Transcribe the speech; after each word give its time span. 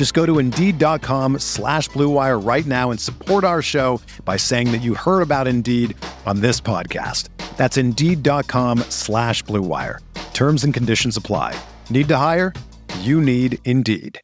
Just 0.00 0.14
go 0.14 0.24
to 0.24 0.38
Indeed.com 0.38 1.40
slash 1.40 1.90
BlueWire 1.90 2.42
right 2.42 2.64
now 2.64 2.90
and 2.90 2.98
support 2.98 3.44
our 3.44 3.60
show 3.60 4.00
by 4.24 4.38
saying 4.38 4.72
that 4.72 4.78
you 4.78 4.94
heard 4.94 5.20
about 5.20 5.46
Indeed 5.46 5.94
on 6.24 6.40
this 6.40 6.58
podcast. 6.58 7.28
That's 7.58 7.76
Indeed.com 7.76 8.78
slash 8.88 9.44
BlueWire. 9.44 9.98
Terms 10.32 10.64
and 10.64 10.72
conditions 10.72 11.18
apply. 11.18 11.54
Need 11.90 12.08
to 12.08 12.16
hire? 12.16 12.54
You 13.00 13.20
need 13.20 13.58
Indeed. 13.66 14.18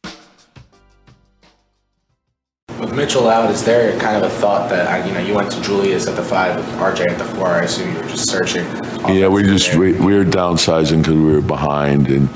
With 2.79 2.95
Mitchell 2.95 3.29
out, 3.29 3.51
is 3.51 3.63
there 3.63 3.99
kind 3.99 4.17
of 4.17 4.23
a 4.23 4.33
thought 4.33 4.71
that 4.71 4.89
uh, 4.89 5.05
you 5.05 5.13
know 5.13 5.19
you 5.19 5.35
went 5.35 5.51
to 5.51 5.61
Julius 5.61 6.07
at 6.07 6.15
the 6.15 6.23
five, 6.23 6.59
RJ 6.79 7.07
at 7.07 7.19
the 7.19 7.23
four? 7.23 7.49
I 7.49 7.65
assume 7.65 7.93
you 7.93 8.01
were 8.01 8.07
just 8.07 8.27
searching. 8.27 8.65
Yeah, 9.07 9.27
we 9.27 9.43
just 9.43 9.75
we, 9.75 9.93
we 9.93 10.15
were 10.15 10.25
downsizing 10.25 11.03
because 11.03 11.13
we 11.13 11.33
were 11.33 11.41
behind, 11.41 12.07
and 12.07 12.29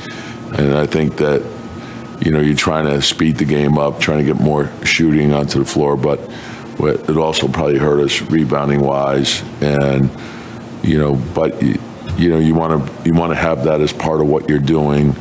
and 0.60 0.76
I 0.76 0.86
think 0.86 1.18
that 1.18 1.42
you 2.22 2.32
know 2.32 2.40
you're 2.40 2.56
trying 2.56 2.86
to 2.86 3.02
speed 3.02 3.38
the 3.38 3.46
game 3.46 3.78
up, 3.78 4.00
trying 4.00 4.20
to 4.20 4.24
get 4.24 4.42
more 4.42 4.72
shooting 4.86 5.34
onto 5.34 5.60
the 5.60 5.66
floor, 5.66 5.98
but 5.98 6.20
it 6.80 7.18
also 7.18 7.48
probably 7.48 7.78
hurt 7.78 8.00
us 8.00 8.22
rebounding 8.22 8.82
wise, 8.82 9.44
and 9.62 10.10
you 10.84 10.98
know, 10.98 11.16
but 11.34 11.62
you 11.62 12.30
know 12.30 12.40
you 12.40 12.56
want 12.56 12.86
to 12.86 13.04
you 13.04 13.14
want 13.14 13.32
to 13.32 13.36
have 13.36 13.64
that 13.66 13.82
as 13.82 13.94
part 13.94 14.22
of 14.22 14.28
what 14.28 14.50
you're 14.50 14.60
doing. 14.60 15.16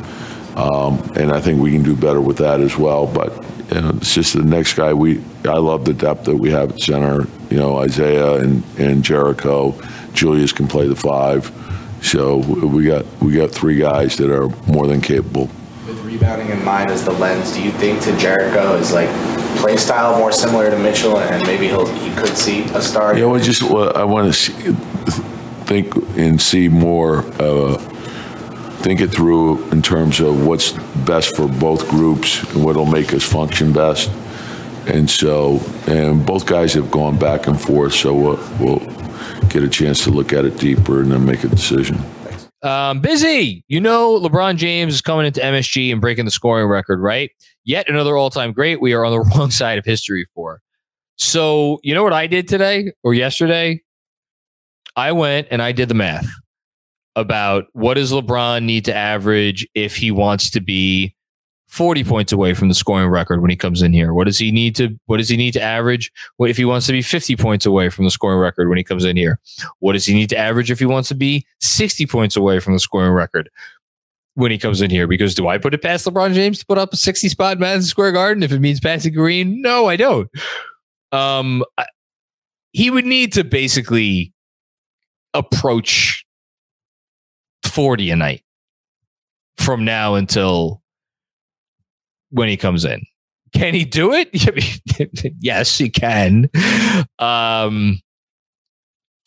Um, 0.55 0.99
and 1.15 1.31
I 1.31 1.39
think 1.39 1.61
we 1.61 1.71
can 1.71 1.81
do 1.81 1.95
better 1.95 2.19
with 2.19 2.37
that 2.37 2.59
as 2.59 2.77
well. 2.77 3.07
But 3.07 3.33
you 3.73 3.81
know, 3.81 3.89
it's 3.95 4.13
just 4.13 4.33
the 4.33 4.43
next 4.43 4.73
guy. 4.73 4.93
We 4.93 5.23
I 5.45 5.57
love 5.57 5.85
the 5.85 5.93
depth 5.93 6.25
that 6.25 6.35
we 6.35 6.51
have 6.51 6.73
at 6.73 6.81
center. 6.81 7.27
You 7.49 7.57
know, 7.57 7.77
Isaiah 7.77 8.35
and, 8.35 8.63
and 8.77 9.03
Jericho, 9.03 9.79
Julius 10.13 10.51
can 10.51 10.67
play 10.67 10.87
the 10.87 10.95
five. 10.95 11.51
So 12.01 12.37
we 12.37 12.85
got 12.85 13.05
we 13.21 13.33
got 13.33 13.51
three 13.51 13.77
guys 13.77 14.17
that 14.17 14.31
are 14.31 14.49
more 14.71 14.87
than 14.87 15.01
capable. 15.01 15.49
Rebounding 16.21 16.49
in 16.49 16.63
mind 16.63 16.91
as 16.91 17.03
the 17.03 17.13
lens, 17.13 17.51
do 17.51 17.63
you 17.63 17.71
think 17.71 17.99
to 18.03 18.15
Jericho 18.15 18.75
is 18.75 18.93
like 18.93 19.09
play 19.57 19.75
style 19.75 20.19
more 20.19 20.31
similar 20.31 20.69
to 20.69 20.77
Mitchell, 20.77 21.17
and 21.17 21.43
maybe 21.47 21.67
he'll 21.67 21.87
he 21.87 22.13
could 22.15 22.37
see 22.37 22.63
a 22.75 22.81
star? 22.81 23.17
Yeah, 23.17 23.25
well, 23.25 23.39
just 23.39 23.63
well, 23.63 23.91
I 23.97 24.03
want 24.03 24.31
to 24.31 24.51
think 25.65 25.95
and 26.17 26.39
see 26.39 26.67
more. 26.67 27.25
Uh, 27.41 27.77
think 28.81 29.01
it 29.01 29.07
through 29.07 29.67
in 29.69 29.81
terms 29.81 30.19
of 30.19 30.45
what's 30.45 30.73
best 31.05 31.35
for 31.35 31.47
both 31.47 31.87
groups 31.89 32.43
and 32.53 32.63
what'll 32.63 32.85
make 32.85 33.13
us 33.13 33.23
function 33.23 33.73
best. 33.73 34.11
And 34.87 35.09
so, 35.09 35.59
and 35.87 36.25
both 36.25 36.45
guys 36.45 36.73
have 36.73 36.89
gone 36.91 37.17
back 37.17 37.47
and 37.47 37.59
forth, 37.59 37.93
so 37.93 38.13
we'll, 38.13 38.39
we'll 38.59 38.79
get 39.49 39.63
a 39.63 39.69
chance 39.69 40.03
to 40.03 40.09
look 40.11 40.33
at 40.33 40.45
it 40.45 40.57
deeper 40.57 41.01
and 41.01 41.11
then 41.11 41.25
make 41.25 41.43
a 41.43 41.47
decision. 41.47 41.99
Um, 42.63 42.99
busy. 43.01 43.63
You 43.67 43.81
know, 43.81 44.19
LeBron 44.19 44.57
James 44.57 44.93
is 44.93 45.01
coming 45.01 45.25
into 45.25 45.41
MSG 45.41 45.91
and 45.91 45.99
breaking 45.99 46.25
the 46.25 46.31
scoring 46.31 46.67
record, 46.67 46.99
right? 46.99 47.31
Yet 47.63 47.89
another 47.89 48.17
all 48.17 48.29
time 48.29 48.53
great 48.53 48.81
we 48.81 48.93
are 48.93 49.03
on 49.03 49.11
the 49.11 49.19
wrong 49.35 49.51
side 49.51 49.77
of 49.77 49.85
history 49.85 50.27
for. 50.35 50.61
So, 51.17 51.79
you 51.83 51.93
know 51.93 52.03
what 52.03 52.13
I 52.13 52.27
did 52.27 52.47
today 52.47 52.91
or 53.03 53.13
yesterday? 53.13 53.81
I 54.95 55.11
went 55.11 55.47
and 55.51 55.61
I 55.61 55.71
did 55.71 55.89
the 55.89 55.95
math 55.95 56.27
about 57.15 57.65
what 57.73 57.95
does 57.95 58.11
LeBron 58.11 58.63
need 58.63 58.85
to 58.85 58.95
average 58.95 59.67
if 59.75 59.95
he 59.95 60.11
wants 60.11 60.49
to 60.51 60.61
be 60.61 61.15
40 61.71 62.03
points 62.03 62.33
away 62.33 62.53
from 62.53 62.67
the 62.67 62.75
scoring 62.75 63.07
record 63.07 63.41
when 63.41 63.49
he 63.49 63.55
comes 63.55 63.81
in 63.81 63.93
here? 63.93 64.13
What 64.13 64.25
does 64.25 64.37
he 64.37 64.51
need 64.51 64.75
to 64.75 64.99
what 65.05 65.17
does 65.17 65.29
he 65.29 65.37
need 65.37 65.53
to 65.53 65.61
average 65.61 66.11
if 66.37 66.57
he 66.57 66.65
wants 66.65 66.85
to 66.87 66.91
be 66.91 67.01
50 67.01 67.37
points 67.37 67.65
away 67.65 67.89
from 67.89 68.03
the 68.03 68.11
scoring 68.11 68.39
record 68.39 68.67
when 68.67 68.77
he 68.77 68.83
comes 68.83 69.05
in 69.05 69.15
here? 69.15 69.39
What 69.79 69.93
does 69.93 70.05
he 70.05 70.13
need 70.13 70.29
to 70.29 70.37
average 70.37 70.69
if 70.69 70.79
he 70.79 70.85
wants 70.85 71.07
to 71.09 71.15
be 71.15 71.45
60 71.61 72.05
points 72.07 72.35
away 72.35 72.59
from 72.59 72.73
the 72.73 72.79
scoring 72.79 73.13
record 73.13 73.49
when 74.33 74.51
he 74.51 74.57
comes 74.57 74.81
in 74.81 74.89
here? 74.89 75.07
Because 75.07 75.33
do 75.33 75.47
I 75.47 75.57
put 75.57 75.73
it 75.73 75.81
past 75.81 76.05
LeBron 76.05 76.33
James 76.33 76.59
to 76.59 76.65
put 76.65 76.77
up 76.77 76.91
a 76.91 76.97
60 76.97 77.29
spot 77.29 77.57
Madison 77.57 77.87
Square 77.87 78.11
Garden 78.11 78.43
if 78.43 78.51
it 78.51 78.59
means 78.59 78.81
passing 78.81 79.13
Kareem? 79.13 79.61
No, 79.61 79.87
I 79.87 79.95
don't. 79.95 80.29
Um 81.13 81.63
he 82.73 82.89
would 82.89 83.05
need 83.05 83.31
to 83.33 83.45
basically 83.45 84.33
approach 85.33 86.25
40 87.63 88.11
a 88.11 88.15
night 88.17 88.43
from 89.57 89.85
now 89.85 90.15
until 90.15 90.80
when 92.31 92.49
he 92.49 92.57
comes 92.57 92.85
in. 92.85 93.05
Can 93.53 93.73
he 93.73 93.85
do 93.85 94.13
it? 94.13 94.29
yes, 95.39 95.77
he 95.77 95.89
can. 95.89 96.49
Um, 97.19 97.99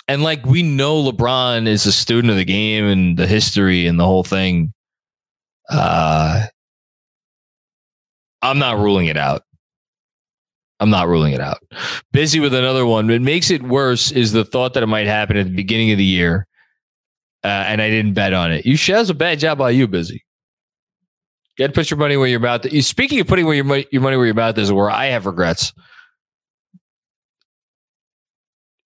and 0.09 0.23
like 0.23 0.45
we 0.45 0.63
know 0.63 1.03
LeBron 1.03 1.67
is 1.67 1.87
a 1.87 1.93
student 1.93 2.31
of 2.31 2.37
the 2.37 2.45
game 2.45 2.87
and 2.87 3.17
the 3.17 3.27
history 3.27 3.87
and 3.87 3.99
the 3.99 4.05
whole 4.05 4.25
thing. 4.25 4.73
Uh, 5.71 6.47
I'm 8.43 8.59
not 8.59 8.79
ruling 8.79 9.07
it 9.07 9.17
out. 9.17 9.43
I'm 10.81 10.91
not 10.91 11.09
ruling 11.09 11.33
it 11.33 11.41
out. 11.41 11.63
Busy 12.13 12.41
with 12.41 12.53
another 12.53 12.85
one. 12.85 13.09
What 13.09 13.23
makes 13.23 13.51
it 13.51 13.63
worse 13.63 14.11
is 14.11 14.33
the 14.33 14.45
thought 14.45 14.75
that 14.75 14.83
it 14.83 14.89
might 14.89 15.07
happen 15.07 15.37
at 15.37 15.47
the 15.47 15.55
beginning 15.55 15.93
of 15.93 15.99
the 15.99 16.05
year 16.05 16.47
uh, 17.45 17.65
and 17.69 17.83
I 17.83 17.91
didn't 17.91 18.15
bet 18.15 18.33
on 18.33 18.51
it. 18.51 18.65
You 18.65 18.77
shows 18.77 19.11
a 19.11 19.15
bad 19.15 19.39
job 19.39 19.59
by 19.59 19.71
you, 19.71 19.87
busy. 19.87 20.25
Get 21.57 21.69
to 21.69 21.73
put 21.73 21.91
your 21.91 21.99
money 21.99 22.17
where 22.17 22.29
your 22.29 22.41
mouth. 22.41 22.67
Is. 22.67 22.87
Speaking 22.87 23.21
of 23.21 23.27
putting 23.27 23.47
where 23.47 23.55
your 23.55 23.65
money, 23.65 23.87
your 23.93 24.03
money 24.03 24.17
where 24.17 24.27
your 24.27 24.35
mouth 24.35 24.59
is, 24.59 24.73
where 24.73 24.91
I 24.91 25.07
have 25.07 25.27
regrets. 25.27 25.73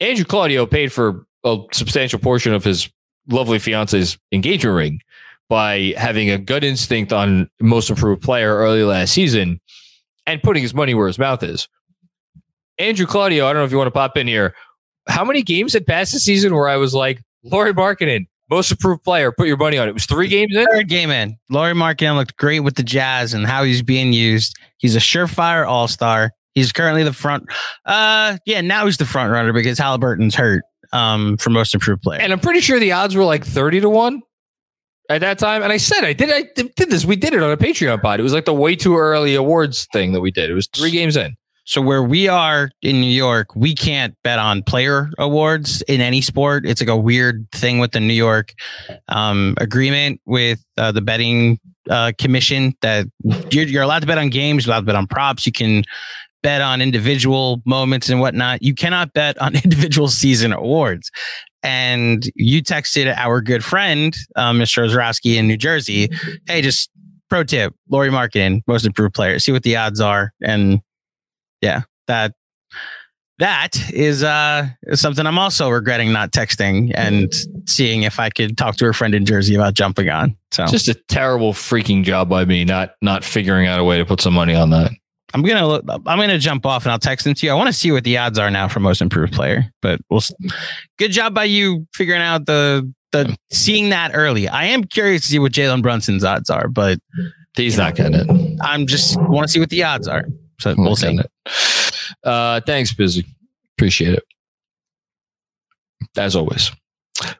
Andrew 0.00 0.24
Claudio 0.24 0.66
paid 0.66 0.92
for 0.92 1.26
a 1.44 1.58
substantial 1.72 2.18
portion 2.18 2.52
of 2.52 2.64
his 2.64 2.90
lovely 3.28 3.58
fiance's 3.58 4.18
engagement 4.32 4.76
ring 4.76 5.00
by 5.48 5.94
having 5.96 6.30
a 6.30 6.38
gut 6.38 6.62
instinct 6.62 7.12
on 7.12 7.50
most 7.60 7.90
improved 7.90 8.22
player 8.22 8.54
early 8.56 8.84
last 8.84 9.12
season 9.12 9.60
and 10.26 10.42
putting 10.42 10.62
his 10.62 10.74
money 10.74 10.94
where 10.94 11.06
his 11.06 11.18
mouth 11.18 11.42
is. 11.42 11.68
Andrew 12.78 13.06
Claudio, 13.06 13.46
I 13.46 13.52
don't 13.52 13.60
know 13.60 13.64
if 13.64 13.72
you 13.72 13.78
want 13.78 13.88
to 13.88 13.92
pop 13.92 14.16
in 14.16 14.26
here. 14.26 14.54
How 15.08 15.24
many 15.24 15.42
games 15.42 15.72
had 15.72 15.86
passed 15.86 16.12
the 16.12 16.20
season 16.20 16.54
where 16.54 16.68
I 16.68 16.76
was 16.76 16.94
like, 16.94 17.22
Lauri 17.42 17.72
Markkanen, 17.72 18.26
most 18.50 18.70
improved 18.70 19.02
player. 19.02 19.32
Put 19.32 19.46
your 19.46 19.56
money 19.56 19.78
on 19.78 19.86
it. 19.86 19.90
It 19.90 19.94
was 19.94 20.06
three 20.06 20.28
games 20.28 20.56
in. 20.56 20.66
Third 20.72 20.88
game 20.88 21.10
in. 21.10 21.36
Lauri 21.50 21.74
Markkanen 21.74 22.16
looked 22.16 22.36
great 22.36 22.60
with 22.60 22.76
the 22.76 22.82
Jazz 22.82 23.34
and 23.34 23.46
how 23.46 23.62
he's 23.64 23.82
being 23.82 24.12
used. 24.12 24.56
He's 24.78 24.96
a 24.96 25.00
surefire 25.00 25.66
All 25.66 25.88
Star. 25.88 26.32
He's 26.54 26.72
currently 26.72 27.04
the 27.04 27.12
front. 27.12 27.44
Uh, 27.84 28.38
yeah, 28.46 28.60
now 28.60 28.86
he's 28.86 28.96
the 28.96 29.06
front 29.06 29.30
runner 29.30 29.52
because 29.52 29.78
Halliburton's 29.78 30.34
hurt. 30.34 30.62
Um, 30.90 31.36
for 31.36 31.50
most 31.50 31.74
improved 31.74 32.00
player. 32.00 32.18
And 32.18 32.32
I'm 32.32 32.40
pretty 32.40 32.60
sure 32.60 32.80
the 32.80 32.92
odds 32.92 33.14
were 33.14 33.22
like 33.22 33.44
thirty 33.44 33.78
to 33.78 33.90
one 33.90 34.22
at 35.10 35.20
that 35.20 35.38
time. 35.38 35.62
And 35.62 35.70
I 35.70 35.76
said 35.76 36.02
I 36.02 36.14
did. 36.14 36.30
I 36.30 36.48
did 36.56 36.88
this. 36.88 37.04
We 37.04 37.14
did 37.14 37.34
it 37.34 37.42
on 37.42 37.50
a 37.50 37.58
Patreon 37.58 38.00
pod. 38.00 38.20
It 38.20 38.22
was 38.22 38.32
like 38.32 38.46
the 38.46 38.54
way 38.54 38.74
too 38.74 38.96
early 38.96 39.34
awards 39.34 39.86
thing 39.92 40.12
that 40.12 40.22
we 40.22 40.30
did. 40.30 40.48
It 40.48 40.54
was 40.54 40.66
three 40.68 40.90
games 40.90 41.14
in. 41.14 41.36
So 41.68 41.82
where 41.82 42.02
we 42.02 42.28
are 42.28 42.70
in 42.80 42.98
New 42.98 43.10
York, 43.10 43.54
we 43.54 43.74
can't 43.74 44.14
bet 44.24 44.38
on 44.38 44.62
player 44.62 45.10
awards 45.18 45.82
in 45.82 46.00
any 46.00 46.22
sport. 46.22 46.64
It's 46.64 46.80
like 46.80 46.88
a 46.88 46.96
weird 46.96 47.46
thing 47.52 47.78
with 47.78 47.92
the 47.92 48.00
New 48.00 48.14
York 48.14 48.54
um, 49.08 49.54
agreement 49.58 50.18
with 50.24 50.64
uh, 50.78 50.92
the 50.92 51.02
betting 51.02 51.60
uh, 51.90 52.12
commission 52.16 52.72
that 52.80 53.06
you're, 53.50 53.66
you're 53.66 53.82
allowed 53.82 53.98
to 53.98 54.06
bet 54.06 54.16
on 54.16 54.30
games, 54.30 54.64
you're 54.64 54.72
allowed 54.72 54.80
to 54.80 54.86
bet 54.86 54.94
on 54.96 55.06
props. 55.06 55.44
You 55.44 55.52
can 55.52 55.84
bet 56.42 56.62
on 56.62 56.80
individual 56.80 57.60
moments 57.66 58.08
and 58.08 58.18
whatnot. 58.18 58.62
You 58.62 58.74
cannot 58.74 59.12
bet 59.12 59.36
on 59.36 59.54
individual 59.62 60.08
season 60.08 60.54
awards. 60.54 61.10
And 61.62 62.24
you 62.34 62.62
texted 62.62 63.14
our 63.14 63.42
good 63.42 63.62
friend, 63.62 64.16
uh, 64.36 64.52
Mr. 64.52 64.88
Ozrowski 64.88 65.36
in 65.36 65.46
New 65.46 65.58
Jersey, 65.58 66.08
hey, 66.46 66.62
just 66.62 66.88
pro 67.28 67.44
tip, 67.44 67.74
Lauri 67.90 68.08
Markkanen, 68.08 68.62
most 68.66 68.86
improved 68.86 69.14
player. 69.14 69.38
See 69.38 69.52
what 69.52 69.64
the 69.64 69.76
odds 69.76 70.00
are 70.00 70.32
and 70.40 70.80
yeah, 71.60 71.82
that 72.06 72.34
that 73.38 73.76
is 73.92 74.24
uh 74.24 74.66
is 74.84 75.00
something 75.00 75.26
I'm 75.26 75.38
also 75.38 75.68
regretting 75.70 76.12
not 76.12 76.32
texting 76.32 76.92
and 76.94 77.32
seeing 77.66 78.02
if 78.02 78.18
I 78.18 78.30
could 78.30 78.58
talk 78.58 78.76
to 78.76 78.88
a 78.88 78.92
friend 78.92 79.14
in 79.14 79.24
Jersey 79.24 79.54
about 79.54 79.74
jumping 79.74 80.08
on. 80.08 80.36
So 80.50 80.66
Just 80.66 80.88
a 80.88 80.94
terrible 80.94 81.52
freaking 81.52 82.02
job 82.02 82.28
by 82.28 82.44
me, 82.44 82.64
not 82.64 82.94
not 83.02 83.24
figuring 83.24 83.66
out 83.66 83.78
a 83.78 83.84
way 83.84 83.98
to 83.98 84.04
put 84.04 84.20
some 84.20 84.34
money 84.34 84.54
on 84.54 84.70
that. 84.70 84.90
I'm 85.34 85.42
gonna 85.42 85.66
look, 85.66 85.84
I'm 85.88 86.18
gonna 86.18 86.38
jump 86.38 86.64
off 86.64 86.84
and 86.84 86.92
I'll 86.92 86.98
text 86.98 87.24
them 87.24 87.34
to 87.34 87.46
you. 87.46 87.52
I 87.52 87.54
want 87.54 87.68
to 87.68 87.72
see 87.72 87.92
what 87.92 88.02
the 88.04 88.16
odds 88.16 88.38
are 88.38 88.50
now 88.50 88.66
for 88.66 88.80
most 88.80 89.02
improved 89.02 89.34
player, 89.34 89.66
but 89.82 90.00
we'll. 90.10 90.22
Good 90.98 91.12
job 91.12 91.34
by 91.34 91.44
you 91.44 91.86
figuring 91.94 92.22
out 92.22 92.46
the 92.46 92.90
the 93.12 93.36
seeing 93.52 93.90
that 93.90 94.12
early. 94.14 94.48
I 94.48 94.64
am 94.64 94.84
curious 94.84 95.22
to 95.22 95.28
see 95.28 95.38
what 95.38 95.52
Jalen 95.52 95.82
Brunson's 95.82 96.24
odds 96.24 96.50
are, 96.50 96.68
but 96.68 96.98
He's 97.56 97.76
not 97.76 97.96
getting 97.96 98.14
it. 98.14 98.58
I'm 98.60 98.86
just 98.86 99.20
want 99.20 99.46
to 99.46 99.52
see 99.52 99.58
what 99.60 99.70
the 99.70 99.82
odds 99.82 100.06
are. 100.06 100.24
So 100.60 100.74
we'll 100.76 100.96
see. 100.96 101.18
it. 101.18 101.30
Uh, 102.24 102.60
thanks, 102.60 102.92
busy. 102.92 103.24
Appreciate 103.76 104.14
it. 104.14 104.24
As 106.16 106.34
always. 106.34 106.70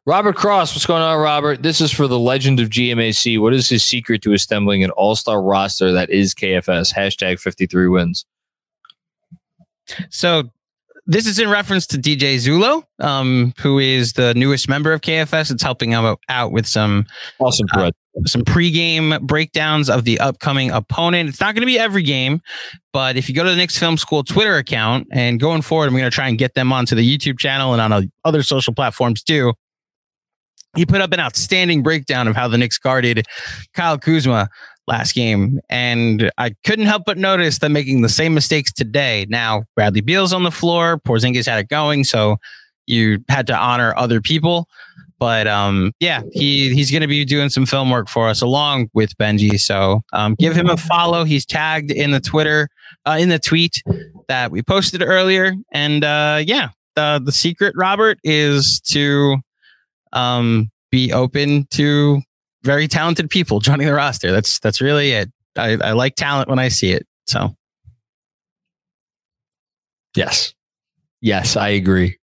Robert 0.06 0.34
Cross, 0.36 0.74
what's 0.74 0.86
going 0.86 1.02
on, 1.02 1.18
Robert? 1.18 1.62
This 1.62 1.80
is 1.80 1.92
for 1.92 2.06
the 2.08 2.18
legend 2.18 2.58
of 2.60 2.68
GMAC. 2.68 3.40
What 3.40 3.54
is 3.54 3.68
his 3.68 3.84
secret 3.84 4.22
to 4.22 4.32
assembling 4.32 4.82
an 4.82 4.90
all-star 4.90 5.40
roster 5.40 5.92
that 5.92 6.10
is 6.10 6.34
KFS? 6.34 6.92
Hashtag 6.92 7.38
53 7.38 7.88
wins. 7.88 8.24
So 10.10 10.50
this 11.08 11.26
is 11.26 11.38
in 11.38 11.48
reference 11.48 11.86
to 11.88 11.96
DJ 11.98 12.36
Zulo, 12.36 12.84
um, 13.00 13.54
who 13.58 13.78
is 13.78 14.12
the 14.12 14.34
newest 14.34 14.68
member 14.68 14.92
of 14.92 15.00
KFS. 15.00 15.50
It's 15.50 15.62
helping 15.62 15.90
him 15.92 16.14
out- 16.28 16.52
with 16.52 16.66
some 16.66 17.06
Awesome, 17.40 17.66
Brett. 17.72 17.94
some 18.26 18.42
pregame 18.42 19.18
breakdowns 19.22 19.88
of 19.88 20.04
the 20.04 20.20
upcoming 20.20 20.70
opponent. 20.70 21.30
It's 21.30 21.40
not 21.40 21.54
going 21.54 21.62
to 21.62 21.66
be 21.66 21.78
every 21.78 22.02
game, 22.02 22.40
but 22.92 23.16
if 23.16 23.28
you 23.28 23.34
go 23.34 23.42
to 23.42 23.50
the 23.50 23.56
Knicks 23.56 23.78
Film 23.78 23.96
School 23.96 24.22
Twitter 24.22 24.56
account 24.56 25.08
and 25.10 25.40
going 25.40 25.62
forward, 25.62 25.86
I'm 25.86 25.92
going 25.92 26.04
to 26.04 26.10
try 26.10 26.28
and 26.28 26.36
get 26.36 26.52
them 26.54 26.72
onto 26.72 26.94
the 26.94 27.16
YouTube 27.18 27.38
channel 27.38 27.72
and 27.72 27.80
on 27.80 27.90
uh, 27.92 28.02
other 28.24 28.42
social 28.42 28.74
platforms 28.74 29.22
too. 29.22 29.54
He 30.76 30.84
put 30.84 31.00
up 31.00 31.12
an 31.12 31.20
outstanding 31.20 31.82
breakdown 31.82 32.28
of 32.28 32.36
how 32.36 32.46
the 32.48 32.58
Knicks 32.58 32.76
guarded 32.76 33.26
Kyle 33.72 33.96
Kuzma 33.98 34.48
last 34.88 35.14
game, 35.14 35.60
and 35.68 36.30
I 36.38 36.54
couldn't 36.64 36.86
help 36.86 37.04
but 37.06 37.18
notice 37.18 37.58
them 37.58 37.72
making 37.72 38.02
the 38.02 38.08
same 38.08 38.34
mistakes 38.34 38.72
today. 38.72 39.26
Now 39.28 39.64
Bradley 39.76 40.00
Beal's 40.00 40.32
on 40.32 40.42
the 40.42 40.50
floor, 40.50 40.98
Porzingis 40.98 41.46
had 41.46 41.58
it 41.60 41.68
going, 41.68 42.04
so 42.04 42.38
you 42.86 43.22
had 43.28 43.46
to 43.46 43.56
honor 43.56 43.94
other 43.96 44.20
people. 44.20 44.66
But 45.18 45.46
um, 45.48 45.92
yeah, 46.00 46.22
he 46.32 46.72
he's 46.74 46.90
going 46.90 47.02
to 47.02 47.08
be 47.08 47.24
doing 47.24 47.48
some 47.48 47.66
film 47.66 47.90
work 47.90 48.08
for 48.08 48.28
us 48.28 48.40
along 48.40 48.88
with 48.94 49.16
Benji. 49.18 49.58
So 49.58 50.02
um, 50.12 50.36
give 50.38 50.54
him 50.54 50.68
a 50.68 50.76
follow. 50.76 51.24
He's 51.24 51.44
tagged 51.44 51.90
in 51.90 52.12
the 52.12 52.20
Twitter, 52.20 52.68
uh, 53.04 53.18
in 53.20 53.28
the 53.28 53.38
tweet 53.38 53.82
that 54.28 54.50
we 54.50 54.62
posted 54.62 55.02
earlier. 55.02 55.54
And 55.72 56.04
uh, 56.04 56.42
yeah, 56.44 56.68
the 56.94 57.20
the 57.24 57.32
secret, 57.32 57.74
Robert, 57.76 58.18
is 58.22 58.80
to 58.82 59.36
um, 60.12 60.70
be 60.90 61.12
open 61.12 61.66
to 61.70 62.22
very 62.68 62.86
talented 62.86 63.30
people 63.30 63.60
joining 63.60 63.86
the 63.86 63.94
roster. 63.94 64.30
That's 64.30 64.58
that's 64.58 64.82
really 64.82 65.12
it. 65.12 65.32
I, 65.56 65.78
I 65.82 65.92
like 65.92 66.16
talent 66.16 66.50
when 66.50 66.58
I 66.58 66.68
see 66.68 66.92
it. 66.92 67.06
So 67.26 67.56
Yes. 70.14 70.52
Yes, 71.22 71.56
I 71.56 71.68
agree. 71.68 72.18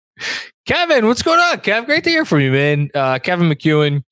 Kevin, 0.67 1.07
what's 1.07 1.23
going 1.23 1.39
on? 1.39 1.57
Kev, 1.57 1.85
great 1.85 2.03
to 2.03 2.09
hear 2.11 2.25
from 2.25 2.41
you, 2.41 2.51
man. 2.51 2.89
Uh, 2.93 3.17
Kevin 3.19 3.49
McEwen. 3.49 4.03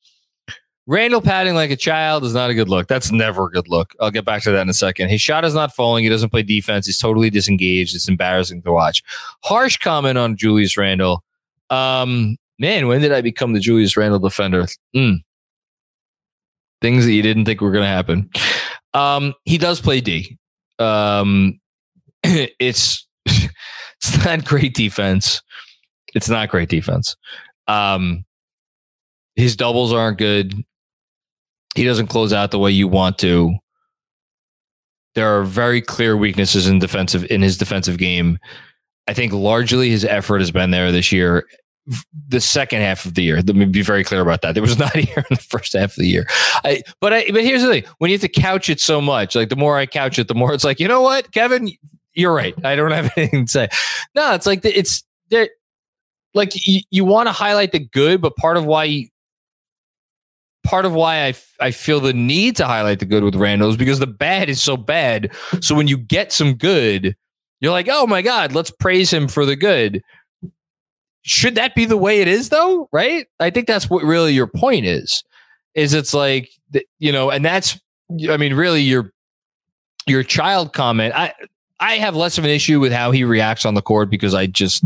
Randle 0.87 1.21
patting 1.21 1.53
like 1.53 1.69
a 1.69 1.77
child 1.77 2.23
is 2.23 2.33
not 2.33 2.49
a 2.49 2.53
good 2.53 2.67
look. 2.67 2.87
That's 2.87 3.11
never 3.11 3.45
a 3.45 3.49
good 3.49 3.69
look. 3.69 3.93
I'll 4.01 4.11
get 4.11 4.25
back 4.25 4.41
to 4.43 4.51
that 4.51 4.61
in 4.61 4.69
a 4.69 4.73
second. 4.73 5.09
His 5.09 5.21
shot 5.21 5.45
is 5.45 5.53
not 5.53 5.73
falling. 5.73 6.03
He 6.03 6.09
doesn't 6.09 6.29
play 6.29 6.43
defense. 6.43 6.85
He's 6.85 6.97
totally 6.97 7.29
disengaged. 7.29 7.95
It's 7.95 8.09
embarrassing 8.09 8.63
to 8.63 8.71
watch. 8.71 9.03
Harsh 9.43 9.77
comment 9.77 10.17
on 10.17 10.35
Julius 10.35 10.75
Randle. 10.75 11.23
Um, 11.69 12.37
man, 12.59 12.87
when 12.87 13.01
did 13.01 13.13
I 13.13 13.21
become 13.21 13.53
the 13.53 13.61
Julius 13.61 13.95
Randle 13.95 14.19
defender? 14.19 14.65
Mm. 14.95 15.23
Things 16.83 17.05
that 17.05 17.13
you 17.13 17.21
didn't 17.21 17.45
think 17.45 17.61
were 17.61 17.71
going 17.71 17.85
to 17.85 17.87
happen. 17.87 18.29
Um, 18.93 19.33
he 19.45 19.57
does 19.57 19.79
play 19.79 20.01
D. 20.01 20.37
Um, 20.79 21.61
it's 22.23 23.07
it's 23.25 24.25
not 24.25 24.43
great 24.43 24.75
defense. 24.75 25.41
It's 26.13 26.27
not 26.27 26.49
great 26.49 26.67
defense. 26.67 27.15
Um, 27.69 28.25
his 29.37 29.55
doubles 29.55 29.93
aren't 29.93 30.17
good. 30.17 30.53
He 31.73 31.85
doesn't 31.85 32.07
close 32.07 32.33
out 32.33 32.51
the 32.51 32.59
way 32.59 32.71
you 32.71 32.89
want 32.89 33.17
to. 33.19 33.55
There 35.15 35.39
are 35.39 35.43
very 35.43 35.81
clear 35.81 36.17
weaknesses 36.17 36.67
in 36.67 36.79
defensive 36.79 37.25
in 37.31 37.41
his 37.41 37.57
defensive 37.57 37.97
game. 37.97 38.37
I 39.07 39.13
think 39.13 39.31
largely 39.31 39.89
his 39.89 40.03
effort 40.03 40.39
has 40.39 40.51
been 40.51 40.71
there 40.71 40.91
this 40.91 41.13
year. 41.13 41.45
The 42.29 42.39
second 42.39 42.79
half 42.79 43.05
of 43.05 43.13
the 43.15 43.23
year, 43.23 43.37
let 43.37 43.55
me 43.55 43.65
be 43.65 43.81
very 43.81 44.03
clear 44.03 44.21
about 44.21 44.41
that. 44.41 44.53
There 44.53 44.63
was 44.63 44.77
not 44.79 44.95
here 44.95 45.17
in 45.17 45.35
the 45.35 45.35
first 45.35 45.73
half 45.73 45.91
of 45.91 45.95
the 45.97 46.07
year. 46.07 46.25
I, 46.63 46.81
but 47.01 47.13
I, 47.13 47.31
but 47.31 47.43
here's 47.43 47.61
the 47.61 47.67
thing: 47.67 47.83
when 47.97 48.09
you 48.09 48.15
have 48.15 48.21
to 48.21 48.29
couch 48.29 48.69
it 48.69 48.79
so 48.79 49.01
much, 49.01 49.35
like 49.35 49.49
the 49.49 49.55
more 49.55 49.77
I 49.77 49.85
couch 49.85 50.17
it, 50.17 50.27
the 50.27 50.35
more 50.35 50.53
it's 50.53 50.63
like, 50.63 50.79
you 50.79 50.87
know 50.87 51.01
what, 51.01 51.31
Kevin, 51.31 51.69
you're 52.13 52.33
right. 52.33 52.53
I 52.65 52.75
don't 52.75 52.91
have 52.91 53.11
anything 53.17 53.45
to 53.45 53.51
say. 53.51 53.69
No, 54.15 54.33
it's 54.33 54.45
like 54.45 54.61
the, 54.61 54.77
it's 54.77 55.03
there. 55.29 55.49
Like 56.33 56.67
you, 56.67 56.81
you 56.89 57.05
want 57.05 57.27
to 57.27 57.31
highlight 57.31 57.71
the 57.71 57.79
good, 57.79 58.21
but 58.21 58.35
part 58.37 58.57
of 58.57 58.65
why 58.65 59.09
part 60.63 60.85
of 60.85 60.93
why 60.93 61.25
I, 61.27 61.33
I 61.59 61.71
feel 61.71 61.99
the 61.99 62.13
need 62.13 62.55
to 62.55 62.65
highlight 62.65 62.99
the 62.99 63.05
good 63.05 63.23
with 63.23 63.35
Randle 63.35 63.69
is 63.69 63.77
because 63.77 63.99
the 63.99 64.07
bad 64.07 64.49
is 64.49 64.61
so 64.61 64.77
bad. 64.77 65.31
So 65.61 65.75
when 65.75 65.87
you 65.87 65.97
get 65.97 66.31
some 66.31 66.53
good, 66.55 67.15
you're 67.59 67.71
like, 67.71 67.87
oh 67.89 68.07
my 68.07 68.21
God, 68.21 68.53
let's 68.53 68.71
praise 68.71 69.11
him 69.11 69.27
for 69.27 69.45
the 69.45 69.55
good. 69.55 70.01
Should 71.23 71.55
that 71.55 71.73
be 71.73 71.85
the 71.85 71.97
way 71.97 72.21
it 72.21 72.27
is 72.27 72.49
though? 72.49 72.87
Right? 72.91 73.27
I 73.39 73.49
think 73.49 73.67
that's 73.67 73.89
what 73.89 74.03
really 74.03 74.33
your 74.33 74.47
point 74.47 74.85
is. 74.85 75.23
Is 75.73 75.93
it's 75.93 76.13
like 76.13 76.51
you 76.99 77.11
know, 77.11 77.31
and 77.31 77.43
that's 77.43 77.79
I 78.29 78.37
mean, 78.37 78.53
really 78.53 78.81
your 78.81 79.11
your 80.05 80.23
child 80.23 80.73
comment. 80.73 81.13
I 81.15 81.33
I 81.79 81.95
have 81.97 82.15
less 82.15 82.37
of 82.37 82.43
an 82.43 82.49
issue 82.49 82.79
with 82.79 82.91
how 82.91 83.11
he 83.11 83.23
reacts 83.23 83.65
on 83.65 83.73
the 83.73 83.81
court 83.81 84.09
because 84.09 84.33
I 84.33 84.47
just 84.47 84.83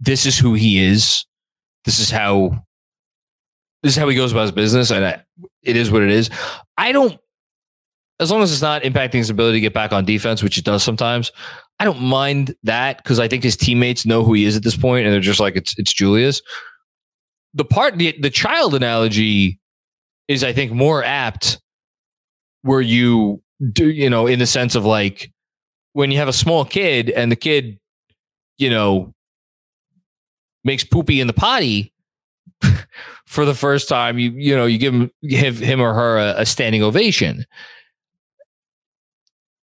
this 0.00 0.26
is 0.26 0.38
who 0.38 0.54
he 0.54 0.82
is. 0.82 1.26
This 1.84 1.98
is 1.98 2.10
how 2.10 2.64
this 3.82 3.92
is 3.92 3.96
how 3.96 4.08
he 4.08 4.16
goes 4.16 4.32
about 4.32 4.42
his 4.42 4.52
business, 4.52 4.90
and 4.90 5.04
I, 5.04 5.22
it 5.62 5.76
is 5.76 5.90
what 5.90 6.02
it 6.02 6.10
is. 6.10 6.30
I 6.76 6.92
don't, 6.92 7.18
as 8.18 8.30
long 8.30 8.42
as 8.42 8.52
it's 8.52 8.62
not 8.62 8.82
impacting 8.82 9.14
his 9.14 9.30
ability 9.30 9.56
to 9.56 9.60
get 9.60 9.72
back 9.72 9.92
on 9.92 10.04
defense, 10.04 10.42
which 10.42 10.58
it 10.58 10.64
does 10.64 10.82
sometimes. 10.82 11.32
I 11.80 11.84
don't 11.84 12.02
mind 12.02 12.54
that 12.64 12.98
because 12.98 13.18
I 13.18 13.26
think 13.26 13.42
his 13.42 13.56
teammates 13.56 14.04
know 14.04 14.22
who 14.22 14.34
he 14.34 14.44
is 14.44 14.54
at 14.54 14.62
this 14.62 14.76
point, 14.76 15.06
and 15.06 15.14
they're 15.14 15.20
just 15.20 15.40
like 15.40 15.56
it's 15.56 15.74
it's 15.78 15.94
Julius. 15.94 16.42
The 17.54 17.64
part 17.64 17.96
the 17.96 18.14
the 18.20 18.28
child 18.28 18.74
analogy 18.74 19.58
is, 20.28 20.44
I 20.44 20.52
think, 20.52 20.72
more 20.72 21.02
apt 21.02 21.58
where 22.62 22.82
you 22.82 23.42
do 23.72 23.88
you 23.88 24.10
know 24.10 24.26
in 24.26 24.38
the 24.38 24.46
sense 24.46 24.74
of 24.74 24.84
like 24.84 25.32
when 25.94 26.10
you 26.10 26.18
have 26.18 26.28
a 26.28 26.34
small 26.34 26.66
kid 26.66 27.08
and 27.08 27.32
the 27.32 27.36
kid, 27.36 27.78
you 28.58 28.68
know, 28.68 29.14
makes 30.64 30.84
poopy 30.84 31.18
in 31.18 31.28
the 31.28 31.32
potty 31.32 31.94
for 33.26 33.46
the 33.46 33.54
first 33.54 33.88
time, 33.88 34.18
you 34.18 34.32
you 34.32 34.54
know 34.54 34.66
you 34.66 34.76
give 34.76 34.92
him 34.92 35.10
give 35.26 35.58
him 35.58 35.80
or 35.80 35.94
her 35.94 36.18
a, 36.18 36.42
a 36.42 36.46
standing 36.46 36.82
ovation. 36.82 37.46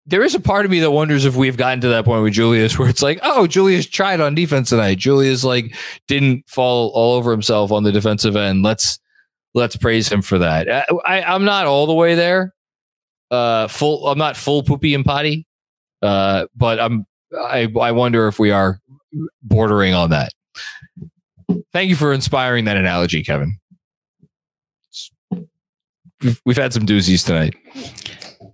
There 0.07 0.23
is 0.23 0.35
a 0.35 0.41
part 0.41 0.65
of 0.65 0.71
me 0.71 0.81
that 0.81 0.91
wonders 0.91 1.25
if 1.25 1.37
we've 1.37 1.57
gotten 1.57 1.81
to 1.83 1.89
that 1.89 2.05
point 2.05 2.25
with 2.25 2.33
Julius, 2.33 2.79
where 2.79 2.89
it's 2.89 3.03
like, 3.03 3.21
oh, 3.23 3.47
Julius 3.47 3.87
tried 3.87 4.21
on 4.21 4.35
defense 4.35 4.71
tonight. 4.71 4.99
Julius 4.99 5.45
like 5.45 5.77
didn't 6.09 6.49
fall 6.49 6.91
all 6.95 7.15
over 7.15 7.31
himself 7.31 7.71
on 7.71 7.85
the 7.85 7.93
defensive 7.93 8.35
end. 8.35 8.63
Let's 8.63 8.99
let's 9.55 9.77
praise 9.77 10.11
him 10.11 10.23
for 10.23 10.39
that. 10.39 10.69
I, 10.69 10.85
I 11.07 11.23
I'm 11.35 11.45
not 11.45 11.67
all 11.67 11.87
the 11.87 11.95
way 11.95 12.15
there. 12.15 12.53
Uh, 13.31 13.69
full. 13.69 14.09
I'm 14.09 14.19
not 14.19 14.37
full 14.37 14.63
poopy 14.63 14.95
and 14.95 15.05
potty. 15.05 15.47
Uh, 16.03 16.47
but 16.57 16.81
I'm. 16.81 17.07
I 17.35 17.73
I 17.81 17.93
wonder 17.93 18.29
if 18.29 18.39
we 18.39 18.51
are 18.51 18.81
bordering 19.43 19.95
on 19.95 20.11
that. 20.11 20.33
Thank 21.73 21.89
you 21.89 21.97
for 21.97 22.13
inspiring 22.13 22.65
that 22.67 22.77
analogy, 22.77 23.23
Kevin. 23.23 23.57
We've, 26.23 26.41
we've 26.45 26.57
had 26.57 26.73
some 26.73 26.87
doozies 26.87 27.25
tonight. 27.25 27.55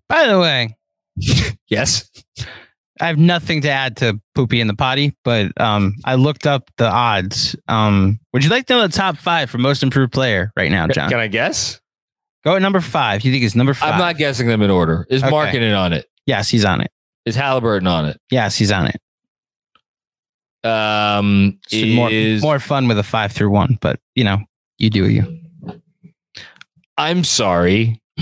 by 0.08 0.26
the 0.26 0.38
way, 0.38 0.76
Yes. 1.68 2.08
I 3.00 3.06
have 3.06 3.18
nothing 3.18 3.60
to 3.60 3.68
add 3.70 3.98
to 3.98 4.18
poopy 4.34 4.60
in 4.60 4.66
the 4.66 4.74
potty, 4.74 5.14
but 5.22 5.52
um, 5.60 5.94
I 6.04 6.14
looked 6.14 6.46
up 6.46 6.70
the 6.78 6.88
odds. 6.90 7.54
Um, 7.68 8.18
would 8.32 8.42
you 8.42 8.50
like 8.50 8.66
to 8.66 8.72
know 8.74 8.86
the 8.86 8.92
top 8.92 9.18
five 9.18 9.50
for 9.50 9.58
most 9.58 9.82
improved 9.82 10.12
player 10.12 10.50
right 10.56 10.70
now, 10.70 10.88
John? 10.88 11.10
Can 11.10 11.20
I 11.20 11.28
guess? 11.28 11.78
Go 12.44 12.56
at 12.56 12.62
number 12.62 12.80
five. 12.80 13.22
You 13.24 13.30
think 13.32 13.44
it's 13.44 13.54
number 13.54 13.74
5 13.74 13.92
I'm 13.92 13.98
not 13.98 14.16
guessing 14.16 14.46
them 14.48 14.62
in 14.62 14.70
order. 14.70 15.06
Is 15.10 15.22
Okay. 15.22 15.30
Markkanen 15.32 15.78
on 15.78 15.92
it? 15.92 16.06
Yes, 16.26 16.48
he's 16.48 16.64
on 16.64 16.80
it. 16.80 16.90
Is 17.26 17.36
Halliburton 17.36 17.86
on 17.86 18.06
it? 18.06 18.18
Yes, 18.30 18.56
he's 18.56 18.72
on 18.72 18.86
it. 18.88 19.00
Um, 20.68 21.58
It's 21.70 21.94
more 21.94 22.10
is 22.10 22.42
more 22.42 22.58
fun 22.58 22.88
with 22.88 22.98
a 22.98 23.02
five 23.02 23.30
through 23.32 23.50
one, 23.50 23.78
but 23.80 24.00
you 24.14 24.24
know, 24.24 24.38
you 24.78 24.90
do 24.90 25.08
you. 25.08 25.40
I'm 26.96 27.22
sorry. 27.24 28.00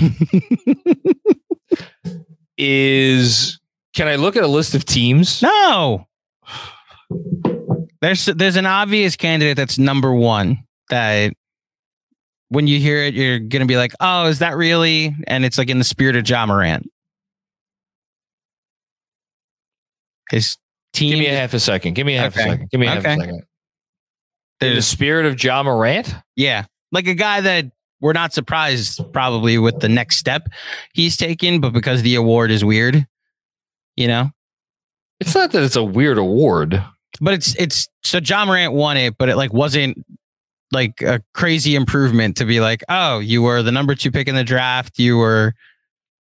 is 2.57 3.59
can 3.93 4.07
I 4.07 4.15
look 4.15 4.35
at 4.35 4.43
a 4.43 4.47
list 4.47 4.75
of 4.75 4.85
teams? 4.85 5.41
No, 5.41 6.07
There's 8.01 8.25
there's 8.25 8.55
an 8.55 8.65
obvious 8.65 9.15
candidate 9.15 9.57
that's 9.57 9.77
number 9.77 10.13
one 10.13 10.59
that 10.89 11.33
when 12.49 12.67
you 12.67 12.79
hear 12.79 12.97
it, 13.03 13.13
you're 13.13 13.39
gonna 13.39 13.65
be 13.65 13.77
like, 13.77 13.93
oh, 13.99 14.27
is 14.27 14.39
that 14.39 14.55
really? 14.55 15.15
And 15.27 15.43
it's 15.45 15.57
like 15.57 15.69
in 15.69 15.79
the 15.79 15.83
spirit 15.83 16.15
of 16.15 16.27
Ja 16.29 16.45
Morant. 16.45 16.89
His 20.31 20.57
team. 20.93 21.11
Give 21.11 21.19
me 21.19 21.27
a 21.27 21.37
half 21.37 21.53
a 21.53 21.59
second. 21.59 21.93
Give 21.93 22.05
me 22.05 22.15
a 22.17 22.21
half 22.21 22.35
Okay. 22.37 22.47
a 22.47 22.51
second. 22.51 22.69
Give 22.71 22.79
me 22.79 22.87
a 22.87 22.89
half 22.91 22.99
Okay. 22.99 23.13
a 23.13 23.17
second. 23.19 23.41
In 24.59 24.75
the 24.75 24.81
spirit 24.81 25.25
of 25.27 25.41
Ja 25.43 25.61
Morant, 25.63 26.13
yeah, 26.35 26.65
like 26.91 27.07
a 27.07 27.13
guy 27.13 27.41
that 27.41 27.65
we're 27.99 28.13
not 28.13 28.33
surprised 28.33 29.01
probably 29.11 29.57
with 29.57 29.79
the 29.79 29.89
next 29.89 30.17
step 30.17 30.49
he's 30.93 31.17
taken, 31.17 31.59
but 31.59 31.73
because 31.73 32.01
the 32.01 32.15
award 32.15 32.51
is 32.51 32.63
weird, 32.63 33.07
you 33.95 34.07
know. 34.07 34.31
it's 35.19 35.33
not 35.33 35.51
that 35.51 35.63
it's 35.63 35.75
a 35.75 35.83
weird 35.83 36.17
award. 36.17 36.83
But 37.19 37.33
it's 37.33 37.55
it's 37.55 37.87
so 38.03 38.19
Ja 38.19 38.45
Morant 38.45 38.73
won 38.73 38.97
it, 38.97 39.17
but 39.17 39.29
it 39.29 39.37
like 39.37 39.51
wasn't 39.53 40.05
like 40.71 41.01
a 41.01 41.21
crazy 41.33 41.75
improvement 41.75 42.37
to 42.37 42.45
be 42.45 42.59
like, 42.59 42.83
oh, 42.89 43.19
you 43.19 43.41
were 43.41 43.63
the 43.63 43.71
number 43.71 43.95
two 43.95 44.11
pick 44.11 44.27
in 44.27 44.35
the 44.35 44.43
draft. 44.43 44.99
You 44.99 45.17
were, 45.17 45.53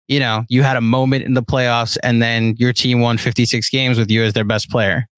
you 0.06 0.20
know, 0.20 0.44
you 0.48 0.62
had 0.62 0.76
a 0.76 0.80
moment 0.80 1.24
in 1.24 1.34
the 1.34 1.42
playoffs, 1.42 1.96
and 2.02 2.22
then 2.22 2.54
your 2.58 2.72
team 2.72 3.00
won 3.00 3.18
56 3.18 3.68
games 3.70 3.98
with 3.98 4.10
you 4.10 4.22
as 4.22 4.34
their 4.34 4.44
best 4.44 4.70
player. 4.70 5.08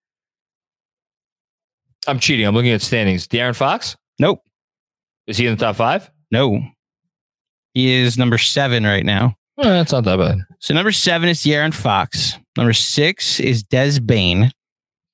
I'm 2.06 2.20
cheating. 2.20 2.46
I'm 2.46 2.54
looking 2.54 2.70
at 2.70 2.82
standings. 2.82 3.26
De'Aaron 3.26 3.56
Fox? 3.56 3.96
Nope. 4.18 4.40
Is 5.26 5.36
he 5.36 5.46
in 5.46 5.56
the 5.56 5.64
top 5.64 5.76
five? 5.76 6.08
No. 6.30 6.60
He 7.74 7.92
is 7.92 8.16
number 8.16 8.38
seven 8.38 8.84
right 8.84 9.04
now. 9.04 9.36
Eh, 9.58 9.62
that's 9.64 9.92
not 9.92 10.04
that 10.04 10.18
bad. 10.18 10.38
So 10.60 10.74
number 10.74 10.92
seven 10.92 11.28
is 11.28 11.40
De'Aaron 11.40 11.74
Fox. 11.74 12.38
Number 12.56 12.72
six 12.72 13.38
is 13.40 13.62
Des 13.62 14.00
Bane. 14.00 14.50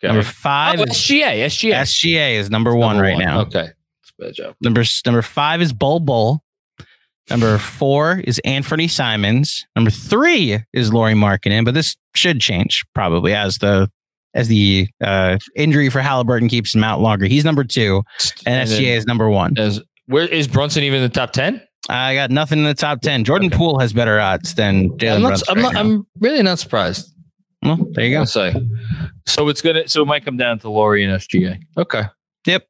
Number 0.02 0.20
Okay. 0.20 0.28
five 0.28 0.80
Oh, 0.80 0.84
is 0.84 0.90
SGA. 0.90 1.44
SGA. 1.46 1.74
SGA 1.74 2.34
is 2.34 2.50
number 2.50 2.74
one 2.74 2.96
Number 2.96 3.02
right 3.10 3.18
now. 3.18 3.40
Okay. 3.42 3.68
That's 3.68 4.12
a 4.18 4.22
bad 4.24 4.34
job. 4.34 4.54
Number 4.60 4.84
number 5.06 5.22
five 5.22 5.60
is 5.62 5.72
Bol 5.72 6.00
Bol. 6.00 6.42
Number 7.30 7.56
four 7.58 8.20
is 8.24 8.40
Anthony 8.40 8.88
Simons. 8.88 9.64
Number 9.76 9.90
three 9.92 10.58
is 10.72 10.92
Lauri 10.92 11.14
Markkanen, 11.14 11.64
but 11.64 11.74
this 11.74 11.96
should 12.14 12.40
change 12.40 12.84
probably 12.94 13.32
as 13.34 13.58
the 13.58 13.88
as 14.34 14.48
the 14.48 14.88
uh, 15.02 15.38
injury 15.56 15.88
for 15.90 16.00
Halliburton 16.00 16.48
keeps 16.48 16.74
him 16.74 16.82
out 16.82 17.00
longer. 17.00 17.26
He's 17.26 17.44
number 17.44 17.64
two, 17.64 18.02
and, 18.46 18.68
then 18.68 18.80
SGA 18.80 18.96
is 18.96 19.04
number 19.06 19.28
one. 19.28 19.56
As, 19.58 19.80
where 20.12 20.26
is 20.26 20.46
Brunson 20.46 20.82
even 20.84 20.98
in 20.98 21.02
the 21.02 21.14
top 21.14 21.32
10? 21.32 21.60
I 21.88 22.14
got 22.14 22.30
nothing 22.30 22.60
in 22.60 22.64
the 22.64 22.74
top 22.74 23.00
ten. 23.00 23.24
Jordan 23.24 23.48
Okay. 23.48 23.56
Poole 23.56 23.78
has 23.80 23.92
better 23.92 24.20
odds 24.20 24.54
than 24.54 24.90
Jalen 24.90 25.16
I'm, 25.16 25.22
not, 25.22 25.28
Brunson 25.28 25.48
I'm, 25.48 25.64
right 25.64 25.72
not. 25.74 25.76
I'm 25.84 26.06
really 26.20 26.42
not 26.42 26.58
surprised. 26.58 27.12
Well, 27.62 27.78
there 27.92 28.04
you 28.04 28.16
go. 28.16 28.24
say. 28.24 28.54
So 29.26 29.48
it's 29.48 29.62
gonna 29.62 29.88
so 29.88 30.02
it 30.02 30.06
might 30.06 30.24
come 30.24 30.36
down 30.36 30.58
to 30.60 30.70
Lauri 30.70 31.04
and 31.04 31.12
SGA. 31.20 31.58
Okay. 31.76 32.04
Yep. 32.46 32.66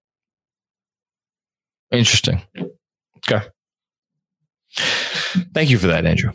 Interesting. 1.92 2.42
Okay. 3.18 3.46
Thank 5.54 5.70
you 5.70 5.78
for 5.78 5.88
that, 5.88 6.06
Andrew. 6.06 6.32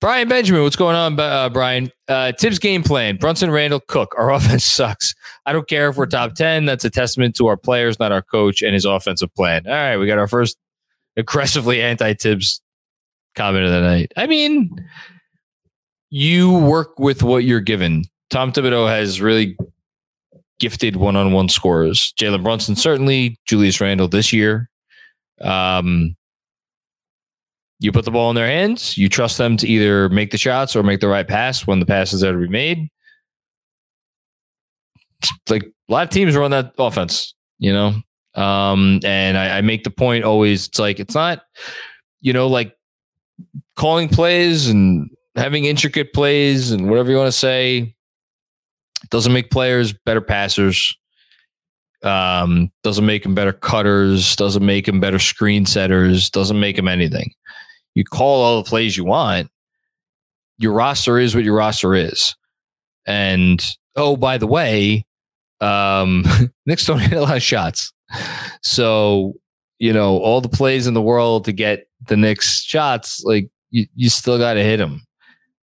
Brian 0.00 0.28
Benjamin, 0.28 0.62
what's 0.62 0.76
going 0.76 0.96
on, 0.96 1.20
uh, 1.20 1.50
Brian? 1.50 1.92
Uh, 2.08 2.32
Thibs 2.38 2.58
game 2.58 2.82
plan: 2.82 3.16
Brunson, 3.16 3.50
Randle, 3.50 3.80
Cook. 3.80 4.14
Our 4.16 4.30
offense 4.34 4.64
sucks. 4.64 5.14
I 5.44 5.52
don't 5.52 5.68
care 5.68 5.90
if 5.90 5.96
we're 5.96 6.06
top 6.06 6.34
ten. 6.34 6.64
That's 6.64 6.84
a 6.84 6.90
testament 6.90 7.36
to 7.36 7.46
our 7.48 7.56
players, 7.56 7.98
not 7.98 8.10
our 8.10 8.22
coach 8.22 8.62
and 8.62 8.72
his 8.72 8.84
offensive 8.84 9.34
plan. 9.34 9.66
All 9.66 9.72
right, 9.72 9.96
we 9.98 10.06
got 10.06 10.18
our 10.18 10.28
first 10.28 10.56
aggressively 11.16 11.82
anti-Thibs 11.82 12.62
comment 13.34 13.66
of 13.66 13.72
the 13.72 13.80
night. 13.80 14.12
I 14.16 14.26
mean, 14.26 14.70
you 16.08 16.52
work 16.58 16.98
with 16.98 17.22
what 17.22 17.44
you're 17.44 17.60
given. 17.60 18.04
Tom 18.30 18.52
Thibodeau 18.52 18.88
has 18.88 19.20
really 19.20 19.56
gifted 20.60 20.96
one-on-one 20.96 21.48
scorers. 21.48 22.14
Jalen 22.18 22.42
Brunson 22.42 22.76
certainly, 22.76 23.38
Julius 23.46 23.80
Randle 23.80 24.08
this 24.08 24.32
year. 24.32 24.70
Um, 25.40 26.16
you 27.80 27.92
put 27.92 28.04
the 28.04 28.10
ball 28.10 28.30
in 28.30 28.36
their 28.36 28.46
hands. 28.46 28.96
You 28.96 29.08
trust 29.08 29.38
them 29.38 29.56
to 29.56 29.66
either 29.66 30.08
make 30.10 30.30
the 30.30 30.38
shots 30.38 30.76
or 30.76 30.82
make 30.82 31.00
the 31.00 31.08
right 31.08 31.26
pass 31.26 31.66
when 31.66 31.80
the 31.80 31.86
pass 31.86 32.12
is 32.12 32.20
there 32.20 32.32
to 32.32 32.38
be 32.38 32.48
made. 32.48 32.88
Like 35.48 35.64
a 35.64 35.92
lot 35.92 36.04
of 36.04 36.10
teams 36.10 36.36
run 36.36 36.50
that 36.50 36.74
offense, 36.78 37.34
you 37.58 37.72
know. 37.72 37.94
Um, 38.34 39.00
and 39.02 39.36
I, 39.36 39.58
I 39.58 39.60
make 39.62 39.84
the 39.84 39.90
point 39.90 40.24
always. 40.24 40.68
It's 40.68 40.78
like 40.78 41.00
it's 41.00 41.14
not, 41.14 41.42
you 42.20 42.34
know, 42.34 42.48
like 42.48 42.76
calling 43.76 44.08
plays 44.08 44.68
and 44.68 45.10
having 45.34 45.64
intricate 45.64 46.12
plays 46.12 46.70
and 46.70 46.90
whatever 46.90 47.10
you 47.10 47.16
want 47.16 47.28
to 47.28 47.32
say 47.32 47.94
doesn't 49.08 49.32
make 49.32 49.50
players 49.50 49.94
better 50.04 50.20
passers. 50.20 50.94
Um, 52.02 52.70
doesn't 52.82 53.04
make 53.04 53.22
them 53.22 53.34
better 53.34 53.52
cutters. 53.52 54.36
Doesn't 54.36 54.64
make 54.64 54.86
them 54.86 55.00
better 55.00 55.18
screen 55.18 55.66
setters. 55.66 56.30
Doesn't 56.30 56.60
make 56.60 56.76
them 56.76 56.88
anything. 56.88 57.32
You 57.94 58.04
call 58.04 58.42
all 58.42 58.62
the 58.62 58.68
plays 58.68 58.96
you 58.96 59.04
want. 59.04 59.50
Your 60.58 60.72
roster 60.72 61.18
is 61.18 61.34
what 61.34 61.44
your 61.44 61.56
roster 61.56 61.94
is. 61.94 62.36
And 63.06 63.64
oh, 63.96 64.16
by 64.16 64.38
the 64.38 64.46
way, 64.46 65.06
um, 65.60 66.24
Knicks 66.66 66.86
don't 66.86 66.98
hit 67.00 67.12
a 67.12 67.22
lot 67.22 67.36
of 67.36 67.42
shots. 67.42 67.92
So, 68.62 69.34
you 69.78 69.92
know, 69.92 70.18
all 70.18 70.40
the 70.40 70.48
plays 70.48 70.86
in 70.86 70.94
the 70.94 71.02
world 71.02 71.44
to 71.46 71.52
get 71.52 71.88
the 72.06 72.16
Knicks 72.16 72.62
shots, 72.62 73.22
like 73.24 73.48
you, 73.70 73.86
you 73.94 74.10
still 74.10 74.38
got 74.38 74.54
to 74.54 74.62
hit 74.62 74.78
them. 74.78 75.06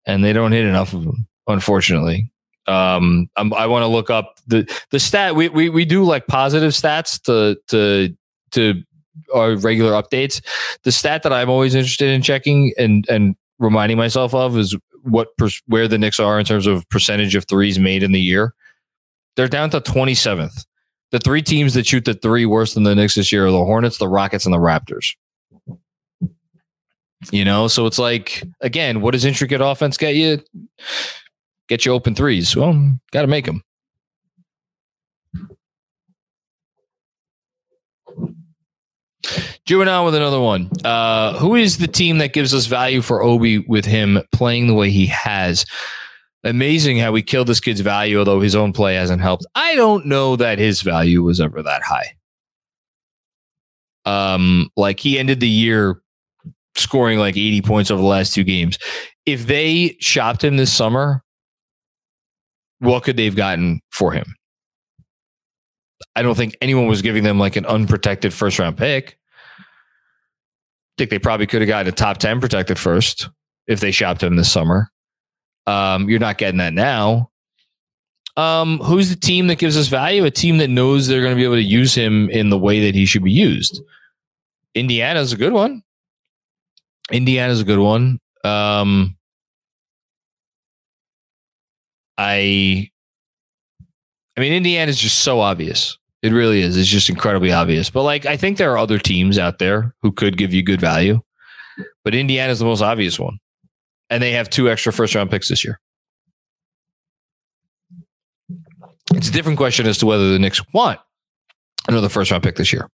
And 0.05 0.23
they 0.23 0.33
don't 0.33 0.53
hit 0.53 0.65
enough 0.65 0.93
of 0.93 1.03
them, 1.03 1.27
unfortunately. 1.47 2.31
Um, 2.65 3.29
I'm, 3.35 3.53
I 3.53 3.65
want 3.67 3.83
to 3.83 3.87
look 3.87 4.09
up 4.09 4.39
the 4.47 4.69
the 4.91 4.99
stat. 4.99 5.35
We, 5.35 5.49
we 5.49 5.69
we 5.69 5.85
do 5.85 6.03
like 6.03 6.27
positive 6.27 6.71
stats 6.71 7.21
to 7.23 7.57
to 7.69 8.15
to 8.51 8.83
our 9.33 9.55
regular 9.55 9.91
updates. 9.91 10.41
The 10.83 10.91
stat 10.91 11.23
that 11.23 11.33
I'm 11.33 11.49
always 11.49 11.75
interested 11.75 12.09
in 12.09 12.21
checking 12.21 12.73
and 12.77 13.07
and 13.09 13.35
reminding 13.59 13.97
myself 13.97 14.33
of 14.33 14.57
is 14.57 14.75
what 15.03 15.29
where 15.67 15.87
the 15.87 15.97
Knicks 15.97 16.19
are 16.19 16.39
in 16.39 16.45
terms 16.45 16.67
of 16.67 16.87
percentage 16.89 17.35
of 17.35 17.45
threes 17.45 17.79
made 17.79 18.03
in 18.03 18.11
the 18.11 18.21
year. 18.21 18.53
They're 19.35 19.47
down 19.47 19.69
to 19.71 19.81
27th. 19.81 20.65
The 21.11 21.19
three 21.19 21.41
teams 21.41 21.73
that 21.75 21.87
shoot 21.87 22.05
the 22.05 22.15
three 22.15 22.45
worse 22.45 22.73
than 22.73 22.83
the 22.83 22.95
Knicks 22.95 23.15
this 23.15 23.31
year 23.31 23.47
are 23.47 23.51
the 23.51 23.63
Hornets, 23.63 23.97
the 23.97 24.09
Rockets, 24.09 24.45
and 24.45 24.53
the 24.53 24.59
Raptors. 24.59 25.15
You 27.31 27.45
know, 27.45 27.67
so 27.67 27.85
it's 27.85 27.97
like 27.97 28.43
again, 28.61 29.01
what 29.01 29.11
does 29.11 29.25
intricate 29.25 29.61
offense 29.61 29.97
get 29.97 30.15
you? 30.15 30.41
Get 31.67 31.85
you 31.85 31.91
open 31.91 32.15
threes. 32.15 32.55
Well, 32.55 32.97
got 33.11 33.21
to 33.21 33.27
make 33.27 33.45
them. 33.45 33.63
Juvenile 39.65 40.05
with 40.05 40.15
another 40.15 40.39
one. 40.39 40.69
Uh, 40.83 41.37
who 41.39 41.55
is 41.55 41.77
the 41.77 41.87
team 41.87 42.17
that 42.19 42.33
gives 42.33 42.53
us 42.53 42.65
value 42.65 43.01
for 43.01 43.21
Obi 43.21 43.59
with 43.59 43.85
him 43.85 44.19
playing 44.31 44.67
the 44.67 44.73
way 44.73 44.89
he 44.89 45.07
has? 45.07 45.65
Amazing 46.43 46.97
how 46.99 47.11
we 47.11 47.21
killed 47.21 47.47
this 47.47 47.59
kid's 47.59 47.81
value, 47.81 48.19
although 48.19 48.39
his 48.39 48.55
own 48.55 48.71
play 48.71 48.95
hasn't 48.95 49.21
helped. 49.21 49.45
I 49.55 49.75
don't 49.75 50.05
know 50.05 50.35
that 50.35 50.59
his 50.59 50.81
value 50.81 51.23
was 51.23 51.41
ever 51.41 51.61
that 51.63 51.81
high. 51.83 52.15
Um, 54.05 54.69
like 54.77 54.99
he 54.99 55.19
ended 55.19 55.41
the 55.41 55.49
year 55.49 56.01
scoring 56.75 57.19
like 57.19 57.35
80 57.35 57.61
points 57.63 57.91
over 57.91 58.01
the 58.01 58.07
last 58.07 58.33
two 58.33 58.43
games. 58.43 58.77
If 59.25 59.47
they 59.47 59.97
shopped 59.99 60.43
him 60.43 60.57
this 60.57 60.71
summer, 60.71 61.23
what 62.79 63.03
could 63.03 63.17
they've 63.17 63.35
gotten 63.35 63.81
for 63.91 64.13
him? 64.13 64.35
I 66.15 66.21
don't 66.21 66.35
think 66.35 66.55
anyone 66.61 66.87
was 66.87 67.01
giving 67.01 67.23
them 67.23 67.39
like 67.39 67.55
an 67.55 67.65
unprotected 67.65 68.33
first 68.33 68.59
round 68.59 68.77
pick. 68.77 69.16
Think 70.97 71.09
they 71.09 71.19
probably 71.19 71.47
could 71.47 71.61
have 71.61 71.67
gotten 71.67 71.91
a 71.91 71.95
top 71.95 72.17
10 72.17 72.39
protected 72.39 72.79
first 72.79 73.29
if 73.67 73.79
they 73.79 73.91
shopped 73.91 74.23
him 74.23 74.35
this 74.35 74.51
summer. 74.51 74.89
Um, 75.67 76.09
you're 76.09 76.19
not 76.19 76.37
getting 76.37 76.57
that 76.57 76.73
now. 76.73 77.29
Um, 78.37 78.77
who's 78.79 79.09
the 79.09 79.15
team 79.15 79.47
that 79.47 79.57
gives 79.57 79.77
us 79.77 79.87
value? 79.87 80.23
A 80.23 80.31
team 80.31 80.59
that 80.59 80.69
knows 80.69 81.07
they're 81.07 81.21
going 81.21 81.33
to 81.33 81.35
be 81.35 81.43
able 81.43 81.55
to 81.55 81.61
use 81.61 81.93
him 81.93 82.29
in 82.29 82.49
the 82.49 82.57
way 82.57 82.85
that 82.85 82.95
he 82.95 83.05
should 83.05 83.23
be 83.23 83.31
used. 83.31 83.81
Indiana's 84.75 85.33
a 85.33 85.37
good 85.37 85.53
one. 85.53 85.81
Indiana's 87.11 87.61
a 87.61 87.63
good 87.63 87.79
one. 87.79 88.19
Um, 88.43 89.17
I 92.17 92.89
I 94.35 94.39
mean 94.39 94.53
Indiana's 94.53 94.99
just 94.99 95.19
so 95.19 95.39
obvious. 95.39 95.97
It 96.27 96.33
really 96.33 96.59
is. 96.61 96.75
It's 96.75 96.89
just 96.89 97.07
incredibly 97.07 97.53
obvious. 97.53 97.89
But 97.89 98.03
like 98.03 98.25
I 98.25 98.35
think 98.35 98.57
there 98.57 98.69
are 98.73 98.77
other 98.77 98.99
teams 98.99 99.39
out 99.39 99.59
there 99.59 99.95
who 100.01 100.11
could 100.11 100.37
give 100.37 100.53
you 100.53 100.61
good 100.61 100.81
value. 100.81 101.21
But 102.03 102.13
Indiana's 102.13 102.59
the 102.59 102.65
most 102.65 102.81
obvious 102.81 103.17
one. 103.17 103.39
And 104.09 104.21
they 104.21 104.33
have 104.33 104.49
two 104.49 104.69
extra 104.69 104.91
first 104.91 105.15
round 105.15 105.31
picks 105.31 105.47
this 105.47 105.63
year. 105.63 105.79
It's 109.13 109.29
a 109.29 109.31
different 109.31 109.57
question 109.57 109.87
as 109.87 109.99
to 109.99 110.05
whether 110.05 110.29
the 110.29 110.37
Knicks 110.37 110.61
want 110.73 110.99
another 111.87 112.09
first 112.09 112.29
round 112.29 112.43
pick 112.43 112.57
this 112.57 112.73
year. 112.73 112.89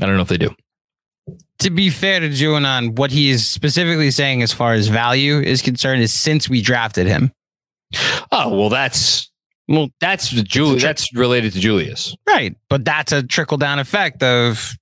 I 0.00 0.06
don't 0.06 0.14
know 0.14 0.22
if 0.22 0.28
they 0.28 0.38
do. 0.38 0.54
To 1.58 1.70
be 1.70 1.90
fair 1.90 2.20
to 2.20 2.28
Juanon, 2.28 2.96
what 2.96 3.10
he 3.10 3.30
is 3.30 3.48
specifically 3.50 4.12
saying 4.12 4.42
as 4.44 4.52
far 4.52 4.74
as 4.74 4.86
value 4.86 5.40
is 5.40 5.60
concerned 5.60 6.02
is 6.02 6.12
since 6.12 6.48
we 6.48 6.62
drafted 6.62 7.08
him. 7.08 7.32
Oh, 8.30 8.56
well, 8.56 8.68
that's 8.68 9.28
Well, 9.68 9.88
That's 10.00 10.30
Julius. 10.30 10.82
That's 10.82 11.12
related 11.14 11.52
to 11.52 11.60
Julius. 11.60 12.16
right. 12.26 12.56
But 12.70 12.84
that's 12.84 13.12
a 13.12 13.22
trickle 13.22 13.58
down 13.58 13.78
effect 13.78 14.22
of 14.22 14.72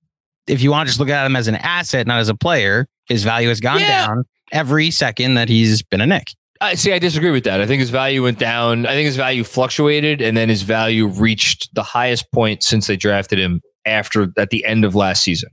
if 0.47 0.61
you 0.61 0.71
want 0.71 0.87
to 0.87 0.89
just 0.89 0.99
look 0.99 1.09
at 1.09 1.25
him 1.25 1.35
as 1.35 1.47
an 1.49 1.55
asset, 1.55 2.07
not 2.07 2.19
as 2.19 2.29
a 2.29 2.35
player, 2.35 2.87
his 3.07 3.23
value 3.23 3.49
has 3.49 3.59
gone 3.59 3.79
Yeah. 3.81 4.07
down 4.07 4.23
every 4.51 4.91
second 4.91 5.33
that 5.33 5.49
he's 5.49 5.83
been 5.83 5.99
a 6.01 6.05
Knick. 6.05 6.29
I 6.61 6.73
see. 6.75 6.91
I 6.93 6.99
disagree 6.99 7.29
with 7.31 7.43
that. 7.43 7.61
I 7.61 7.67
think 7.67 7.81
his 7.81 7.89
value 7.91 8.23
went 8.23 8.39
down. 8.39 8.85
I 8.87 8.93
think 8.93 9.05
his 9.05 9.15
value 9.17 9.43
fluctuated, 9.43 10.21
and 10.21 10.35
then 10.35 10.49
his 10.49 10.63
value 10.63 11.05
reached 11.07 11.69
the 11.75 11.83
highest 11.83 12.31
point 12.31 12.63
since 12.63 12.87
they 12.87 12.95
drafted 12.95 13.37
him 13.37 13.61
after 13.85 14.29
at 14.37 14.49
the 14.49 14.65
end 14.65 14.83
of 14.83 14.95
last 14.95 15.21
season. 15.21 15.49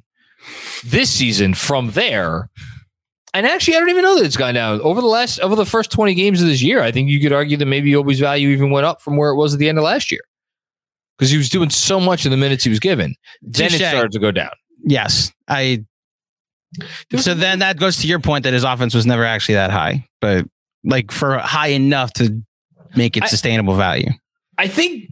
This 0.84 1.10
season, 1.10 1.52
from 1.54 1.90
there, 1.90 2.48
and 3.34 3.46
actually, 3.46 3.76
I 3.76 3.80
don't 3.80 3.90
even 3.90 4.02
know 4.02 4.16
that 4.16 4.24
it's 4.24 4.36
gone 4.36 4.54
down 4.54 4.80
over 4.80 5.00
the 5.00 5.06
last 5.06 5.40
over 5.40 5.54
the 5.54 5.66
first 5.66 5.90
twenty 5.90 6.14
games 6.14 6.40
of 6.40 6.48
this 6.48 6.62
year. 6.62 6.80
I 6.80 6.90
think 6.90 7.10
you 7.10 7.20
could 7.20 7.32
argue 7.32 7.56
that 7.56 7.66
maybe 7.66 7.94
Obi's 7.94 8.20
value 8.20 8.48
even 8.50 8.70
went 8.70 8.86
up 8.86 9.02
from 9.02 9.16
where 9.16 9.30
it 9.30 9.36
was 9.36 9.52
at 9.52 9.58
the 9.58 9.68
end 9.68 9.76
of 9.76 9.84
last 9.84 10.10
year 10.10 10.22
because 11.18 11.30
he 11.30 11.36
was 11.36 11.48
doing 11.48 11.68
so 11.70 12.00
much 12.00 12.24
in 12.24 12.30
the 12.30 12.36
minutes 12.36 12.64
he 12.64 12.70
was 12.70 12.80
given. 12.80 13.14
Then 13.42 13.66
it 13.74 13.78
started 13.78 14.12
to 14.12 14.18
go 14.18 14.30
down. 14.30 14.52
Yes. 14.84 15.32
I 15.48 15.84
so 17.16 17.34
then 17.34 17.58
that 17.60 17.78
goes 17.78 17.98
to 17.98 18.06
your 18.06 18.18
point 18.18 18.44
that 18.44 18.52
his 18.52 18.64
offense 18.64 18.94
was 18.94 19.06
never 19.06 19.24
actually 19.24 19.56
that 19.56 19.70
high, 19.70 20.06
but 20.20 20.46
like 20.84 21.10
for 21.10 21.38
high 21.38 21.68
enough 21.68 22.12
to 22.14 22.42
make 22.96 23.16
it 23.16 23.24
I- 23.24 23.26
sustainable 23.26 23.74
value. 23.74 24.10
I 24.58 24.68
think 24.68 25.10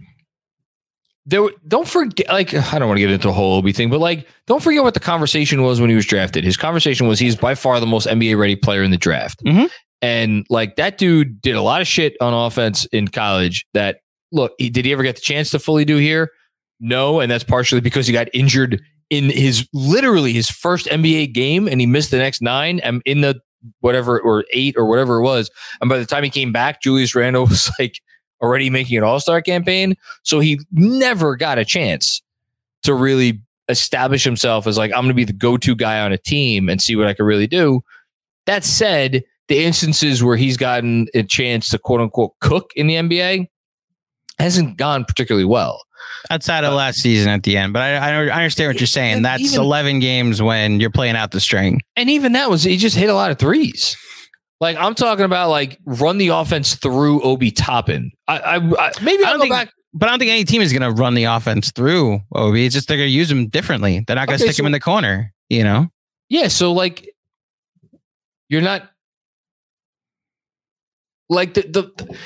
there. 1.26 1.43
Don't 1.69 1.87
forget, 1.88 2.29
like 2.29 2.52
I 2.55 2.79
don't 2.79 2.88
want 2.88 2.99
to 2.99 3.02
get 3.02 3.11
into 3.11 3.29
the 3.29 3.33
whole 3.33 3.57
Obi 3.59 3.73
thing, 3.73 3.91
but 3.91 4.00
like 4.00 4.26
don't 4.47 4.62
forget 4.62 4.83
what 4.83 4.95
the 4.95 5.00
conversation 5.00 5.62
was 5.62 5.81
when 5.81 5.91
he 5.91 5.97
was 5.97 6.07
drafted. 6.07 6.45
His 6.45 6.57
conversation 6.57 7.07
was 7.07 7.19
he's 7.19 7.37
by 7.37 7.55
far 7.55 7.79
the 7.81 7.87
most 7.87 8.07
NBA 8.07 8.38
ready 8.38 8.57
player 8.57 8.83
in 8.83 8.91
the 8.91 8.97
draft, 8.97 9.43
Mhm. 9.45 9.71
and 10.00 10.47
like 10.50 10.76
that 10.76 10.99
dude 10.99 11.41
did 11.41 11.57
a 11.57 11.62
lot 11.62 11.81
of 11.81 11.87
shit 11.87 12.17
on 12.21 12.33
offense 12.35 12.85
in 12.87 13.09
college. 13.09 13.67
That 13.75 13.99
look, 14.33 14.52
he, 14.59 14.71
did 14.71 14.85
he 14.85 14.93
ever 14.93 15.02
get 15.02 15.17
the 15.17 15.21
chance 15.23 15.50
to 15.50 15.59
fully 15.59 15.85
do 15.85 15.97
here? 15.99 16.31
No, 16.81 17.21
and 17.21 17.31
that's 17.31 17.45
partially 17.45 17.81
because 17.81 18.07
he 18.07 18.12
got 18.12 18.29
injured 18.35 18.83
in 19.11 19.31
his 19.31 19.69
literally 19.73 20.33
his 20.33 20.50
first 20.50 20.87
NBA 20.87 21.33
game, 21.35 21.69
and 21.69 21.81
he 21.81 21.87
missed 21.87 22.11
the 22.11 22.19
next 22.19 22.43
nine. 22.43 22.81
And 22.81 23.02
in 23.05 23.21
the 23.21 23.41
whatever 23.81 24.19
or 24.19 24.45
eight 24.52 24.75
or 24.76 24.87
whatever 24.87 25.19
it 25.19 25.23
was, 25.23 25.49
and 25.81 25.88
by 25.88 25.99
the 25.99 26.07
time 26.07 26.25
he 26.25 26.31
came 26.31 26.50
back, 26.50 26.83
Julius 26.83 27.14
Randle 27.14 27.47
was 27.49 27.71
like 27.79 28.00
already 28.42 28.68
making 28.68 28.99
an 28.99 29.04
All 29.04 29.20
Star 29.20 29.40
campaign, 29.40 29.96
so 30.22 30.40
he 30.40 30.61
never 30.72 31.37
got 31.37 31.58
a 31.58 31.64
chance 31.64 32.20
to 32.82 32.92
really 32.94 33.40
establish 33.68 34.25
himself 34.25 34.66
as 34.66 34.76
like 34.76 34.90
I'm 34.90 35.02
going 35.04 35.08
to 35.08 35.14
be 35.14 35.25
the 35.25 35.32
go 35.32 35.56
to 35.56 35.75
guy 35.75 36.00
on 36.00 36.12
a 36.12 36.18
team 36.18 36.68
and 36.68 36.80
see 36.82 36.96
what 36.96 37.06
I 37.06 37.14
can 37.14 37.25
really 37.25 37.46
do. 37.46 37.82
That 38.46 38.64
said, 38.64 39.22
the 39.49 39.64
instances 39.64 40.22
where 40.22 40.37
he's 40.37 40.56
gotten 40.56 41.06
a 41.14 41.22
chance 41.22 41.68
to 41.70 41.78
quote 41.78 42.00
unquote 42.00 42.32
cook 42.40 42.72
in 42.75 42.87
the 42.88 42.94
NBA 42.96 43.49
hasn't 44.38 44.76
gone 44.76 45.04
particularly 45.04 45.44
well. 45.44 45.82
Outside 46.30 46.64
of 46.64 46.72
uh, 46.72 46.76
last 46.76 46.99
season 46.99 47.30
at 47.30 47.42
the 47.42 47.56
end, 47.56 47.72
but 47.72 47.82
I, 47.82 47.96
I 47.96 48.26
I 48.26 48.37
understand 48.38 48.68
what 48.68 48.80
you're 48.80 48.87
saying. 48.87 49.22
That's 49.22 49.42
even- 49.42 49.61
11 49.61 50.00
games 50.00 50.40
when 50.42 50.80
you're 50.80 50.90
playing 50.90 51.16
out 51.16 51.30
the 51.32 51.40
string. 51.40 51.80
And 51.96 52.11
even 52.11 52.32
that 52.32 52.49
was 52.50 52.62
he 52.62 52.76
just 52.76 52.96
hit 52.96 53.08
a 53.08 53.14
lot 53.14 53.30
of 53.30 53.38
threes. 53.38 53.96
Like 54.62 54.76
I'm 54.78 54.95
talking 54.95 55.25
about, 55.25 55.50
like 55.50 55.78
run 55.85 56.19
the 56.19 56.28
offense 56.28 56.76
through 56.76 57.21
Obi 57.23 57.50
Toppin. 57.50 58.12
I, 58.28 58.38
I, 58.38 58.54
I 58.57 58.92
maybe 59.02 59.25
I 59.25 59.26
I'll 59.26 59.33
don't 59.33 59.38
go 59.38 59.42
think- 59.42 59.54
back. 59.54 59.73
But 59.92 60.09
I 60.09 60.12
don't 60.12 60.21
think 60.21 60.31
any 60.31 60.45
team 60.45 60.62
is 60.62 60.73
going 60.73 60.81
to 60.81 60.90
run 61.02 61.12
the 61.12 61.25
offense 61.25 61.71
through 61.71 62.21
Obi. 62.35 62.64
It's 62.64 62.75
just 62.75 62.88
they're 62.88 62.97
going 62.97 63.09
to 63.11 63.12
use 63.12 63.31
him 63.31 63.49
differently. 63.49 64.02
They're 64.07 64.16
not 64.16 64.26
going 64.26 64.38
to 64.38 64.45
Okay, 64.45 64.50
stick 64.52 64.59
him 64.61 64.64
in 64.64 64.73
the 64.73 64.81
corner. 64.81 65.35
You 65.50 65.64
know, 65.64 65.88
Yeah, 66.31 66.49
so 66.49 66.73
like 66.73 67.07
you're 68.49 68.62
not 68.62 68.88
like 71.28 71.54
the, 71.54 71.62
the 71.62 72.16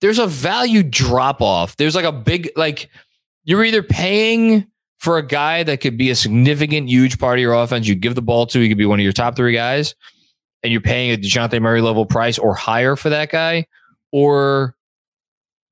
there's 0.00 0.18
a 0.20 0.26
value 0.28 0.82
drop 0.84 1.40
off. 1.42 1.76
There's 1.76 1.96
like 1.96 2.04
a 2.04 2.12
big 2.12 2.50
like 2.56 2.90
you're 3.44 3.64
either 3.64 3.82
paying 3.82 4.66
for 4.98 5.18
a 5.18 5.26
guy 5.26 5.62
that 5.64 5.80
could 5.80 5.96
be 5.96 6.10
a 6.10 6.14
significant, 6.14 6.88
huge 6.88 7.18
part 7.18 7.38
of 7.38 7.42
your 7.42 7.54
offense. 7.54 7.88
You 7.88 7.94
give 7.96 8.14
the 8.14 8.22
ball 8.22 8.46
to, 8.46 8.60
he 8.60 8.68
could 8.68 8.78
be 8.78 8.86
one 8.86 9.00
of 9.00 9.04
your 9.04 9.12
top 9.12 9.34
three 9.34 9.52
guys, 9.52 9.94
and 10.62 10.72
you're 10.72 10.80
paying 10.80 11.12
a 11.12 11.16
Dejounte 11.16 11.60
Murray 11.60 11.80
level 11.80 12.06
price 12.06 12.38
or 12.38 12.54
higher 12.54 12.96
for 12.96 13.08
that 13.10 13.30
guy, 13.30 13.66
or 14.12 14.74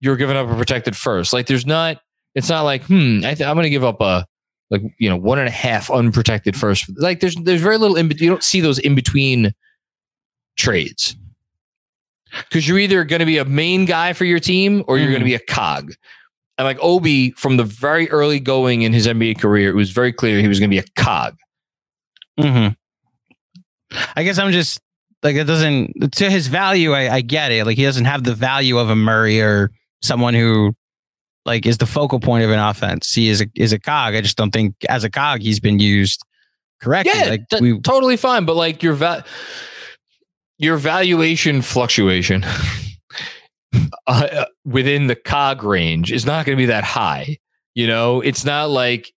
you're 0.00 0.16
giving 0.16 0.36
up 0.36 0.48
a 0.48 0.54
protected 0.56 0.94
first. 0.96 1.32
Like 1.32 1.46
there's 1.46 1.66
not, 1.66 2.00
it's 2.34 2.48
not 2.48 2.62
like, 2.62 2.82
hmm, 2.84 3.18
I 3.24 3.34
th- 3.34 3.42
I'm 3.42 3.54
going 3.56 3.64
to 3.64 3.70
give 3.70 3.84
up 3.84 4.00
a 4.00 4.26
like 4.70 4.82
you 4.98 5.08
know 5.08 5.16
one 5.16 5.38
and 5.38 5.48
a 5.48 5.52
half 5.52 5.90
unprotected 5.90 6.56
first. 6.56 6.90
Like 6.98 7.20
there's 7.20 7.36
there's 7.36 7.60
very 7.62 7.78
little 7.78 7.96
in. 7.96 8.08
bet- 8.08 8.20
You 8.20 8.30
don't 8.30 8.42
see 8.44 8.60
those 8.60 8.78
in 8.78 8.94
between 8.94 9.52
trades 10.56 11.16
because 12.48 12.66
you're 12.68 12.78
either 12.78 13.04
going 13.04 13.20
to 13.20 13.26
be 13.26 13.38
a 13.38 13.44
main 13.44 13.84
guy 13.84 14.12
for 14.12 14.24
your 14.24 14.40
team 14.40 14.84
or 14.88 14.98
you're 14.98 15.08
going 15.10 15.20
to 15.20 15.24
be 15.26 15.34
a 15.34 15.38
cog. 15.38 15.92
And 16.58 16.64
like 16.64 16.78
Obi, 16.80 17.32
from 17.32 17.56
the 17.56 17.64
very 17.64 18.08
early 18.10 18.38
going 18.40 18.82
in 18.82 18.92
his 18.92 19.06
NBA 19.08 19.40
career, 19.40 19.70
it 19.70 19.74
was 19.74 19.90
very 19.90 20.12
clear 20.12 20.38
he 20.40 20.46
was 20.48 20.60
going 20.60 20.70
to 20.70 20.74
be 20.74 20.78
a 20.78 21.02
cog. 21.02 21.36
hmm 22.40 22.68
I 24.16 24.22
guess 24.22 24.38
I'm 24.38 24.52
just 24.52 24.80
like 25.22 25.36
it 25.36 25.44
doesn't 25.44 26.12
to 26.14 26.30
his 26.30 26.48
value. 26.48 26.92
I, 26.92 27.14
I 27.14 27.20
get 27.22 27.50
it. 27.52 27.64
Like 27.64 27.76
he 27.76 27.84
doesn't 27.84 28.04
have 28.04 28.24
the 28.24 28.34
value 28.34 28.78
of 28.78 28.90
a 28.90 28.96
Murray 28.96 29.40
or 29.40 29.70
someone 30.02 30.34
who 30.34 30.74
like 31.46 31.66
is 31.66 31.78
the 31.78 31.86
focal 31.86 32.20
point 32.20 32.44
of 32.44 32.50
an 32.50 32.58
offense. 32.58 33.12
He 33.12 33.28
is 33.28 33.40
a, 33.40 33.46
is 33.54 33.72
a 33.72 33.78
cog. 33.78 34.14
I 34.14 34.20
just 34.20 34.36
don't 34.36 34.50
think 34.50 34.74
as 34.88 35.04
a 35.04 35.10
cog 35.10 35.40
he's 35.40 35.60
been 35.60 35.78
used 35.78 36.22
correctly. 36.80 37.12
Yeah, 37.16 37.30
like 37.30 37.48
t- 37.48 37.60
we 37.60 37.80
totally 37.80 38.16
fine. 38.16 38.44
But 38.44 38.56
like 38.56 38.82
your 38.82 38.94
va- 38.94 39.24
your 40.58 40.76
valuation 40.76 41.62
fluctuation 41.62 42.44
uh, 44.06 44.44
within 44.64 45.06
the 45.06 45.16
cog 45.16 45.62
range 45.62 46.12
is 46.12 46.26
not 46.26 46.46
going 46.46 46.56
to 46.56 46.60
be 46.60 46.66
that 46.66 46.84
high. 46.84 47.38
You 47.74 47.86
know, 47.86 48.20
it's 48.20 48.44
not 48.44 48.70
like. 48.70 49.12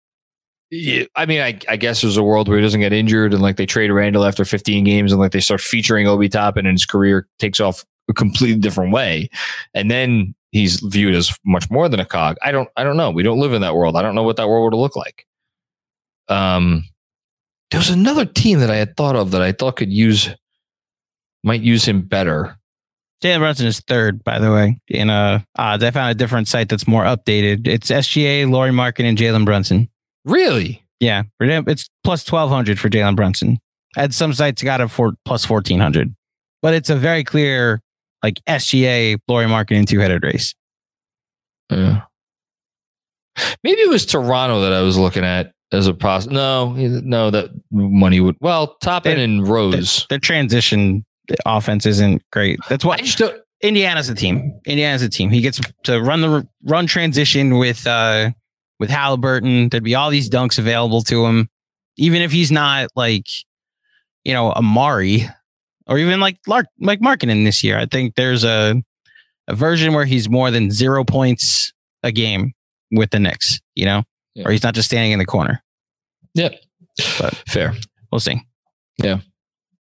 I 0.71 1.25
mean, 1.25 1.41
I, 1.41 1.57
I 1.69 1.77
guess 1.77 2.01
there's 2.01 2.17
a 2.17 2.23
world 2.23 2.49
where 2.49 2.57
he 2.57 2.63
doesn't 2.63 2.81
get 2.81 2.91
injured 2.91 3.33
and 3.33 3.41
like 3.41 3.55
they 3.55 3.65
trade 3.65 3.89
Randle 3.89 4.25
after 4.25 4.43
15 4.43 4.83
games 4.83 5.11
and 5.11 5.19
like 5.19 5.31
they 5.31 5.39
start 5.39 5.61
featuring 5.61 6.07
Obi 6.07 6.27
Toppin 6.27 6.65
and 6.65 6.75
his 6.75 6.85
career 6.85 7.25
takes 7.39 7.59
off 7.61 7.85
a 8.09 8.13
completely 8.13 8.59
different 8.59 8.91
way. 8.91 9.29
And 9.73 9.89
then 9.89 10.35
he's 10.51 10.79
viewed 10.81 11.15
as 11.15 11.37
much 11.45 11.69
more 11.69 11.87
than 11.87 11.99
a 11.99 12.05
cog. 12.05 12.37
I 12.41 12.51
don't 12.51 12.69
I 12.75 12.83
don't 12.83 12.97
know. 12.97 13.11
We 13.11 13.23
don't 13.23 13.39
live 13.39 13.53
in 13.53 13.61
that 13.61 13.75
world. 13.75 13.95
I 13.95 14.01
don't 14.01 14.15
know 14.15 14.23
what 14.23 14.37
that 14.37 14.47
world 14.47 14.73
would 14.73 14.77
look 14.77 14.95
like. 14.95 15.25
Um 16.27 16.83
there 17.71 17.79
was 17.79 17.89
another 17.89 18.25
team 18.25 18.59
that 18.59 18.69
I 18.69 18.75
had 18.75 18.95
thought 18.95 19.15
of 19.15 19.31
that 19.31 19.41
I 19.41 19.51
thought 19.51 19.75
could 19.77 19.91
use 19.91 20.29
might 21.43 21.61
use 21.61 21.85
him 21.85 22.01
better. 22.01 22.57
Jalen 23.23 23.39
Brunson 23.39 23.65
is 23.65 23.79
third, 23.79 24.23
by 24.23 24.39
the 24.39 24.51
way, 24.51 24.79
in 24.89 25.09
uh 25.09 25.39
odds. 25.57 25.83
I 25.83 25.91
found 25.91 26.11
a 26.11 26.15
different 26.15 26.47
site 26.47 26.69
that's 26.69 26.87
more 26.87 27.03
updated. 27.03 27.67
It's 27.67 27.89
SGA, 27.89 28.49
Lauri 28.49 28.71
Markkanen, 28.71 29.09
and 29.09 29.17
Jalen 29.17 29.45
Brunson. 29.45 29.89
Really? 30.27 30.83
Yeah, 30.99 31.23
it's 31.39 31.89
plus 32.03 32.23
twelve 32.23 32.49
hundred 32.49 32.79
for 32.79 32.89
Jalen 32.89 33.15
Brunson. 33.15 33.59
At 33.95 34.13
some 34.13 34.33
sites, 34.33 34.61
got 34.61 34.81
it 34.81 34.89
for 34.89 35.13
plus 35.25 35.45
fourteen 35.45 35.79
hundred, 35.79 36.13
but 36.61 36.73
it's 36.73 36.89
a 36.89 36.95
very 36.95 37.23
clear 37.23 37.81
like 38.23 38.41
SGA, 38.47 39.17
Lauri 39.27 39.45
Markkanen, 39.45 39.79
and 39.79 39.87
two 39.87 39.99
headed 39.99 40.23
race. 40.23 40.53
Yeah. 41.69 42.01
Maybe 43.63 43.81
it 43.81 43.89
was 43.89 44.05
Toronto 44.05 44.61
that 44.61 44.73
I 44.73 44.81
was 44.81 44.97
looking 44.97 45.23
at 45.23 45.51
as 45.71 45.87
a 45.87 45.93
poss. 45.93 46.25
No, 46.25 46.73
no, 46.73 47.29
that 47.29 47.49
money 47.71 48.19
would. 48.19 48.35
Well, 48.41 48.75
Toppin 48.81 49.19
and 49.19 49.47
Rose. 49.47 50.07
Their 50.09 50.19
transition 50.19 51.05
offense 51.45 51.85
isn't 51.85 52.23
great. 52.31 52.59
That's 52.69 52.83
I 52.83 52.87
why 52.87 52.97
just 52.97 53.19
don't. 53.19 53.39
Indiana's 53.61 54.09
a 54.09 54.15
team. 54.15 54.59
Indiana's 54.65 55.01
a 55.01 55.09
team. 55.09 55.29
He 55.29 55.41
gets 55.41 55.59
to 55.83 56.01
run 56.01 56.21
the 56.21 56.47
run 56.63 56.87
transition 56.87 57.57
with 57.57 57.85
uh 57.87 58.31
with 58.79 58.89
Halliburton. 58.89 59.69
There'd 59.69 59.83
be 59.83 59.95
all 59.95 60.09
these 60.09 60.29
dunks 60.29 60.57
available 60.59 61.01
to 61.03 61.25
him, 61.25 61.49
even 61.97 62.21
if 62.21 62.31
he's 62.31 62.51
not 62.51 62.89
like 62.95 63.27
you 64.23 64.33
know 64.33 64.51
Amari 64.51 65.27
or 65.87 65.97
even 65.97 66.19
like 66.19 66.37
Lark 66.47 66.67
like 66.79 66.99
Markkanen 66.99 67.45
this 67.45 67.63
year. 67.63 67.77
I 67.77 67.85
think 67.85 68.15
there's 68.15 68.43
a 68.43 68.81
a 69.47 69.55
version 69.55 69.93
where 69.93 70.05
he's 70.05 70.29
more 70.29 70.51
than 70.51 70.71
zero 70.71 71.03
points 71.03 71.71
a 72.03 72.11
game 72.11 72.53
with 72.91 73.11
the 73.11 73.19
Knicks. 73.19 73.59
You 73.75 73.85
know, 73.85 74.03
Yeah. 74.35 74.47
or 74.47 74.51
he's 74.51 74.63
not 74.63 74.73
just 74.75 74.89
standing 74.89 75.11
in 75.11 75.19
the 75.19 75.25
corner. 75.25 75.63
Yep. 76.33 76.59
But- 77.19 77.35
Fair. 77.47 77.73
We'll 78.11 78.19
see. 78.19 78.41
Yeah. 79.01 79.19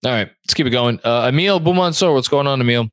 All 0.03 0.11
right, 0.11 0.29
let's 0.45 0.53
keep 0.55 0.65
it 0.65 0.71
going. 0.71 0.99
Uh, 1.03 1.27
Emil 1.31 1.59
Boumansour, 1.59 2.13
what's 2.13 2.27
going 2.27 2.47
on, 2.47 2.59
Emil? 2.59 2.87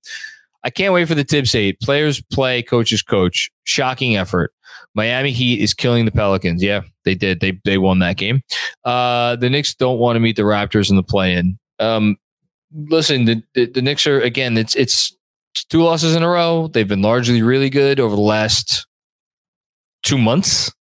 I 0.63 0.69
can't 0.71 0.93
wait 0.93 1.09
for 1.09 1.15
the 1.15 1.25
Thibs 1.25 1.53
hate. 1.53 1.81
Players 1.81 2.21
play, 2.33 2.63
coaches 2.63 3.01
coach. 3.03 3.51
Shocking 3.65 4.17
effort. 4.17 4.53
Miami 4.95 5.33
Heat 5.33 5.61
is 5.61 5.75
killing 5.75 6.05
the 6.05 6.11
Pelicans. 6.11 6.63
Yeah, 6.63 6.83
they 7.05 7.15
did. 7.15 7.41
They 7.41 7.61
they 7.65 7.79
won 7.79 7.99
that 8.01 8.17
game. 8.17 8.43
Uh, 8.85 9.37
the 9.37 9.51
Knicks 9.51 9.75
don't 9.75 9.99
want 9.99 10.17
to 10.17 10.21
meet 10.21 10.37
the 10.37 10.43
Raptors 10.43 10.91
in 10.91 10.97
the 10.97 11.03
play-in. 11.03 11.59
Um, 11.79 12.17
listen, 12.73 13.25
the, 13.25 13.43
the 13.55 13.67
the 13.67 13.83
Knicks 13.83 14.07
are 14.07 14.21
again. 14.21 14.57
It's 14.57 14.75
it's 14.75 15.17
two 15.69 15.83
losses 15.83 16.15
in 16.15 16.23
a 16.23 16.29
row. 16.29 16.69
They've 16.69 16.89
been 16.89 17.03
largely 17.03 17.43
really 17.43 17.71
good 17.71 18.01
over 18.01 18.15
the 18.15 18.23
last 18.23 18.87
two 20.03 20.19
months. 20.19 20.73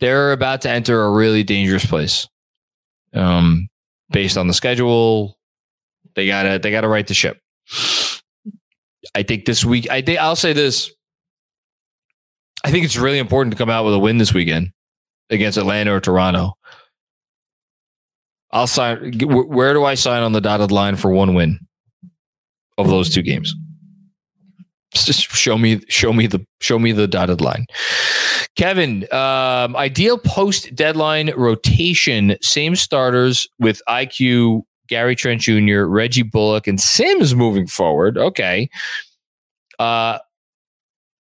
They're 0.00 0.32
about 0.32 0.60
to 0.62 0.70
enter 0.70 1.02
a 1.02 1.10
really 1.10 1.42
dangerous 1.42 1.84
place 1.84 2.28
um, 3.14 3.68
based 4.10 4.36
on 4.36 4.46
the 4.46 4.54
schedule. 4.54 5.38
They 6.14 6.26
gotta 6.26 6.58
they 6.58 6.70
gotta 6.70 6.88
right 6.88 7.06
the 7.06 7.14
ship. 7.14 7.40
I 9.14 9.22
think 9.22 9.44
this 9.44 9.64
week, 9.64 9.90
I 9.90 10.02
think 10.02 10.18
I'll 10.18 10.36
say 10.36 10.52
this. 10.52 10.92
I 12.64 12.70
think 12.70 12.84
it's 12.84 12.96
really 12.96 13.18
important 13.18 13.52
to 13.52 13.58
come 13.58 13.70
out 13.70 13.84
with 13.84 13.94
a 13.94 13.98
win 13.98 14.18
this 14.18 14.34
weekend 14.34 14.72
against 15.30 15.58
Atlanta 15.58 15.94
or 15.94 16.00
Toronto. 16.00 16.54
I'll 18.50 18.66
sign. 18.66 19.18
Where 19.20 19.74
do 19.74 19.84
I 19.84 19.94
sign 19.94 20.22
on 20.22 20.32
the 20.32 20.40
dotted 20.40 20.72
line 20.72 20.96
for 20.96 21.12
one 21.12 21.34
win 21.34 21.60
of 22.78 22.88
those 22.88 23.12
two 23.12 23.22
games? 23.22 23.54
Just 24.94 25.30
show 25.30 25.58
me, 25.58 25.80
show 25.88 26.12
me 26.12 26.26
the, 26.26 26.44
show 26.60 26.78
me 26.78 26.92
the 26.92 27.06
dotted 27.06 27.40
line. 27.42 27.66
Kevin, 28.56 29.06
um, 29.12 29.76
ideal 29.76 30.18
post 30.18 30.74
deadline 30.74 31.30
rotation, 31.36 32.36
same 32.40 32.74
starters 32.74 33.46
with 33.58 33.82
IQ, 33.88 34.62
Gary 34.88 35.14
Trent 35.14 35.42
Jr., 35.42 35.82
Reggie 35.82 36.22
Bullock, 36.22 36.66
and 36.66 36.80
Sims 36.80 37.34
moving 37.34 37.66
forward. 37.66 38.16
Okay. 38.16 38.68
Uh, 39.78 40.18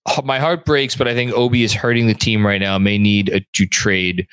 Oh, 0.07 0.23
my 0.23 0.39
heart 0.39 0.65
breaks, 0.65 0.97
but 0.97 1.07
I 1.07 1.15
think 1.15 1.33
Obi 1.33 1.63
is 1.63 1.73
hurting 1.73 2.07
the 2.07 2.15
team 2.15 2.47
right 2.47 2.61
now. 2.61 2.79
May 2.79 2.99
need 2.99 3.29
a, 3.29 3.41
to 3.53 3.67
trade 3.67 4.27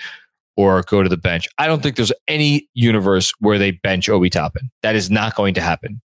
or 0.55 0.81
go 0.83 1.03
to 1.03 1.09
the 1.09 1.17
bench. 1.17 1.47
I 1.57 1.67
don't 1.67 1.83
think 1.83 1.97
there's 1.97 2.13
any 2.27 2.67
universe 2.73 3.31
where 3.39 3.57
they 3.57 3.71
bench 3.71 4.09
Obi 4.09 4.29
Toppin. 4.29 4.71
That 4.81 4.95
is 4.95 5.11
not 5.11 5.35
going 5.35 5.53
to 5.55 5.61
happen. 5.61 6.01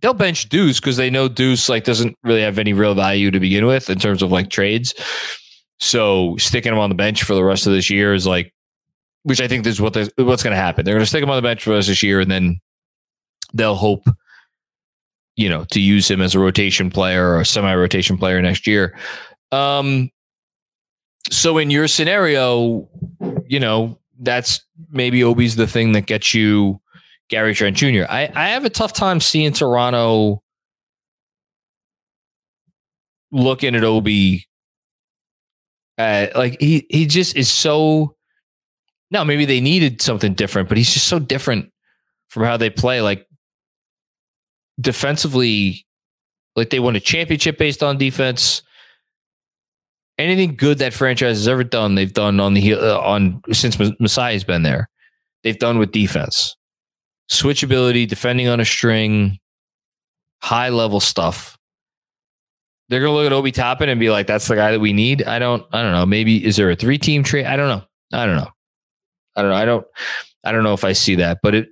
They'll 0.00 0.12
bench 0.12 0.48
Deuce 0.48 0.80
because 0.80 0.96
they 0.96 1.10
know 1.10 1.28
Deuce 1.28 1.68
like 1.68 1.84
doesn't 1.84 2.18
really 2.24 2.42
have 2.42 2.58
any 2.58 2.72
real 2.72 2.94
value 2.94 3.30
to 3.30 3.38
begin 3.38 3.66
with 3.66 3.88
in 3.88 3.98
terms 3.98 4.20
of 4.20 4.32
like 4.32 4.50
trades. 4.50 4.94
So 5.78 6.36
sticking 6.38 6.72
him 6.72 6.78
on 6.78 6.90
the 6.90 6.96
bench 6.96 7.22
for 7.22 7.34
the 7.34 7.44
rest 7.44 7.66
of 7.66 7.72
this 7.72 7.88
year 7.88 8.12
is 8.12 8.26
like, 8.26 8.52
which 9.22 9.40
I 9.40 9.46
think 9.46 9.64
is 9.66 9.80
what 9.80 9.94
what's 9.94 10.42
going 10.42 10.54
to 10.54 10.56
happen. 10.56 10.84
They're 10.84 10.94
going 10.94 11.02
to 11.02 11.08
stick 11.08 11.22
him 11.22 11.30
on 11.30 11.36
the 11.36 11.42
bench 11.42 11.62
for 11.62 11.70
the 11.70 11.76
rest 11.76 11.88
of 11.88 11.92
this 11.92 12.02
year, 12.02 12.18
and 12.20 12.30
then 12.30 12.60
they'll 13.54 13.76
hope, 13.76 14.04
you 15.36 15.48
know, 15.48 15.64
to 15.70 15.80
use 15.80 16.10
him 16.10 16.20
as 16.20 16.34
a 16.34 16.38
rotation 16.38 16.90
player 16.90 17.30
or 17.30 17.40
a 17.40 17.44
semi-rotation 17.44 18.18
player 18.18 18.40
next 18.42 18.66
year. 18.66 18.96
Um, 19.50 20.10
so 21.30 21.58
in 21.58 21.70
your 21.70 21.88
scenario, 21.88 22.88
you 23.46 23.60
know, 23.60 23.98
that's 24.20 24.64
maybe 24.90 25.24
Obi's 25.24 25.56
the 25.56 25.66
thing 25.66 25.92
that 25.92 26.06
gets 26.06 26.34
you 26.34 26.80
Gary 27.28 27.54
Trent 27.54 27.76
Jr. 27.76 28.04
I, 28.08 28.30
I 28.34 28.48
have 28.50 28.64
a 28.64 28.70
tough 28.70 28.92
time 28.92 29.20
seeing 29.20 29.52
Toronto 29.52 30.42
looking 33.30 33.74
at 33.74 33.84
Obi. 33.84 34.46
Uh, 35.96 36.26
like 36.34 36.60
he 36.60 36.86
he 36.90 37.06
just 37.06 37.36
is 37.36 37.50
so. 37.50 38.16
Now 39.10 39.24
maybe 39.24 39.44
they 39.44 39.60
needed 39.60 40.00
something 40.02 40.34
different, 40.34 40.68
but 40.68 40.78
he's 40.78 40.92
just 40.92 41.06
so 41.06 41.18
different 41.18 41.70
from 42.28 42.44
how 42.44 42.56
they 42.56 42.70
play. 42.70 43.00
Like 43.02 43.26
defensively, 44.82 45.86
like 46.56 46.70
they 46.70 46.80
won 46.80 46.96
a 46.96 47.00
championship 47.00 47.58
based 47.58 47.82
on 47.82 47.96
defense 47.96 48.62
anything 50.18 50.54
good 50.54 50.78
that 50.78 50.92
franchise 50.92 51.36
has 51.38 51.48
ever 51.48 51.64
done, 51.64 51.94
they've 51.94 52.12
done 52.12 52.40
on 52.40 52.54
the 52.54 52.74
uh, 52.74 52.98
on 52.98 53.42
since 53.52 53.76
Masai's 53.76 54.44
been 54.44 54.62
there. 54.62 54.88
They've 55.42 55.58
done 55.58 55.78
with 55.78 55.92
defense, 55.92 56.56
switchability, 57.30 58.06
defending 58.06 58.48
on 58.48 58.60
a 58.60 58.64
string, 58.64 59.38
high 60.40 60.68
level 60.68 61.00
stuff. 61.00 61.58
They're 62.88 63.00
gonna 63.00 63.14
look 63.14 63.26
at 63.26 63.32
Obi 63.32 63.52
Toppin 63.52 63.88
and 63.88 63.98
be 63.98 64.10
like, 64.10 64.26
"That's 64.26 64.46
the 64.46 64.54
guy 64.54 64.72
that 64.72 64.80
we 64.80 64.92
need." 64.92 65.24
I 65.24 65.38
don't. 65.38 65.64
I 65.72 65.82
don't 65.82 65.92
know. 65.92 66.06
Maybe 66.06 66.44
is 66.44 66.56
there 66.56 66.70
a 66.70 66.76
three 66.76 66.98
team 66.98 67.22
trade? 67.22 67.46
I 67.46 67.56
don't 67.56 67.68
know. 67.68 67.84
I 68.12 68.26
don't 68.26 68.36
know. 68.36 68.50
I 69.34 69.42
don't 69.42 69.50
know. 69.50 69.56
I 69.56 69.64
don't. 69.64 69.86
I 70.44 70.52
don't 70.52 70.64
know 70.64 70.74
if 70.74 70.84
I 70.84 70.92
see 70.92 71.16
that, 71.16 71.38
but 71.42 71.54
it. 71.54 71.68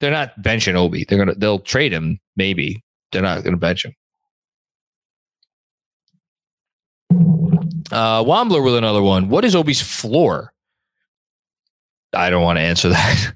They're 0.00 0.10
not 0.10 0.40
benching 0.42 0.74
Obi. 0.74 1.04
They're 1.04 1.18
gonna. 1.18 1.34
They'll 1.34 1.58
trade 1.58 1.92
him. 1.92 2.18
Maybe 2.36 2.82
they're 3.12 3.22
not 3.22 3.44
gonna 3.44 3.56
bench 3.56 3.84
him. 3.84 3.94
Uh, 7.90 8.22
with 8.26 8.76
another 8.76 9.02
one. 9.02 9.28
What 9.28 9.44
is 9.44 9.54
Obi's 9.54 9.80
floor? 9.80 10.52
I 12.12 12.30
don't 12.30 12.42
want 12.42 12.58
to 12.58 12.62
answer 12.62 12.88
that. 12.90 13.34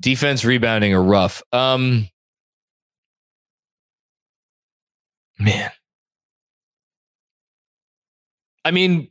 Defense, 0.00 0.44
rebounding, 0.44 0.94
or 0.94 1.02
rough. 1.02 1.42
Um, 1.52 2.08
man, 5.38 5.70
I 8.64 8.70
mean, 8.70 9.08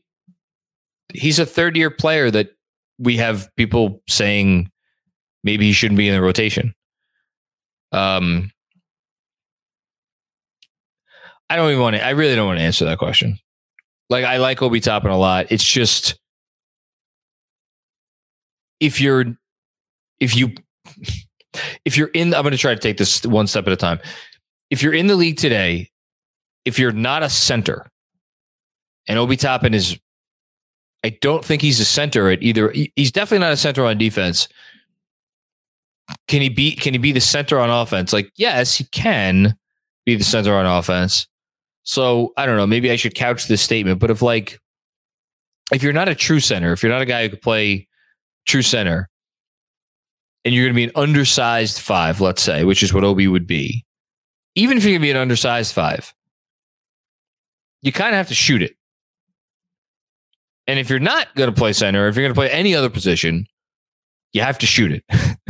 he's 1.14 1.40
a 1.40 1.46
third 1.46 1.78
year 1.78 1.90
player 1.90 2.32
that 2.32 2.50
we 2.98 3.18
have 3.18 3.50
people 3.56 4.02
saying 4.08 4.72
maybe 5.44 5.66
he 5.66 5.74
shouldn't 5.74 5.98
be 5.98 6.08
in 6.08 6.16
the 6.16 6.22
rotation. 6.22 6.74
Um, 7.94 8.52
I 11.50 11.56
don't 11.56 11.70
even 11.70 11.82
want 11.82 11.96
to. 11.96 12.06
I 12.06 12.12
really 12.12 12.36
don't 12.36 12.48
want 12.48 12.60
to 12.60 12.64
answer 12.64 12.86
that 12.86 12.98
question. 12.98 13.38
Like 14.10 14.26
I 14.26 14.38
like 14.38 14.62
Obi 14.62 14.80
Toppin 14.80 15.12
a 15.12 15.18
lot. 15.18 15.48
It's 15.52 15.64
just 15.64 16.20
if 18.80 19.00
you're 19.00 19.38
if 20.20 20.36
you 20.36 20.54
if 21.86 21.96
you're 21.98 22.10
in 22.10 22.34
I'm 22.34 22.42
going 22.42 22.52
to 22.52 22.58
try 22.58 22.74
to 22.74 22.80
take 22.80 22.98
this 22.98 23.24
one 23.26 23.48
step 23.48 23.68
at 23.68 23.74
a 23.74 23.78
time. 23.78 24.00
If 24.70 24.82
you're 24.82 24.94
in 24.94 25.08
the 25.08 25.16
league 25.16 25.38
today, 25.38 25.92
if 26.66 26.80
you're 26.80 26.92
not 26.92 27.22
a 27.22 27.30
center, 27.30 27.88
and 29.08 29.20
Obi 29.20 29.38
Toppin 29.38 29.74
is 29.74 30.00
I 31.04 31.10
don't 31.22 31.44
think 31.44 31.62
he's 31.62 31.80
a 31.80 31.86
center 31.86 32.30
at 32.30 32.42
either 32.42 32.74
he's 32.96 33.12
definitely 33.12 33.46
not 33.46 33.54
a 33.54 33.58
center 33.58 33.86
on 33.86 33.98
defense. 33.98 34.48
Can 36.28 36.42
he 36.42 36.50
be 36.50 36.76
can 36.76 36.94
he 36.94 36.98
be 36.98 37.12
the 37.12 37.22
center 37.22 37.60
on 37.60 37.70
offense? 37.70 38.13
Like, 38.13 38.32
yes, 38.36 38.76
he 38.76 38.86
can 38.86 39.56
be 40.06 40.16
the 40.16 40.24
center 40.24 40.56
on 40.56 40.66
offense. 40.66 41.28
So 41.84 42.34
I 42.38 42.46
don't 42.46 42.58
know. 42.58 42.68
Maybe 42.68 42.92
I 42.92 42.96
should 42.96 43.16
couch 43.16 43.48
this 43.48 43.62
statement, 43.62 44.00
but 44.00 44.10
if 44.10 44.22
like, 44.22 44.60
if 45.72 45.84
you're 45.84 45.94
not 45.94 46.10
a 46.10 46.16
true 46.16 46.39
center, 46.39 46.74
if 46.74 46.84
you're 46.84 46.92
not 46.92 47.02
a 47.02 47.06
guy 47.06 47.24
who 47.24 47.30
could 47.30 47.42
play 47.42 47.88
true 48.46 48.62
center, 48.62 49.10
and 50.46 50.54
you're 50.54 50.66
going 50.66 50.74
to 50.74 50.78
be 50.78 50.84
an 50.84 50.92
undersized 50.96 51.80
five, 51.80 52.20
let's 52.20 52.42
say, 52.42 52.63
which 52.63 52.84
is 52.84 52.94
what 52.94 53.04
Obi 53.04 53.28
would 53.28 53.48
be, 53.48 53.86
even 54.56 54.78
if 54.78 54.84
you're 54.84 54.94
to 54.94 55.00
be 55.00 55.12
an 55.12 55.18
undersized 55.18 55.74
five, 55.74 56.13
you 57.82 57.92
kind 57.92 58.10
of 58.10 58.18
have 58.18 58.28
to 58.28 58.34
shoot 58.34 58.62
it. 58.62 58.76
And 60.68 60.80
if 60.80 60.89
you're 60.89 61.00
not 61.00 61.34
going 61.36 61.50
to 61.50 61.56
play 61.56 61.74
center, 61.74 62.08
if 62.08 62.16
you're 62.16 62.24
going 62.24 62.34
to 62.34 62.39
play 62.39 62.50
any 62.50 62.76
other 62.76 62.89
position, 62.89 63.46
you 64.32 64.42
have 64.42 64.58
to 64.60 64.66
shoot 64.66 64.92
it. 64.92 65.04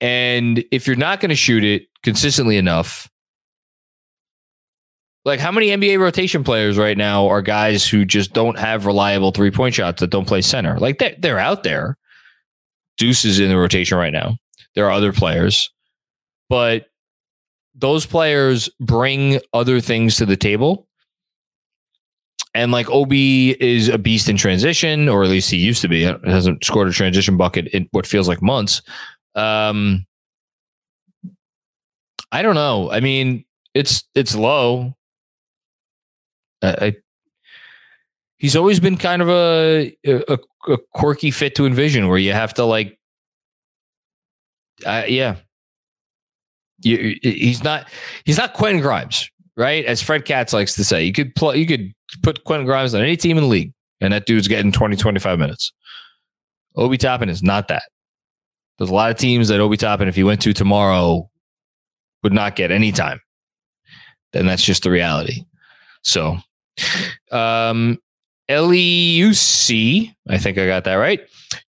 and 0.00 0.64
if 0.70 0.86
you're 0.86 0.96
not 0.96 1.20
going 1.20 1.30
to 1.30 1.36
shoot 1.36 1.64
it 1.64 1.86
consistently 2.02 2.56
enough, 2.56 3.08
like, 5.24 5.40
how 5.40 5.50
many 5.50 5.68
NBA 5.68 5.98
rotation 5.98 6.44
players 6.44 6.78
right 6.78 6.96
now 6.96 7.26
are 7.26 7.42
guys 7.42 7.86
who 7.86 8.04
just 8.04 8.32
don't 8.32 8.56
have 8.56 8.86
reliable 8.86 9.32
three 9.32 9.50
point 9.50 9.74
shots 9.74 10.00
that 10.00 10.10
don't 10.10 10.26
play 10.28 10.40
center? 10.40 10.78
Like, 10.78 10.98
they're, 10.98 11.16
they're 11.18 11.38
out 11.38 11.64
there. 11.64 11.98
Deuce 12.96 13.24
is 13.24 13.40
in 13.40 13.48
the 13.48 13.56
rotation 13.56 13.98
right 13.98 14.12
now. 14.12 14.36
There 14.76 14.86
are 14.86 14.92
other 14.92 15.12
players, 15.12 15.70
but 16.48 16.86
those 17.74 18.06
players 18.06 18.70
bring 18.80 19.40
other 19.52 19.80
things 19.80 20.16
to 20.16 20.26
the 20.26 20.36
table. 20.36 20.86
And 22.54 22.72
like 22.72 22.88
Obi 22.88 23.50
is 23.62 23.88
a 23.88 23.98
beast 23.98 24.28
in 24.28 24.36
transition, 24.36 25.08
or 25.08 25.24
at 25.24 25.28
least 25.28 25.50
he 25.50 25.58
used 25.58 25.82
to 25.82 25.88
be. 25.88 26.04
It 26.04 26.24
hasn't 26.26 26.64
scored 26.64 26.88
a 26.88 26.92
transition 26.92 27.36
bucket 27.36 27.66
in 27.68 27.88
what 27.90 28.06
feels 28.06 28.28
like 28.28 28.40
months. 28.40 28.80
Um, 29.36 30.06
I 32.32 32.42
don't 32.42 32.54
know. 32.54 32.90
I 32.90 33.00
mean, 33.00 33.44
it's 33.74 34.04
it's 34.14 34.34
low. 34.34 34.94
I, 36.62 36.96
he's 38.38 38.56
always 38.56 38.80
been 38.80 38.96
kind 38.96 39.22
of 39.22 39.28
a, 39.28 39.94
a, 40.04 40.38
a 40.68 40.78
quirky 40.94 41.30
fit 41.30 41.54
to 41.56 41.66
envision 41.66 42.08
where 42.08 42.18
you 42.18 42.32
have 42.32 42.54
to 42.54 42.64
like, 42.64 42.98
uh, 44.84 45.04
yeah, 45.06 45.36
you, 46.82 47.16
he's 47.22 47.62
not 47.62 47.88
he's 48.24 48.38
not 48.38 48.54
Quentin 48.54 48.80
Grimes, 48.80 49.30
right? 49.56 49.84
As 49.84 50.02
Fred 50.02 50.24
Katz 50.24 50.52
likes 50.52 50.74
to 50.74 50.84
say, 50.84 51.04
you 51.04 51.12
could 51.12 51.32
you 51.54 51.66
could 51.66 51.92
put 52.22 52.44
Quentin 52.44 52.66
Grimes 52.66 52.94
on 52.94 53.02
any 53.02 53.16
team 53.16 53.36
in 53.36 53.44
the 53.44 53.48
league, 53.48 53.72
and 54.00 54.12
that 54.12 54.26
dude's 54.26 54.48
getting 54.48 54.72
20, 54.72 54.96
25 54.96 55.38
minutes. 55.38 55.72
Obi 56.74 56.98
Toppin 56.98 57.28
is 57.28 57.42
not 57.42 57.68
that. 57.68 57.84
There's 58.78 58.90
a 58.90 58.94
lot 58.94 59.10
of 59.10 59.16
teams 59.16 59.48
that 59.48 59.60
Obi 59.60 59.76
Toppin, 59.76 60.08
if 60.08 60.16
he 60.16 60.24
went 60.24 60.42
to 60.42 60.52
tomorrow, 60.52 61.30
would 62.22 62.32
not 62.32 62.56
get 62.56 62.70
any 62.70 62.92
time. 62.92 63.20
Then 64.32 64.46
that's 64.46 64.64
just 64.64 64.82
the 64.82 64.90
reality. 64.90 65.44
So 66.02 66.38
um, 67.32 67.98
LEUC, 68.50 70.14
I 70.28 70.38
think 70.38 70.58
I 70.58 70.66
got 70.66 70.84
that 70.84 70.94
right. 70.94 71.20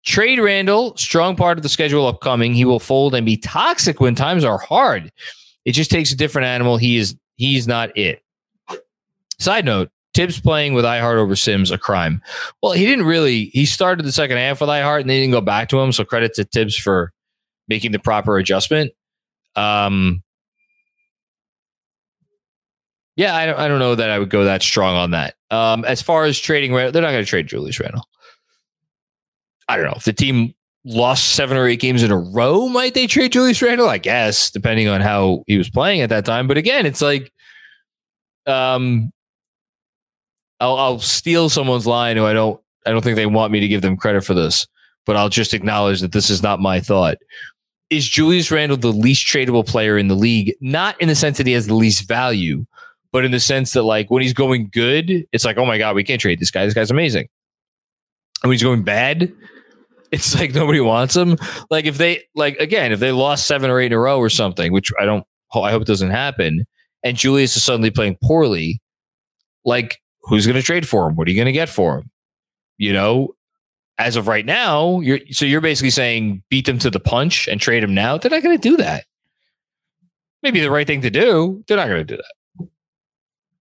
Trade 0.04 0.38
Randle, 0.38 0.96
strong 0.96 1.36
part 1.36 1.58
of 1.58 1.62
the 1.62 1.68
schedule 1.68 2.06
upcoming. 2.06 2.54
He 2.54 2.64
will 2.64 2.80
fold 2.80 3.14
and 3.14 3.24
be 3.24 3.36
toxic 3.36 4.00
when 4.00 4.14
times 4.14 4.44
are 4.44 4.58
hard. 4.58 5.10
It 5.64 5.72
just 5.72 5.90
takes 5.90 6.12
a 6.12 6.16
different 6.16 6.46
animal. 6.46 6.76
He 6.76 6.96
is 6.96 7.16
he's 7.36 7.66
not 7.66 7.96
it. 7.96 8.22
Side 9.38 9.64
note, 9.64 9.90
Thibs 10.14 10.40
playing 10.40 10.74
with 10.74 10.84
I-Hart 10.84 11.18
over 11.18 11.36
Sims 11.36 11.70
a 11.70 11.78
crime. 11.78 12.22
Well, 12.62 12.72
he 12.72 12.86
didn't 12.86 13.06
really. 13.06 13.46
He 13.46 13.66
started 13.66 14.04
the 14.04 14.12
second 14.12 14.38
half 14.38 14.60
with 14.60 14.70
I-Hart 14.70 15.02
and 15.02 15.10
they 15.10 15.20
didn't 15.20 15.32
go 15.32 15.40
back 15.40 15.68
to 15.68 15.78
him. 15.78 15.92
So 15.92 16.04
credit 16.04 16.34
to 16.34 16.44
Thibs 16.44 16.76
for 16.76 17.12
making 17.68 17.92
the 17.92 17.98
proper 17.98 18.38
adjustment. 18.38 18.92
Um, 19.56 20.22
Yeah, 23.16 23.34
I 23.34 23.46
don't, 23.46 23.58
I 23.58 23.66
don't 23.66 23.80
know 23.80 23.96
that 23.96 24.10
I 24.10 24.18
would 24.20 24.30
go 24.30 24.44
that 24.44 24.62
strong 24.62 24.94
on 24.94 25.10
that. 25.10 25.34
Um, 25.50 25.84
as 25.84 26.00
far 26.00 26.22
as 26.22 26.38
trading, 26.38 26.72
they're 26.72 26.92
not 26.92 27.10
going 27.10 27.24
to 27.24 27.24
trade 27.24 27.48
Julius 27.48 27.80
Randle. 27.80 28.06
I 29.68 29.76
don't 29.76 29.86
know 29.86 29.94
if 29.96 30.04
the 30.04 30.12
team 30.12 30.54
lost 30.84 31.34
seven 31.34 31.56
or 31.56 31.66
eight 31.66 31.80
games 31.80 32.04
in 32.04 32.12
a 32.12 32.16
row. 32.16 32.68
Might 32.68 32.94
they 32.94 33.08
trade 33.08 33.32
Julius 33.32 33.60
Randle? 33.60 33.88
I 33.88 33.98
guess, 33.98 34.52
depending 34.52 34.86
on 34.86 35.00
how 35.00 35.42
he 35.48 35.58
was 35.58 35.68
playing 35.68 36.00
at 36.00 36.10
that 36.10 36.26
time. 36.26 36.46
But 36.46 36.58
again, 36.58 36.86
it's 36.86 37.02
like, 37.02 37.32
um, 38.46 39.10
I'll, 40.60 40.76
I'll 40.76 40.98
steal 41.00 41.48
someone's 41.48 41.86
line 41.86 42.16
who 42.16 42.24
I 42.24 42.32
don't. 42.32 42.60
I 42.86 42.90
don't 42.90 43.02
think 43.02 43.16
they 43.16 43.26
want 43.26 43.52
me 43.52 43.60
to 43.60 43.68
give 43.68 43.82
them 43.82 43.96
credit 43.96 44.24
for 44.24 44.34
this, 44.34 44.66
but 45.04 45.16
I'll 45.16 45.28
just 45.28 45.52
acknowledge 45.52 46.00
that 46.00 46.12
this 46.12 46.30
is 46.30 46.42
not 46.42 46.60
my 46.60 46.80
thought. 46.80 47.18
Is 47.90 48.06
Julius 48.08 48.50
Randle 48.50 48.76
the 48.76 48.92
least 48.92 49.26
tradable 49.26 49.66
player 49.66 49.98
in 49.98 50.08
the 50.08 50.14
league? 50.14 50.54
Not 50.60 51.00
in 51.00 51.08
the 51.08 51.14
sense 51.14 51.38
that 51.38 51.46
he 51.46 51.52
has 51.52 51.66
the 51.66 51.74
least 51.74 52.08
value, 52.08 52.66
but 53.12 53.24
in 53.24 53.30
the 53.30 53.40
sense 53.40 53.72
that 53.72 53.82
like 53.82 54.10
when 54.10 54.22
he's 54.22 54.32
going 54.32 54.70
good, 54.72 55.26
it's 55.32 55.44
like, 55.44 55.58
oh 55.58 55.66
my 55.66 55.78
god, 55.78 55.94
we 55.94 56.04
can't 56.04 56.20
trade 56.20 56.40
this 56.40 56.50
guy. 56.50 56.64
This 56.64 56.74
guy's 56.74 56.90
amazing. 56.90 57.28
And 58.42 58.48
when 58.48 58.52
he's 58.52 58.62
going 58.62 58.84
bad, 58.84 59.32
it's 60.12 60.34
like 60.34 60.54
nobody 60.54 60.80
wants 60.80 61.16
him. 61.16 61.36
Like 61.70 61.84
if 61.84 61.98
they 61.98 62.22
like 62.34 62.56
again, 62.58 62.92
if 62.92 63.00
they 63.00 63.12
lost 63.12 63.46
seven 63.46 63.70
or 63.70 63.80
eight 63.80 63.86
in 63.86 63.92
a 63.92 63.98
row 63.98 64.18
or 64.18 64.30
something, 64.30 64.72
which 64.72 64.92
I 64.98 65.04
don't, 65.04 65.26
I 65.54 65.70
hope 65.70 65.84
doesn't 65.84 66.10
happen, 66.10 66.66
and 67.02 67.16
Julius 67.16 67.56
is 67.56 67.64
suddenly 67.64 67.90
playing 67.90 68.16
poorly, 68.22 68.80
like 69.64 70.00
who's 70.22 70.46
going 70.46 70.56
to 70.56 70.62
trade 70.62 70.88
for 70.88 71.08
him? 71.08 71.16
What 71.16 71.28
are 71.28 71.30
you 71.30 71.36
going 71.36 71.46
to 71.46 71.52
get 71.52 71.68
for 71.68 71.98
him? 71.98 72.10
You 72.76 72.92
know, 72.92 73.34
as 73.98 74.16
of 74.16 74.28
right 74.28 74.46
now, 74.46 75.00
you're 75.00 75.20
so 75.30 75.44
you're 75.44 75.60
basically 75.60 75.90
saying 75.90 76.42
beat 76.48 76.66
them 76.66 76.78
to 76.78 76.90
the 76.90 77.00
punch 77.00 77.48
and 77.48 77.60
trade 77.60 77.82
him 77.82 77.94
now. 77.94 78.16
They're 78.18 78.30
not 78.30 78.42
going 78.42 78.58
to 78.58 78.68
do 78.68 78.76
that. 78.76 79.04
Maybe 80.42 80.60
the 80.60 80.70
right 80.70 80.86
thing 80.86 81.02
to 81.02 81.10
do. 81.10 81.64
They're 81.66 81.76
not 81.76 81.88
going 81.88 82.06
to 82.06 82.16
do 82.16 82.16
that. 82.16 82.68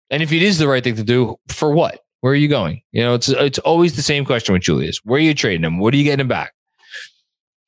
And 0.10 0.24
if 0.24 0.32
it 0.32 0.42
is 0.42 0.58
the 0.58 0.68
right 0.68 0.84
thing 0.84 0.96
to 0.96 1.04
do, 1.04 1.36
for 1.48 1.72
what? 1.72 2.02
Where 2.22 2.34
are 2.34 2.38
you 2.38 2.48
going? 2.48 2.82
You 2.92 3.04
know, 3.04 3.14
it's 3.14 3.30
it's 3.30 3.60
always 3.60 3.96
the 3.96 4.02
same 4.02 4.26
question 4.26 4.54
with 4.54 4.62
Julius. 4.62 5.00
Where 5.04 5.18
are 5.18 5.22
you 5.22 5.34
trading 5.34 5.64
him? 5.64 5.80
What 5.80 5.94
are 5.94 5.98
you 5.98 6.04
getting 6.04 6.22
him 6.22 6.28
back? 6.28 6.54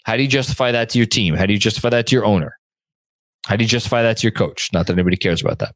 How 0.04 0.16
do 0.16 0.24
you 0.24 0.30
justify 0.30 0.72
that 0.72 0.90
to 0.90 0.98
your 0.98 1.08
team? 1.08 1.36
How 1.36 1.46
do 1.46 1.54
you 1.54 1.60
justify 1.60 1.90
that 1.90 2.08
to 2.08 2.16
your 2.16 2.26
owner? 2.26 2.58
How 3.46 3.56
do 3.56 3.64
you 3.64 3.68
justify 3.68 4.02
that 4.04 4.18
to 4.18 4.24
your 4.24 4.32
coach? 4.32 4.70
Not 4.74 4.88
that 4.88 4.94
anybody 4.94 5.18
cares 5.18 5.42
about 5.42 5.60
that. 5.60 5.76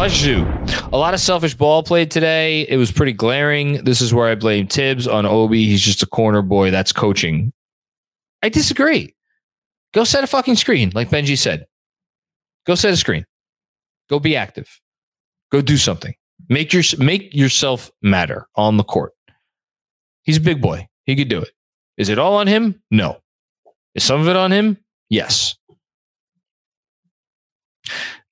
A 0.00 0.96
lot 0.96 1.12
of 1.12 1.20
selfish 1.20 1.52
ball 1.52 1.82
played 1.82 2.10
today. 2.10 2.62
It 2.62 2.78
was 2.78 2.90
pretty 2.90 3.12
glaring. 3.12 3.84
This 3.84 4.00
is 4.00 4.14
where 4.14 4.28
I 4.28 4.34
blame 4.34 4.66
Thibs 4.66 5.06
on 5.06 5.26
Obi. 5.26 5.66
He's 5.66 5.82
just 5.82 6.02
a 6.02 6.06
corner 6.06 6.40
boy. 6.40 6.70
That's 6.70 6.90
coaching. 6.90 7.52
I 8.42 8.48
disagree. 8.48 9.14
Go 9.92 10.04
set 10.04 10.24
a 10.24 10.26
fucking 10.26 10.56
screen, 10.56 10.90
like 10.94 11.10
Benji 11.10 11.36
said. 11.36 11.66
Go 12.66 12.76
set 12.76 12.94
a 12.94 12.96
screen. 12.96 13.26
Go 14.08 14.18
be 14.18 14.36
active. 14.36 14.80
Go 15.52 15.60
do 15.60 15.76
something. 15.76 16.14
Make 16.48 16.72
your 16.72 16.82
make 16.96 17.34
yourself 17.34 17.90
matter 18.00 18.48
on 18.56 18.78
the 18.78 18.84
court. 18.84 19.12
He's 20.22 20.38
a 20.38 20.40
big 20.40 20.62
boy. 20.62 20.88
He 21.04 21.14
could 21.14 21.28
do 21.28 21.42
it. 21.42 21.50
Is 21.98 22.08
it 22.08 22.18
all 22.18 22.36
on 22.36 22.46
him? 22.46 22.82
No. 22.90 23.18
Is 23.94 24.04
some 24.04 24.22
of 24.22 24.28
it 24.28 24.36
on 24.36 24.50
him? 24.50 24.78
Yes. 25.10 25.56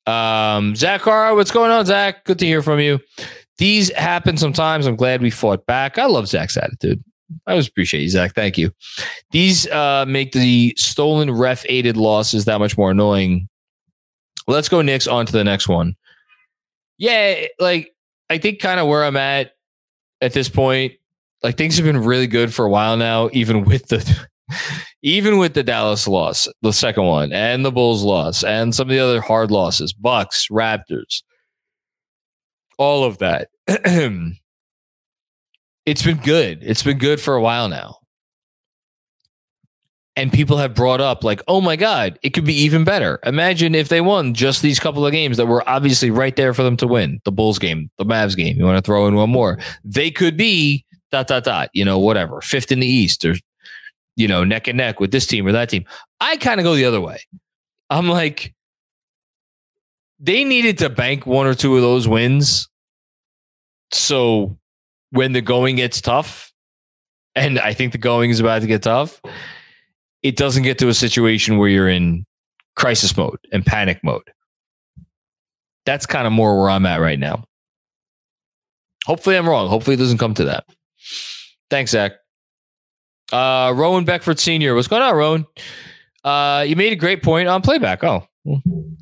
Um, 0.09 0.75
Zach 0.75 1.05
what's 1.05 1.51
going 1.51 1.71
on, 1.71 1.85
Zach? 1.85 2.25
Good 2.25 2.39
to 2.39 2.47
hear 2.47 2.63
from 2.63 2.81
you. 2.81 2.99
these 3.59 3.93
happen 3.95 4.39
sometimes. 4.39 4.87
I'm 4.87 4.97
glad 4.97 5.21
we 5.21 5.31
fought 5.31 5.67
back. 5.67 5.99
I 5.99 6.07
love 6.07 6.29
Zach's 6.29 6.57
attitude. 6.57 7.05
I 7.47 7.51
always 7.51 7.69
appreciate 7.69 8.03
you, 8.03 8.09
Zach. 8.09 8.35
Thank 8.35 8.57
you. 8.57 8.73
These 9.33 9.67
uh, 9.69 10.07
make 10.09 10.33
the 10.33 10.75
stolen 10.79 11.31
ref 11.31 11.67
aided 11.69 11.99
losses 11.99 12.47
that 12.47 12.59
much 12.59 12.79
more 12.79 12.91
annoying. 12.91 13.49
Let's 14.47 14.71
go, 14.71 14.81
Knicks, 14.81 15.07
on 15.07 15.27
to 15.27 15.33
the 15.33 15.45
next 15.45 15.69
one. 15.69 15.95
Yeah, 16.97 17.45
like 17.59 17.95
I 18.31 18.39
think 18.39 18.61
kind 18.61 18.81
of 18.81 18.87
where 18.87 19.05
I'm 19.05 19.17
at 19.19 19.53
at 20.23 20.33
this 20.33 20.49
point, 20.49 20.95
like 21.43 21.59
things 21.59 21.77
have 21.77 21.85
been 21.85 21.99
really 21.99 22.27
good 22.27 22.55
for 22.55 22.65
a 22.65 22.71
while 22.71 22.97
now, 22.97 23.29
even 23.35 23.65
with 23.65 23.89
the 23.89 24.29
even 25.03 25.39
with 25.39 25.55
the 25.55 25.63
Dallas 25.63 26.09
loss, 26.09 26.49
the 26.63 26.73
second 26.73 27.05
one, 27.05 27.33
and 27.33 27.65
the 27.65 27.71
Bulls 27.73 28.03
loss, 28.03 28.43
and 28.43 28.75
some 28.75 28.89
of 28.89 28.93
the 28.93 28.99
other 28.99 29.21
hard 29.21 29.51
losses, 29.51 29.93
Bucks, 29.93 30.49
Raptors, 30.51 31.23
all 32.79 33.05
of 33.05 33.19
that. 33.19 33.49
it's 35.87 36.03
been 36.03 36.19
good. 36.19 36.59
It's 36.63 36.83
been 36.83 36.99
good 36.99 37.21
for 37.21 37.35
a 37.35 37.41
while 37.41 37.69
now. 37.69 37.97
And 40.17 40.33
people 40.33 40.57
have 40.59 40.75
brought 40.75 41.01
up, 41.01 41.23
like, 41.23 41.43
oh 41.47 41.61
my 41.61 41.77
God, 41.77 42.19
it 42.23 42.31
could 42.31 42.45
be 42.45 42.55
even 42.63 42.83
better. 42.83 43.21
Imagine 43.25 43.77
if 43.77 43.89
they 43.89 44.01
won 44.01 44.35
just 44.35 44.63
these 44.63 44.81
couple 44.81 45.07
of 45.07 45.13
games 45.13 45.37
that 45.37 45.47
were 45.47 45.69
obviously 45.69 46.11
right 46.11 46.35
there 46.35 46.53
for 46.53 46.65
them 46.65 46.77
to 46.79 46.89
win 46.89 47.21
the 47.25 47.31
Bulls 47.31 47.61
game, 47.61 47.89
the 47.99 48.05
Mavs 48.05 48.37
game. 48.37 48.57
You 48.57 48.65
want 48.65 48.77
to 48.79 48.83
throw 48.83 49.07
in 49.07 49.15
one 49.15 49.31
more? 49.31 49.61
They 49.85 50.11
could 50.11 50.37
be 50.37 50.85
dot, 51.13 51.29
dot, 51.29 51.45
dot, 51.45 51.71
you 51.73 51.85
know, 51.85 52.01
whatever, 52.01 52.41
fifth 52.41 52.73
in 52.73 52.81
the 52.81 52.87
East 52.87 53.25
or, 53.25 53.37
you 54.19 54.27
know, 54.27 54.43
neck 54.43 54.67
and 54.67 54.77
neck 54.77 54.99
with 54.99 55.13
this 55.13 55.27
team 55.29 55.47
or 55.47 55.53
that 55.53 55.71
team. 55.71 55.85
I 56.21 56.37
kind 56.39 56.59
of 56.59 56.65
go 56.65 56.75
the 56.75 56.85
other 56.85 57.01
way. 57.01 57.21
I'm 57.89 58.09
like, 58.09 58.53
they 60.19 60.43
needed 60.43 60.77
to 60.79 60.91
bank 60.91 61.25
one 61.25 61.47
or 61.47 61.55
two 61.55 61.77
of 61.77 61.83
those 61.83 62.09
wins. 62.09 62.69
So 63.93 64.59
when 65.11 65.33
the 65.33 65.41
going 65.41 65.77
gets 65.77 66.01
tough, 66.01 66.53
and 67.37 67.61
I 67.61 67.73
think 67.73 67.93
the 67.93 67.99
going 67.99 68.31
is 68.31 68.41
about 68.41 68.63
to 68.63 68.67
get 68.67 68.83
tough, 68.83 69.23
it 70.25 70.37
doesn't 70.37 70.65
get 70.65 70.79
to 70.79 70.89
a 70.89 70.95
situation 70.95 71.57
where 71.57 71.69
you're 71.69 71.89
in 71.89 72.27
crisis 72.75 73.17
mode 73.17 73.39
and 73.53 73.65
panic 73.65 74.01
mode. 74.03 74.29
That's 75.87 76.07
kind 76.07 76.27
of 76.27 76.33
more 76.33 76.61
where 76.61 76.71
I'm 76.71 76.87
at 76.87 77.01
right 77.01 77.21
now. 77.21 77.45
Hopefully, 79.07 79.37
I'm 79.37 79.49
wrong. 79.49 79.69
Hopefully, 79.69 79.95
it 79.95 79.99
doesn't 79.99 80.19
come 80.19 80.35
to 80.35 80.45
that. 80.47 80.65
Thanks, 81.71 81.93
Zach. 81.93 82.15
Uh, 83.33 83.73
Rowan 83.77 84.05
Beckford 84.05 84.39
Sr. 84.39 84.75
What's 84.75 84.89
going 84.89 85.03
on, 85.03 85.15
Rowan? 85.15 85.47
Uh, 86.25 86.65
you 86.67 86.77
made 86.77 86.93
a 86.93 86.97
great 86.97 87.23
point 87.23 87.49
on 87.49 87.63
playback. 87.63 88.03
Oh, 88.03 88.27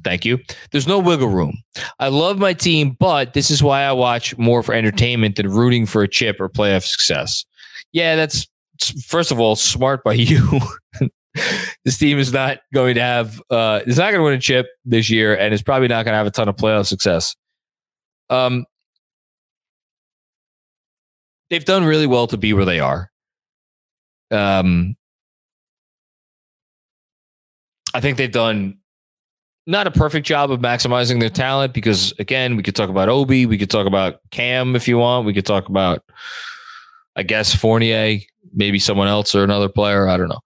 thank 0.05 0.25
you. 0.25 0.39
There's 0.73 0.87
no 0.87 0.99
wiggle 0.99 1.29
room. 1.29 1.57
I 1.99 2.09
love 2.09 2.39
my 2.39 2.53
team, 2.53 2.97
but 2.99 3.35
this 3.35 3.51
is 3.51 3.63
why 3.63 3.83
I 3.83 3.93
watch 3.93 4.37
more 4.39 4.63
for 4.63 4.75
entertainment 4.75 5.37
than 5.37 5.49
rooting 5.49 5.87
for 5.87 6.03
a 6.03 6.09
chip 6.09 6.41
or 6.41 6.49
playoff 6.49 6.85
success. 6.85 7.45
Yeah, 7.93 8.17
that's 8.17 8.47
first 9.07 9.31
of 9.31 9.41
all 9.41 9.57
smart 9.57 10.05
by 10.05 10.13
you. 10.15 10.61
this 11.85 11.99
team 11.99 12.19
is 12.19 12.33
not 12.33 12.59
going 12.73 12.95
to 12.95 13.01
have 13.03 13.41
uh 13.51 13.81
it's 13.87 13.99
not 13.99 14.11
going 14.11 14.21
to 14.21 14.25
win 14.25 14.33
a 14.33 14.39
chip 14.41 14.67
this 14.87 15.11
year 15.11 15.37
and 15.37 15.53
it's 15.53 15.63
probably 15.63 15.87
not 15.87 16.05
going 16.05 16.13
to 16.15 16.17
have 16.17 16.27
a 16.27 16.31
ton 16.31 16.49
of 16.49 16.57
playoff 16.57 16.87
success. 16.87 17.37
Um 18.31 18.65
they've 21.51 21.65
done 21.65 21.85
really 21.85 22.07
well 22.07 22.27
to 22.27 22.39
be 22.39 22.55
where 22.55 22.65
they 22.65 22.81
are. 22.81 23.11
Um 24.31 24.97
I 27.95 28.01
think 28.01 28.19
they've 28.19 28.31
done 28.31 28.79
not 29.67 29.87
a 29.87 29.91
perfect 29.91 30.27
job 30.27 30.51
of 30.51 30.61
maximizing 30.61 31.19
their 31.19 31.31
talent 31.31 31.73
because 31.73 32.13
again, 32.19 32.57
we 32.57 32.63
could 32.63 32.77
talk 32.77 32.89
about 32.89 33.09
Obi, 33.09 33.47
we 33.47 33.59
could 33.59 33.71
talk 33.71 33.87
about 33.87 34.21
Cam 34.31 34.77
if 34.77 34.87
you 34.87 34.99
want, 34.99 35.27
we 35.27 35.35
could 35.35 35.47
talk 35.47 35.69
about 35.69 36.05
I 37.17 37.23
guess 37.23 37.55
Fournier, 37.55 38.21
maybe 38.53 38.79
someone 38.79 39.09
else 39.09 39.35
or 39.35 39.43
another 39.43 39.69
player. 39.69 40.09
I 40.09 40.17
don't 40.17 40.29
know. 40.29 40.41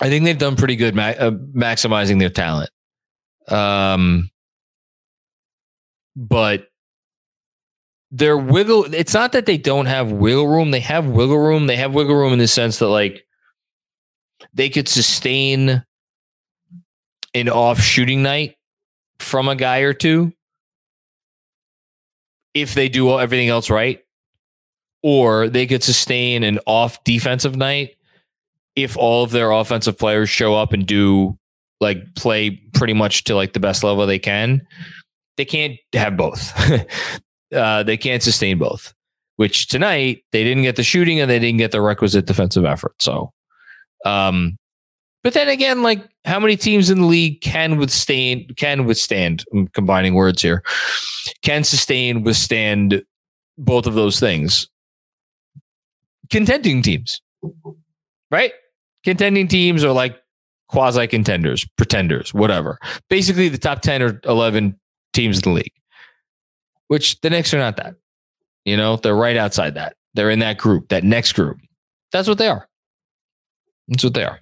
I 0.00 0.08
think 0.08 0.24
they've 0.24 0.38
done 0.38 0.56
pretty 0.56 0.76
good 0.76 0.94
ma- 0.94 1.14
uh, 1.18 1.30
maximizing 1.30 2.18
their 2.18 2.30
talent. 2.30 2.70
Um, 3.48 4.30
but 6.14 6.67
their 8.10 8.38
wiggle, 8.38 8.92
it's 8.94 9.14
not 9.14 9.32
that 9.32 9.46
they 9.46 9.58
don't 9.58 9.86
have 9.86 10.10
wiggle 10.10 10.48
room. 10.48 10.70
They 10.70 10.80
have 10.80 11.06
wiggle 11.06 11.38
room. 11.38 11.66
They 11.66 11.76
have 11.76 11.94
wiggle 11.94 12.14
room 12.14 12.32
in 12.32 12.38
the 12.38 12.48
sense 12.48 12.78
that, 12.78 12.88
like, 12.88 13.26
they 14.54 14.70
could 14.70 14.88
sustain 14.88 15.84
an 17.34 17.48
off 17.48 17.80
shooting 17.80 18.22
night 18.22 18.56
from 19.20 19.48
a 19.48 19.56
guy 19.56 19.80
or 19.80 19.92
two 19.92 20.32
if 22.54 22.74
they 22.74 22.88
do 22.88 23.18
everything 23.18 23.48
else 23.48 23.68
right 23.68 24.00
or 25.02 25.48
they 25.48 25.66
could 25.66 25.82
sustain 25.82 26.42
an 26.42 26.58
off 26.66 27.02
defensive 27.04 27.56
night 27.56 27.96
if 28.74 28.96
all 28.96 29.24
of 29.24 29.30
their 29.30 29.50
offensive 29.50 29.98
players 29.98 30.28
show 30.28 30.54
up 30.54 30.72
and 30.72 30.86
do 30.86 31.36
like 31.80 32.14
play 32.14 32.50
pretty 32.50 32.94
much 32.94 33.24
to 33.24 33.34
like 33.34 33.52
the 33.52 33.60
best 33.60 33.84
level 33.84 34.06
they 34.06 34.18
can. 34.18 34.66
They 35.36 35.44
can't 35.44 35.78
have 35.92 36.16
both. 36.16 36.52
uh, 37.54 37.82
they 37.82 37.96
can't 37.96 38.22
sustain 38.22 38.58
both. 38.58 38.94
Which 39.36 39.68
tonight 39.68 40.24
they 40.32 40.42
didn't 40.42 40.64
get 40.64 40.76
the 40.76 40.82
shooting 40.82 41.20
and 41.20 41.30
they 41.30 41.38
didn't 41.38 41.58
get 41.58 41.70
the 41.70 41.80
requisite 41.80 42.26
defensive 42.26 42.64
effort. 42.64 42.94
So, 43.00 43.32
um, 44.04 44.58
but 45.22 45.32
then 45.32 45.48
again, 45.48 45.82
like 45.82 46.02
how 46.24 46.40
many 46.40 46.56
teams 46.56 46.90
in 46.90 47.00
the 47.00 47.06
league 47.06 47.40
can 47.40 47.76
withstand 47.76 48.56
can 48.56 48.84
withstand? 48.84 49.44
I'm 49.52 49.68
combining 49.68 50.14
words 50.14 50.42
here. 50.42 50.64
Can 51.42 51.62
sustain 51.62 52.24
withstand 52.24 53.04
both 53.56 53.86
of 53.86 53.94
those 53.94 54.18
things 54.18 54.68
contending 56.30 56.82
teams, 56.82 57.20
right? 58.30 58.52
Contending 59.04 59.48
teams 59.48 59.84
are 59.84 59.92
like 59.92 60.20
quasi 60.68 61.06
contenders, 61.06 61.66
pretenders, 61.76 62.34
whatever. 62.34 62.78
Basically, 63.08 63.48
the 63.48 63.58
top 63.58 63.80
10 63.80 64.02
or 64.02 64.20
11 64.24 64.78
teams 65.12 65.38
in 65.38 65.42
the 65.42 65.56
league, 65.56 65.72
which 66.88 67.20
the 67.20 67.30
Knicks 67.30 67.54
are 67.54 67.58
not 67.58 67.76
that. 67.76 67.94
You 68.64 68.76
know, 68.76 68.96
they're 68.96 69.14
right 69.16 69.36
outside 69.36 69.74
that. 69.74 69.96
They're 70.14 70.30
in 70.30 70.40
that 70.40 70.58
group, 70.58 70.88
that 70.88 71.04
next 71.04 71.32
group. 71.32 71.58
That's 72.12 72.28
what 72.28 72.38
they 72.38 72.48
are. 72.48 72.68
That's 73.88 74.04
what 74.04 74.14
they 74.14 74.24
are. 74.24 74.38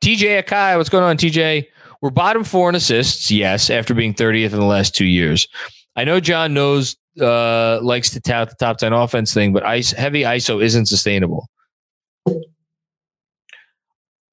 TJ 0.00 0.42
Akai, 0.42 0.76
what's 0.76 0.88
going 0.88 1.04
on, 1.04 1.16
TJ? 1.16 1.66
We're 2.00 2.10
bottom 2.10 2.44
four 2.44 2.68
in 2.68 2.74
assists, 2.74 3.30
yes, 3.30 3.70
after 3.70 3.94
being 3.94 4.14
30th 4.14 4.52
in 4.52 4.60
the 4.60 4.64
last 4.64 4.94
two 4.94 5.06
years. 5.06 5.48
I 5.96 6.04
know 6.04 6.20
John 6.20 6.52
knows 6.52 6.96
uh, 7.20 7.78
likes 7.80 8.10
to 8.10 8.20
tout 8.20 8.50
the 8.50 8.56
top 8.56 8.78
10 8.78 8.92
offense 8.92 9.32
thing, 9.32 9.52
but 9.52 9.64
ice, 9.64 9.92
heavy 9.92 10.22
ISO 10.22 10.62
isn't 10.62 10.86
sustainable. 10.86 11.48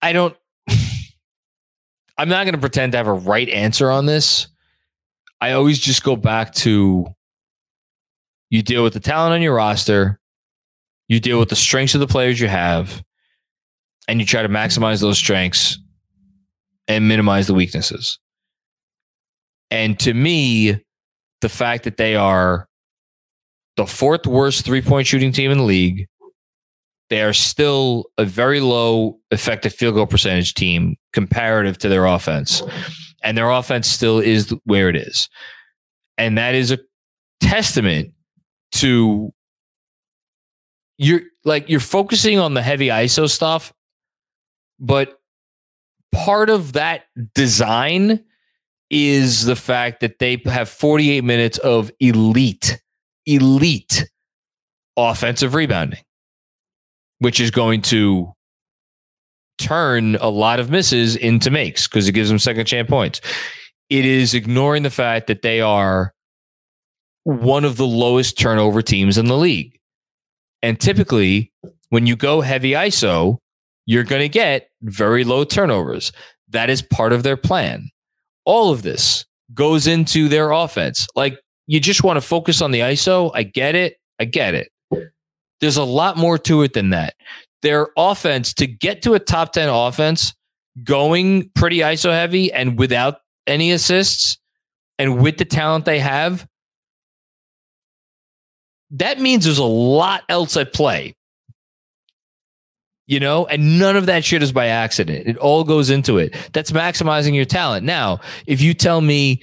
I 0.01 0.13
don't, 0.13 0.35
I'm 2.17 2.29
not 2.29 2.45
going 2.45 2.55
to 2.55 2.59
pretend 2.59 2.93
to 2.93 2.97
have 2.97 3.07
a 3.07 3.13
right 3.13 3.47
answer 3.49 3.91
on 3.91 4.05
this. 4.05 4.47
I 5.41 5.53
always 5.53 5.79
just 5.79 6.03
go 6.03 6.15
back 6.15 6.53
to 6.55 7.07
you 8.49 8.61
deal 8.61 8.83
with 8.83 8.93
the 8.93 8.99
talent 8.99 9.33
on 9.33 9.41
your 9.41 9.55
roster, 9.55 10.19
you 11.07 11.19
deal 11.19 11.39
with 11.39 11.49
the 11.49 11.55
strengths 11.55 11.95
of 11.95 11.99
the 11.99 12.07
players 12.07 12.39
you 12.39 12.47
have, 12.47 13.03
and 14.07 14.19
you 14.19 14.25
try 14.25 14.41
to 14.41 14.49
maximize 14.49 15.01
those 15.01 15.17
strengths 15.17 15.79
and 16.87 17.07
minimize 17.07 17.47
the 17.47 17.53
weaknesses. 17.53 18.19
And 19.71 19.97
to 20.01 20.13
me, 20.13 20.83
the 21.39 21.49
fact 21.49 21.85
that 21.85 21.97
they 21.97 22.15
are 22.15 22.67
the 23.77 23.85
fourth 23.85 24.27
worst 24.27 24.65
three 24.65 24.81
point 24.81 25.07
shooting 25.07 25.31
team 25.31 25.51
in 25.51 25.57
the 25.57 25.63
league. 25.63 26.07
They 27.09 27.23
are 27.23 27.33
still 27.33 28.05
a 28.17 28.23
very 28.23 28.61
low 28.61 29.19
effective 29.31 29.73
field 29.73 29.95
goal 29.95 30.07
percentage 30.07 30.53
team 30.53 30.95
comparative 31.13 31.77
to 31.79 31.89
their 31.89 32.05
offense. 32.05 32.61
And 33.23 33.37
their 33.37 33.49
offense 33.49 33.87
still 33.87 34.19
is 34.19 34.53
where 34.63 34.89
it 34.89 34.95
is. 34.95 35.29
And 36.17 36.37
that 36.37 36.55
is 36.55 36.71
a 36.71 36.79
testament 37.39 38.13
to 38.73 39.33
you're 40.97 41.21
like 41.43 41.69
you're 41.69 41.79
focusing 41.79 42.39
on 42.39 42.53
the 42.53 42.61
heavy 42.61 42.87
ISO 42.87 43.29
stuff, 43.29 43.73
but 44.79 45.19
part 46.11 46.49
of 46.49 46.73
that 46.73 47.03
design 47.33 48.23
is 48.89 49.45
the 49.45 49.55
fact 49.55 50.01
that 50.01 50.19
they 50.19 50.41
have 50.45 50.69
48 50.69 51.23
minutes 51.23 51.57
of 51.59 51.91
elite 51.99 52.79
elite 53.25 54.09
offensive 54.97 55.55
rebounding, 55.55 56.01
which 57.19 57.39
is 57.39 57.51
going 57.51 57.81
to 57.83 58.33
turn 59.61 60.15
a 60.15 60.29
lot 60.29 60.59
of 60.59 60.69
misses 60.69 61.15
into 61.15 61.51
makes 61.51 61.87
because 61.87 62.07
it 62.07 62.13
gives 62.13 62.29
them 62.29 62.39
second 62.39 62.65
chance 62.65 62.89
points. 62.89 63.21
It 63.89 64.05
is 64.05 64.33
ignoring 64.33 64.83
the 64.83 64.89
fact 64.89 65.27
that 65.27 65.41
they 65.41 65.61
are 65.61 66.13
one 67.23 67.65
of 67.65 67.77
the 67.77 67.85
lowest 67.85 68.37
turnover 68.37 68.81
teams 68.81 69.17
in 69.17 69.25
the 69.25 69.37
league. 69.37 69.77
And 70.61 70.79
typically, 70.79 71.51
when 71.89 72.07
you 72.07 72.15
go 72.15 72.41
heavy 72.41 72.71
ISO, 72.71 73.37
you're 73.85 74.03
going 74.03 74.21
to 74.21 74.29
get 74.29 74.69
very 74.81 75.23
low 75.23 75.43
turnovers. 75.43 76.11
That 76.49 76.69
is 76.69 76.81
part 76.81 77.13
of 77.13 77.23
their 77.23 77.37
plan. 77.37 77.89
All 78.45 78.71
of 78.71 78.81
this 78.83 79.25
goes 79.53 79.87
into 79.87 80.27
their 80.29 80.51
offense. 80.51 81.07
Like 81.15 81.39
you 81.67 81.79
just 81.79 82.03
want 82.03 82.17
to 82.17 82.21
focus 82.21 82.61
on 82.61 82.71
the 82.71 82.79
ISO. 82.79 83.31
I 83.33 83.43
get 83.43 83.75
it. 83.75 83.97
I 84.19 84.25
get 84.25 84.55
it. 84.55 84.69
There's 85.59 85.77
a 85.77 85.83
lot 85.83 86.17
more 86.17 86.37
to 86.39 86.63
it 86.63 86.73
than 86.73 86.89
that. 86.89 87.13
Their 87.61 87.89
offense 87.97 88.53
to 88.55 88.67
get 88.67 89.01
to 89.03 89.13
a 89.13 89.19
top 89.19 89.53
10 89.53 89.69
offense 89.69 90.33
going 90.83 91.49
pretty 91.53 91.79
ISO 91.79 92.11
heavy 92.11 92.51
and 92.51 92.77
without 92.77 93.17
any 93.47 93.71
assists 93.71 94.37
and 94.97 95.21
with 95.21 95.37
the 95.37 95.45
talent 95.45 95.85
they 95.85 95.99
have, 95.99 96.47
that 98.91 99.19
means 99.19 99.45
there's 99.45 99.57
a 99.57 99.63
lot 99.63 100.23
else 100.29 100.57
at 100.57 100.73
play. 100.73 101.15
You 103.07 103.19
know, 103.19 103.45
and 103.45 103.77
none 103.77 103.97
of 103.97 104.05
that 104.05 104.23
shit 104.23 104.41
is 104.41 104.53
by 104.53 104.67
accident. 104.67 105.27
It 105.27 105.37
all 105.37 105.65
goes 105.65 105.89
into 105.89 106.17
it. 106.17 106.33
That's 106.53 106.71
maximizing 106.71 107.35
your 107.35 107.45
talent. 107.45 107.85
Now, 107.85 108.21
if 108.47 108.61
you 108.61 108.73
tell 108.73 109.01
me 109.01 109.41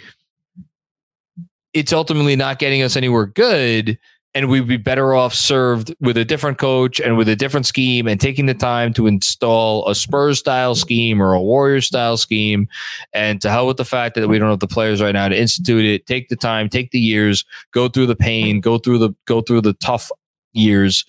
it's 1.75 1.93
ultimately 1.93 2.35
not 2.35 2.59
getting 2.59 2.83
us 2.83 2.97
anywhere 2.97 3.27
good, 3.27 3.99
and 4.35 4.49
we'd 4.49 4.69
be 4.69 4.77
better 4.77 5.15
off 5.15 5.35
served 5.35 5.95
with 6.01 6.17
a 6.17 6.25
different 6.25 6.59
coach 6.59 7.01
and 7.01 7.17
with 7.17 7.29
a 7.29 7.37
different 7.37 7.67
scheme 7.67 8.07
and 8.07 8.21
taking 8.21 8.47
the 8.47 8.55
time 8.55 8.93
to 8.93 9.07
install 9.07 9.89
a 9.89 9.95
Spurs 9.95 10.39
style 10.39 10.75
scheme 10.75 11.23
or 11.23 11.33
a 11.33 11.43
Warrior 11.43 11.81
style 11.81 12.17
scheme. 12.17 12.69
And 13.13 13.41
to 13.41 13.51
hell 13.51 13.67
with 13.67 13.79
the 13.79 13.85
fact 13.85 14.15
that 14.17 14.29
we 14.29 14.39
don't 14.39 14.51
have 14.51 14.61
the 14.61 14.69
players 14.69 15.01
right 15.01 15.13
now 15.13 15.29
to 15.29 15.39
institute 15.39 15.85
it, 15.85 16.07
take 16.07 16.29
the 16.29 16.37
time, 16.37 16.69
take 16.69 16.91
the 16.91 17.01
years, 17.01 17.45
go 17.73 17.89
through 17.89 18.07
the 18.07 18.17
pain, 18.17 18.61
go 18.61 18.79
through 18.79 18.99
the 18.99 19.11
go 19.25 19.41
through 19.41 19.63
the 19.63 19.73
tough 19.75 20.11
years 20.53 21.05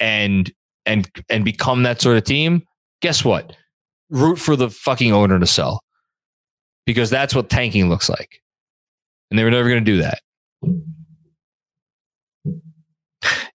and 0.00 0.52
and 0.86 1.10
and 1.28 1.44
become 1.44 1.84
that 1.84 2.00
sort 2.00 2.16
of 2.16 2.24
team. 2.24 2.66
Guess 3.00 3.24
what? 3.24 3.54
Root 4.10 4.38
for 4.38 4.56
the 4.56 4.70
fucking 4.70 5.12
owner 5.12 5.38
to 5.38 5.46
sell. 5.46 5.82
Because 6.84 7.10
that's 7.10 7.34
what 7.34 7.48
tanking 7.48 7.88
looks 7.88 8.08
like. 8.08 8.42
And 9.30 9.38
they 9.38 9.44
were 9.44 9.50
never 9.50 9.68
going 9.68 9.84
to 9.84 9.92
do 9.92 10.02
that. 10.02 10.20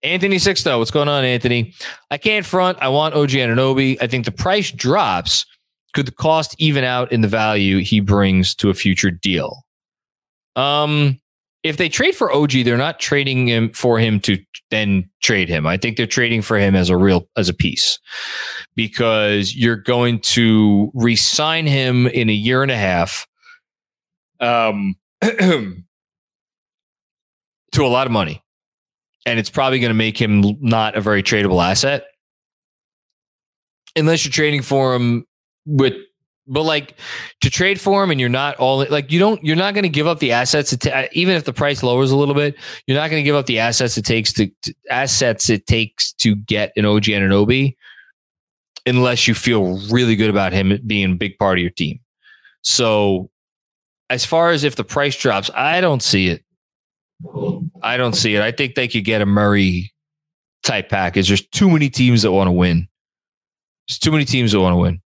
Anthony 0.03 0.35
Sixto, 0.37 0.77
what's 0.77 0.91
going 0.91 1.07
on, 1.07 1.23
Anthony? 1.23 1.73
I 2.11 2.17
can't 2.17 2.45
front. 2.45 2.77
I 2.81 2.89
want 2.89 3.15
OG 3.15 3.29
Anunoby. 3.29 3.97
I 4.01 4.07
think 4.07 4.25
the 4.25 4.31
price 4.31 4.71
drops. 4.71 5.45
Could 5.93 6.05
the 6.05 6.11
cost 6.11 6.55
even 6.59 6.83
out 6.83 7.11
in 7.11 7.21
the 7.21 7.27
value 7.27 7.79
he 7.79 7.99
brings 7.99 8.53
to 8.55 8.69
a 8.69 8.73
future 8.73 9.09
deal? 9.09 9.63
Um, 10.55 11.19
if 11.63 11.77
they 11.77 11.89
trade 11.89 12.15
for 12.15 12.31
OG, 12.31 12.51
they're 12.63 12.77
not 12.77 12.99
trading 12.99 13.47
him 13.47 13.71
for 13.71 13.97
him 13.97 14.19
to 14.21 14.37
then 14.69 15.09
trade 15.23 15.49
him. 15.49 15.65
I 15.65 15.77
think 15.77 15.97
they're 15.97 16.05
trading 16.05 16.43
for 16.43 16.59
him 16.59 16.75
as 16.75 16.89
a 16.89 16.97
real 16.97 17.27
as 17.35 17.49
a 17.49 17.53
piece 17.53 17.97
because 18.75 19.55
you're 19.55 19.75
going 19.75 20.19
to 20.19 20.91
re-sign 20.93 21.65
him 21.65 22.05
in 22.07 22.29
a 22.29 22.33
year 22.33 22.61
and 22.61 22.71
a 22.71 22.77
half. 22.77 23.25
Um, 24.39 24.95
to 25.21 25.83
a 27.79 27.87
lot 27.87 28.05
of 28.05 28.11
money 28.11 28.43
and 29.25 29.39
it's 29.39 29.49
probably 29.49 29.79
going 29.79 29.89
to 29.89 29.95
make 29.95 30.19
him 30.19 30.43
not 30.61 30.95
a 30.95 31.01
very 31.01 31.23
tradable 31.23 31.63
asset. 31.63 32.05
Unless 33.95 34.25
you're 34.25 34.31
trading 34.31 34.61
for 34.61 34.93
him 34.93 35.25
with 35.65 35.93
but 36.47 36.63
like 36.63 36.99
to 37.41 37.49
trade 37.49 37.81
for 37.81 38.03
him 38.03 38.11
and 38.11 38.19
you're 38.19 38.29
not 38.29 38.55
all 38.57 38.85
like 38.89 39.11
you 39.11 39.19
don't 39.19 39.43
you're 39.43 39.55
not 39.55 39.73
going 39.73 39.83
to 39.83 39.89
give 39.89 40.07
up 40.07 40.19
the 40.19 40.31
assets 40.31 40.75
ta- 40.77 41.05
even 41.11 41.35
if 41.35 41.43
the 41.43 41.53
price 41.53 41.81
lowers 41.81 42.11
a 42.11 42.15
little 42.15 42.35
bit 42.35 42.55
you're 42.85 42.97
not 42.97 43.09
going 43.09 43.19
to 43.19 43.25
give 43.25 43.35
up 43.35 43.47
the 43.47 43.59
assets 43.59 43.97
it 43.97 44.05
takes 44.05 44.31
to, 44.31 44.47
to, 44.61 44.73
assets 44.91 45.49
it 45.49 45.65
takes 45.65 46.13
to 46.13 46.35
get 46.35 46.71
an 46.75 46.85
OG 46.85 47.05
Anunoby 47.05 47.75
unless 48.85 49.27
you 49.27 49.33
feel 49.33 49.79
really 49.89 50.15
good 50.15 50.29
about 50.29 50.53
him 50.53 50.79
being 50.85 51.13
a 51.13 51.15
big 51.15 51.37
part 51.39 51.57
of 51.57 51.61
your 51.61 51.71
team. 51.71 51.99
So 52.61 53.31
as 54.11 54.23
far 54.23 54.51
as 54.51 54.63
if 54.63 54.75
the 54.75 54.83
price 54.83 55.17
drops 55.17 55.49
I 55.55 55.81
don't 55.81 56.03
see 56.03 56.27
it 56.27 56.44
I 57.81 57.97
don't 57.97 58.13
see 58.13 58.35
it. 58.35 58.41
I 58.41 58.51
think 58.51 58.75
they 58.75 58.87
could 58.87 59.05
get 59.05 59.21
a 59.21 59.25
Murray 59.25 59.91
type 60.63 60.89
package. 60.89 61.27
There's 61.27 61.45
too 61.47 61.69
many 61.69 61.89
teams 61.89 62.23
that 62.23 62.31
want 62.31 62.47
to 62.47 62.51
win. 62.51 62.87
There's 63.87 63.99
too 63.99 64.11
many 64.11 64.25
teams 64.25 64.51
that 64.51 64.59
want 64.59 64.73
to 64.73 64.77
win. 64.77 65.01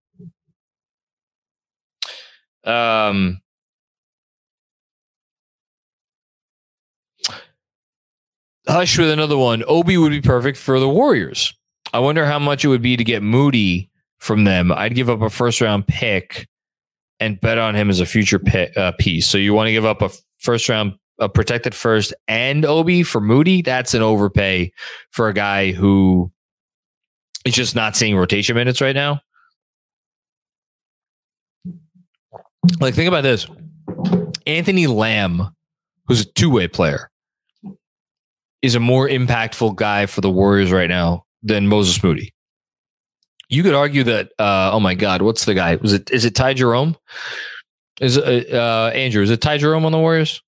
Um, 2.64 3.40
Hush 8.68 8.98
with 8.98 9.10
another 9.10 9.38
one. 9.38 9.62
Obi 9.68 9.96
would 9.96 10.10
be 10.10 10.20
perfect 10.20 10.58
for 10.58 10.80
the 10.80 10.88
Warriors. 10.88 11.54
I 11.92 12.00
wonder 12.00 12.26
how 12.26 12.40
much 12.40 12.64
it 12.64 12.68
would 12.68 12.82
be 12.82 12.96
to 12.96 13.04
get 13.04 13.22
Moody 13.22 13.90
from 14.18 14.44
them. 14.44 14.72
I'd 14.72 14.94
give 14.94 15.08
up 15.08 15.22
a 15.22 15.30
first 15.30 15.60
round 15.60 15.86
pick 15.86 16.48
and 17.20 17.40
bet 17.40 17.58
on 17.58 17.76
him 17.76 17.88
as 17.90 18.00
a 18.00 18.06
future 18.06 18.40
pick, 18.40 18.76
uh, 18.76 18.92
piece. 18.98 19.28
So 19.28 19.38
you 19.38 19.54
want 19.54 19.68
to 19.68 19.72
give 19.72 19.84
up 19.84 20.02
a 20.02 20.10
first 20.38 20.68
round 20.68 20.94
a 21.18 21.28
protected 21.28 21.74
first 21.74 22.14
and 22.28 22.64
Obi 22.64 23.02
for 23.02 23.20
Moody, 23.20 23.62
that's 23.62 23.94
an 23.94 24.02
overpay 24.02 24.72
for 25.10 25.28
a 25.28 25.34
guy 25.34 25.72
who 25.72 26.30
is 27.44 27.54
just 27.54 27.74
not 27.74 27.96
seeing 27.96 28.16
rotation 28.16 28.54
minutes 28.54 28.80
right 28.80 28.94
now. 28.94 29.20
Like, 32.80 32.94
think 32.94 33.08
about 33.08 33.22
this 33.22 33.46
Anthony 34.46 34.86
Lamb, 34.86 35.54
who's 36.06 36.22
a 36.22 36.32
two 36.32 36.50
way 36.50 36.68
player, 36.68 37.10
is 38.62 38.74
a 38.74 38.80
more 38.80 39.08
impactful 39.08 39.76
guy 39.76 40.06
for 40.06 40.20
the 40.20 40.30
Warriors 40.30 40.72
right 40.72 40.88
now 40.88 41.24
than 41.42 41.68
Moses 41.68 42.02
Moody. 42.02 42.34
You 43.48 43.62
could 43.62 43.74
argue 43.74 44.02
that, 44.04 44.32
uh, 44.38 44.70
oh 44.72 44.80
my 44.80 44.94
God, 44.94 45.22
what's 45.22 45.44
the 45.44 45.54
guy? 45.54 45.76
Was 45.76 45.92
it, 45.92 46.10
is 46.10 46.24
it 46.24 46.34
Ty 46.34 46.54
Jerome? 46.54 46.96
Is 48.00 48.16
it, 48.16 48.52
uh, 48.52 48.90
Andrew, 48.92 49.22
is 49.22 49.30
it 49.30 49.40
Ty 49.40 49.58
Jerome 49.58 49.84
on 49.84 49.92
the 49.92 49.98
Warriors? 49.98 50.42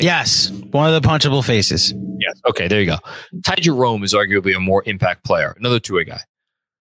Yes, 0.00 0.50
one 0.70 0.92
of 0.92 1.02
the 1.02 1.06
punchable 1.06 1.44
faces. 1.44 1.92
Yes. 2.18 2.40
Okay, 2.48 2.68
there 2.68 2.80
you 2.80 2.86
go. 2.86 2.98
Ty 3.44 3.56
Jerome 3.56 4.04
is 4.04 4.14
arguably 4.14 4.54
a 4.54 4.60
more 4.60 4.82
impact 4.86 5.24
player, 5.24 5.54
another 5.58 5.80
two-way 5.80 6.04
guy 6.04 6.20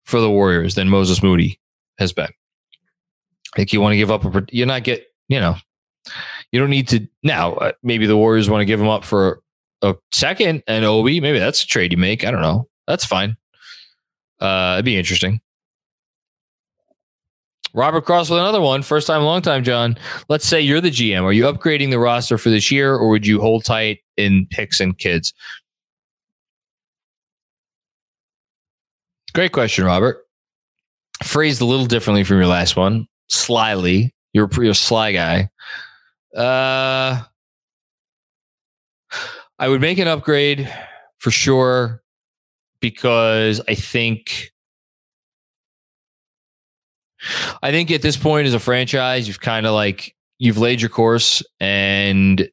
for 0.05 0.20
the 0.20 0.30
Warriors 0.30 0.76
than 0.76 0.89
Moses 0.89 1.22
Moody 1.22 1.59
has 1.97 2.14
been. 2.14 2.30
I 3.53 3.55
think 3.55 3.74
you 3.74 3.82
want 3.82 3.93
to 3.93 3.97
give 3.97 4.11
up 4.11 4.26
a. 4.26 4.45
You're 4.51 4.68
not 4.68 4.84
get. 4.84 5.05
You 5.28 5.39
know, 5.39 5.55
you 6.51 6.59
don't 6.59 6.70
need 6.70 6.88
to 6.89 7.07
now. 7.24 7.53
Uh, 7.53 7.72
maybe 7.84 8.05
the 8.05 8.18
Warriors 8.18 8.49
want 8.49 8.61
to 8.61 8.66
give 8.66 8.80
him 8.80 8.88
up 8.88 9.03
for 9.03 9.41
a 9.82 9.95
second 10.11 10.64
and 10.68 10.86
Obi. 10.86 11.20
Maybe 11.20 11.39
that's 11.39 11.64
a 11.64 11.68
trade 11.68 11.91
you 11.91 11.97
make. 11.97 12.26
I 12.26 12.32
don't 12.32 12.41
know. 12.41 12.68
That's 12.88 13.05
fine. 13.05 13.38
Uh, 14.39 14.74
it'd 14.76 14.86
be 14.86 14.97
interesting. 14.97 15.39
Robert 17.74 18.06
Cross 18.06 18.30
with 18.30 18.40
another 18.40 18.62
one. 18.62 18.84
First 18.84 19.08
time, 19.08 19.24
long 19.24 19.42
time, 19.42 19.64
John. 19.64 19.98
Let's 20.30 20.48
say 20.48 20.62
you're 20.62 20.82
the 20.82 20.92
GM. 20.92 21.24
Are 21.24 21.34
you 21.34 21.46
upgrading 21.46 21.90
the 21.90 22.00
roster 22.00 22.38
for 22.38 22.50
this 22.50 22.72
year 22.72 22.94
or 22.94 23.10
would 23.10 23.26
you 23.26 23.42
hold 23.42 23.66
tight 23.66 24.00
in 24.16 24.48
picks 24.52 24.80
and 24.80 24.98
kids? 24.98 25.34
Great 29.34 29.52
question, 29.52 29.86
Robert. 29.86 30.28
Phrased 31.24 31.62
a 31.62 31.66
little 31.66 31.88
differently 31.88 32.24
from 32.24 32.38
your 32.38 32.48
last 32.48 32.76
one. 32.76 33.08
Slyly. 33.30 34.14
You're, 34.34 34.46
a 34.48 34.76
sly 34.76 35.12
guy. 35.12 35.50
Uh, 36.36 37.24
I 39.60 39.68
would 39.68 39.82
make 39.82 40.00
an 40.00 40.08
upgrade 40.08 40.72
for 41.20 41.30
sure 41.32 42.02
because 42.80 43.62
I 43.68 43.76
think 43.76 44.53
I 47.62 47.72
think 47.72 47.92
at 47.92 48.02
this 48.02 48.18
point 48.18 48.48
as 48.48 48.54
a 48.54 48.60
franchise, 48.60 49.28
you've 49.28 49.40
kind 49.40 49.66
of 49.66 49.74
like 49.74 50.16
you've 50.40 50.58
laid 50.58 50.82
your 50.82 50.90
course 50.90 51.42
and 51.60 52.50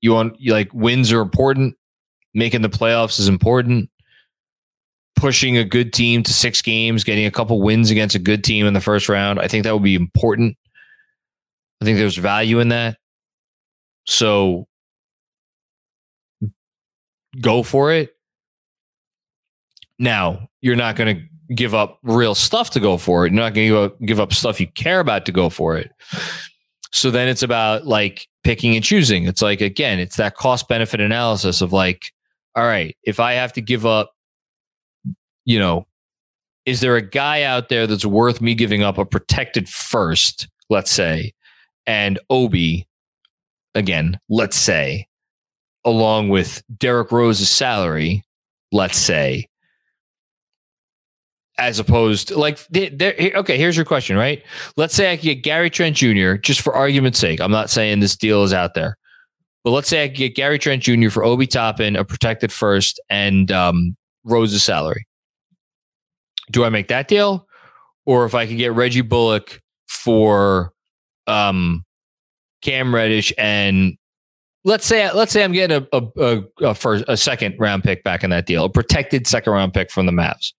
you 0.00 0.12
want 0.12 0.38
you 0.40 0.52
like 0.52 0.72
wins 0.72 1.12
are 1.12 1.20
important. 1.20 1.76
Making 2.34 2.62
the 2.62 2.68
playoffs 2.68 3.18
is 3.18 3.28
important. 3.28 3.90
Pushing 5.16 5.56
a 5.56 5.64
good 5.64 5.92
team 5.92 6.22
to 6.22 6.32
six 6.32 6.62
games, 6.62 7.04
getting 7.04 7.26
a 7.26 7.30
couple 7.30 7.60
wins 7.60 7.90
against 7.90 8.14
a 8.14 8.20
good 8.20 8.44
team 8.44 8.66
in 8.66 8.74
the 8.74 8.80
first 8.80 9.08
round. 9.08 9.40
I 9.40 9.48
think 9.48 9.64
that 9.64 9.74
would 9.74 9.82
be 9.82 9.94
important. 9.94 10.56
I 11.80 11.84
think 11.84 11.98
there's 11.98 12.16
value 12.16 12.60
in 12.60 12.68
that. 12.68 12.98
So 14.06 14.66
go 17.40 17.62
for 17.62 17.92
it. 17.92 18.14
Now, 19.98 20.48
you're 20.62 20.76
not 20.76 20.96
going 20.96 21.16
to 21.16 21.22
give 21.54 21.74
up 21.74 21.98
real 22.02 22.34
stuff 22.34 22.70
to 22.70 22.80
go 22.80 22.96
for 22.96 23.26
it. 23.26 23.32
You're 23.32 23.42
not 23.42 23.54
going 23.54 23.68
to 23.68 23.94
give 24.04 24.20
up 24.20 24.32
stuff 24.32 24.60
you 24.60 24.68
care 24.68 25.00
about 25.00 25.26
to 25.26 25.32
go 25.32 25.50
for 25.50 25.76
it. 25.76 25.90
So 26.92 27.10
then 27.10 27.28
it's 27.28 27.42
about 27.42 27.86
like 27.86 28.28
picking 28.44 28.74
and 28.74 28.84
choosing. 28.84 29.24
It's 29.24 29.42
like, 29.42 29.60
again, 29.60 29.98
it's 29.98 30.16
that 30.16 30.36
cost 30.36 30.68
benefit 30.68 31.00
analysis 31.00 31.60
of 31.60 31.72
like, 31.72 32.12
all 32.56 32.64
right, 32.64 32.96
if 33.04 33.20
I 33.20 33.34
have 33.34 33.52
to 33.54 33.60
give 33.60 33.86
up, 33.86 34.12
you 35.44 35.58
know, 35.58 35.86
is 36.66 36.80
there 36.80 36.96
a 36.96 37.02
guy 37.02 37.42
out 37.42 37.68
there 37.68 37.86
that's 37.86 38.04
worth 38.04 38.40
me 38.40 38.54
giving 38.54 38.82
up 38.82 38.98
a 38.98 39.04
protected 39.04 39.68
first, 39.68 40.48
let's 40.68 40.90
say, 40.90 41.32
and 41.86 42.18
Obi, 42.28 42.86
again, 43.74 44.20
let's 44.28 44.56
say, 44.56 45.06
along 45.84 46.28
with 46.28 46.62
Derrick 46.76 47.10
Rose's 47.10 47.50
salary, 47.50 48.22
let's 48.70 48.98
say, 48.98 49.48
as 51.60 51.78
opposed 51.78 52.28
to 52.28 52.38
like 52.38 52.58
okay 52.74 53.56
here's 53.56 53.76
your 53.76 53.84
question 53.84 54.16
right? 54.16 54.42
Let's 54.76 54.94
say 54.94 55.12
i 55.12 55.16
could 55.16 55.24
get 55.24 55.42
gary 55.42 55.70
trent 55.70 55.96
jr 55.96 56.34
just 56.34 56.62
for 56.62 56.74
argument's 56.74 57.18
sake. 57.18 57.40
I'm 57.40 57.52
not 57.52 57.70
saying 57.70 58.00
this 58.00 58.16
deal 58.16 58.42
is 58.42 58.52
out 58.52 58.74
there 58.74 58.96
but 59.62 59.70
let's 59.70 59.88
say 59.88 60.04
i 60.04 60.08
could 60.08 60.16
get 60.16 60.34
gary 60.34 60.58
trent 60.58 60.82
jr 60.82 61.10
for 61.10 61.22
obi 61.22 61.46
toppin 61.46 61.96
a 61.96 62.04
protected 62.04 62.50
first 62.50 62.98
and 63.10 63.52
um, 63.52 63.96
rose's 64.24 64.64
salary. 64.64 65.06
Do 66.50 66.64
i 66.64 66.70
make 66.70 66.88
that 66.88 67.06
deal? 67.06 67.46
Or 68.06 68.24
if 68.24 68.34
i 68.34 68.46
could 68.46 68.56
get 68.56 68.72
reggie 68.72 69.02
bullock 69.02 69.60
for 69.88 70.72
um, 71.26 71.84
cam 72.62 72.94
reddish 72.94 73.32
and 73.38 73.96
let's 74.64 74.86
say 74.86 75.10
let's 75.12 75.32
say 75.32 75.44
i'm 75.44 75.52
getting 75.52 75.86
a, 75.92 75.98
a, 75.98 76.42
a, 76.62 76.66
a 76.68 76.74
first 76.74 77.04
a 77.08 77.16
second 77.16 77.54
round 77.58 77.82
pick 77.84 78.02
back 78.02 78.24
in 78.24 78.30
that 78.30 78.46
deal 78.46 78.64
a 78.64 78.68
protected 78.68 79.26
second 79.26 79.52
round 79.52 79.72
pick 79.72 79.90
from 79.90 80.06
the 80.06 80.12
Mavs 80.12 80.52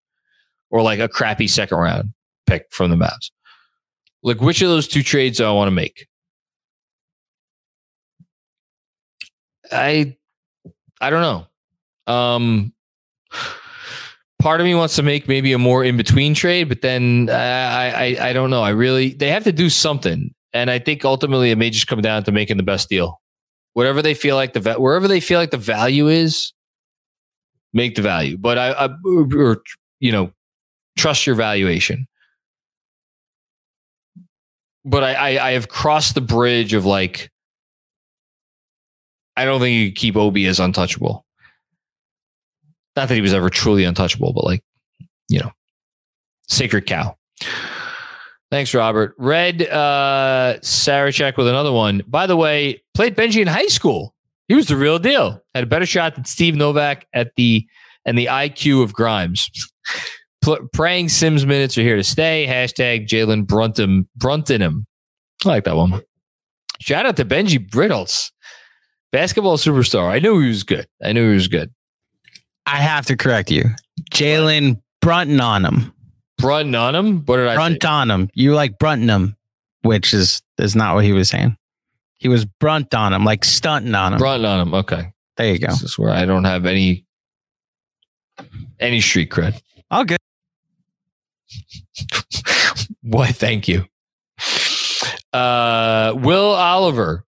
or 0.71 0.81
like 0.81 0.99
a 0.99 1.07
crappy 1.07 1.47
second 1.47 1.77
round 1.77 2.13
pick 2.47 2.65
from 2.71 2.89
the 2.89 2.97
Mavs. 2.97 3.29
Like, 4.23 4.41
which 4.41 4.61
of 4.61 4.69
those 4.69 4.87
two 4.87 5.03
trades 5.03 5.37
do 5.37 5.45
I 5.45 5.51
want 5.51 5.67
to 5.67 5.75
make? 5.75 6.07
I 9.71 10.15
I 10.99 11.09
don't 11.09 11.21
know. 11.21 12.13
Um, 12.13 12.73
part 14.39 14.59
of 14.59 14.65
me 14.65 14.75
wants 14.75 14.95
to 14.95 15.03
make 15.03 15.27
maybe 15.27 15.53
a 15.53 15.57
more 15.57 15.83
in 15.83 15.97
between 15.97 16.33
trade, 16.33 16.65
but 16.65 16.81
then 16.81 17.29
I, 17.31 18.15
I 18.17 18.29
I 18.29 18.33
don't 18.33 18.49
know. 18.49 18.61
I 18.61 18.69
really 18.69 19.13
they 19.13 19.29
have 19.29 19.43
to 19.45 19.51
do 19.51 19.69
something, 19.69 20.33
and 20.53 20.69
I 20.69 20.79
think 20.79 21.05
ultimately 21.05 21.51
it 21.51 21.57
may 21.57 21.69
just 21.69 21.87
come 21.87 22.01
down 22.01 22.23
to 22.25 22.31
making 22.31 22.57
the 22.57 22.63
best 22.63 22.89
deal. 22.89 23.21
Whatever 23.73 24.01
they 24.01 24.13
feel 24.13 24.35
like 24.35 24.53
the 24.53 24.73
wherever 24.73 25.07
they 25.07 25.21
feel 25.21 25.39
like 25.39 25.51
the 25.51 25.57
value 25.57 26.07
is, 26.07 26.53
make 27.73 27.95
the 27.95 28.01
value. 28.01 28.37
But 28.37 28.57
I, 28.57 28.71
I 28.71 28.89
or 29.05 29.63
you 29.99 30.11
know 30.11 30.33
trust 30.97 31.25
your 31.25 31.35
valuation. 31.35 32.07
But 34.83 35.03
I, 35.03 35.13
I, 35.13 35.47
I 35.47 35.51
have 35.51 35.67
crossed 35.67 36.15
the 36.15 36.21
bridge 36.21 36.73
of 36.73 36.85
like, 36.85 37.29
I 39.37 39.45
don't 39.45 39.59
think 39.59 39.75
you 39.75 39.91
keep 39.91 40.15
Obi 40.15 40.47
as 40.47 40.59
untouchable. 40.59 41.25
Not 42.95 43.07
that 43.07 43.15
he 43.15 43.21
was 43.21 43.33
ever 43.33 43.49
truly 43.49 43.85
untouchable, 43.85 44.33
but 44.33 44.43
like, 44.43 44.63
you 45.29 45.39
know, 45.39 45.51
sacred 46.47 46.85
cow. 46.85 47.15
Thanks, 48.49 48.73
Robert. 48.73 49.15
Red 49.17 49.61
uh 49.61 50.57
Sarachek 50.61 51.37
with 51.37 51.47
another 51.47 51.71
one. 51.71 52.03
By 52.05 52.27
the 52.27 52.35
way, 52.35 52.83
played 52.93 53.15
Benji 53.15 53.41
in 53.41 53.47
high 53.47 53.67
school. 53.67 54.13
He 54.49 54.55
was 54.55 54.67
the 54.67 54.75
real 54.75 54.99
deal. 54.99 55.41
Had 55.55 55.63
a 55.63 55.67
better 55.67 55.85
shot 55.85 56.15
than 56.15 56.25
Steve 56.25 56.55
Novak 56.55 57.07
at 57.13 57.33
the 57.37 57.65
and 58.03 58.17
the 58.17 58.25
IQ 58.25 58.83
of 58.83 58.93
Grimes. 58.93 59.49
Pl- 60.41 60.67
praying 60.73 61.09
Sims 61.09 61.45
minutes 61.45 61.77
are 61.77 61.81
here 61.83 61.95
to 61.95 62.03
stay. 62.03 62.45
Hashtag 62.47 63.07
Jalen 63.07 63.45
Brunton 63.47 64.07
Bruntonham. 64.17 64.85
I 65.45 65.49
like 65.49 65.63
that 65.65 65.75
one. 65.75 66.01
Shout 66.79 67.05
out 67.05 67.17
to 67.17 67.25
Benji 67.25 67.59
Brittles, 67.69 68.31
basketball 69.11 69.57
superstar. 69.57 70.09
I 70.09 70.19
knew 70.19 70.39
he 70.39 70.47
was 70.47 70.63
good. 70.63 70.87
I 71.03 71.13
knew 71.13 71.29
he 71.29 71.35
was 71.35 71.47
good. 71.47 71.71
I 72.65 72.77
have 72.77 73.05
to 73.07 73.17
correct 73.17 73.51
you. 73.51 73.65
Jalen 74.11 74.81
Brunton 75.01 75.39
on 75.39 75.65
him. 75.65 75.93
Brunton 76.37 76.73
on 76.75 76.95
him? 76.95 77.25
What 77.25 77.37
did 77.37 77.47
I 77.47 77.55
Brunt 77.55 77.85
on 77.85 78.09
him. 78.09 78.29
You 78.33 78.55
like 78.55 78.79
Brunton 78.79 79.09
him, 79.09 79.35
which 79.83 80.13
is 80.13 80.41
is 80.57 80.75
not 80.75 80.95
what 80.95 81.05
he 81.05 81.13
was 81.13 81.29
saying. 81.29 81.55
He 82.17 82.27
was 82.27 82.45
brunt 82.45 82.93
on 82.93 83.13
him, 83.13 83.25
like 83.25 83.43
stunting 83.43 83.95
on 83.95 84.13
him. 84.13 84.19
Brunt 84.19 84.45
on 84.45 84.59
him. 84.59 84.73
Okay. 84.73 85.11
There 85.37 85.51
you 85.53 85.59
go. 85.59 85.67
This 85.67 85.83
is 85.83 85.99
where 85.99 86.11
I 86.11 86.25
don't 86.25 86.43
have 86.43 86.65
any 86.65 87.05
any 88.79 89.01
street 89.01 89.29
cred. 89.31 89.59
All 89.89 90.03
good. 90.03 90.19
Why, 93.01 93.31
thank 93.31 93.67
you. 93.67 93.85
Uh, 95.33 96.13
Will 96.15 96.51
Oliver. 96.51 97.25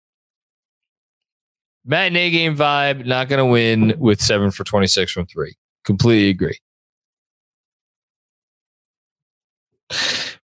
Matinee 1.86 2.30
game 2.32 2.55
vibe, 2.55 3.05
not 3.05 3.28
going 3.28 3.39
to 3.39 3.45
win 3.45 3.95
with 3.97 4.21
seven 4.21 4.51
for 4.51 4.63
26 4.63 5.11
from 5.11 5.26
three. 5.26 5.55
Completely 5.84 6.30
agree. 6.30 6.57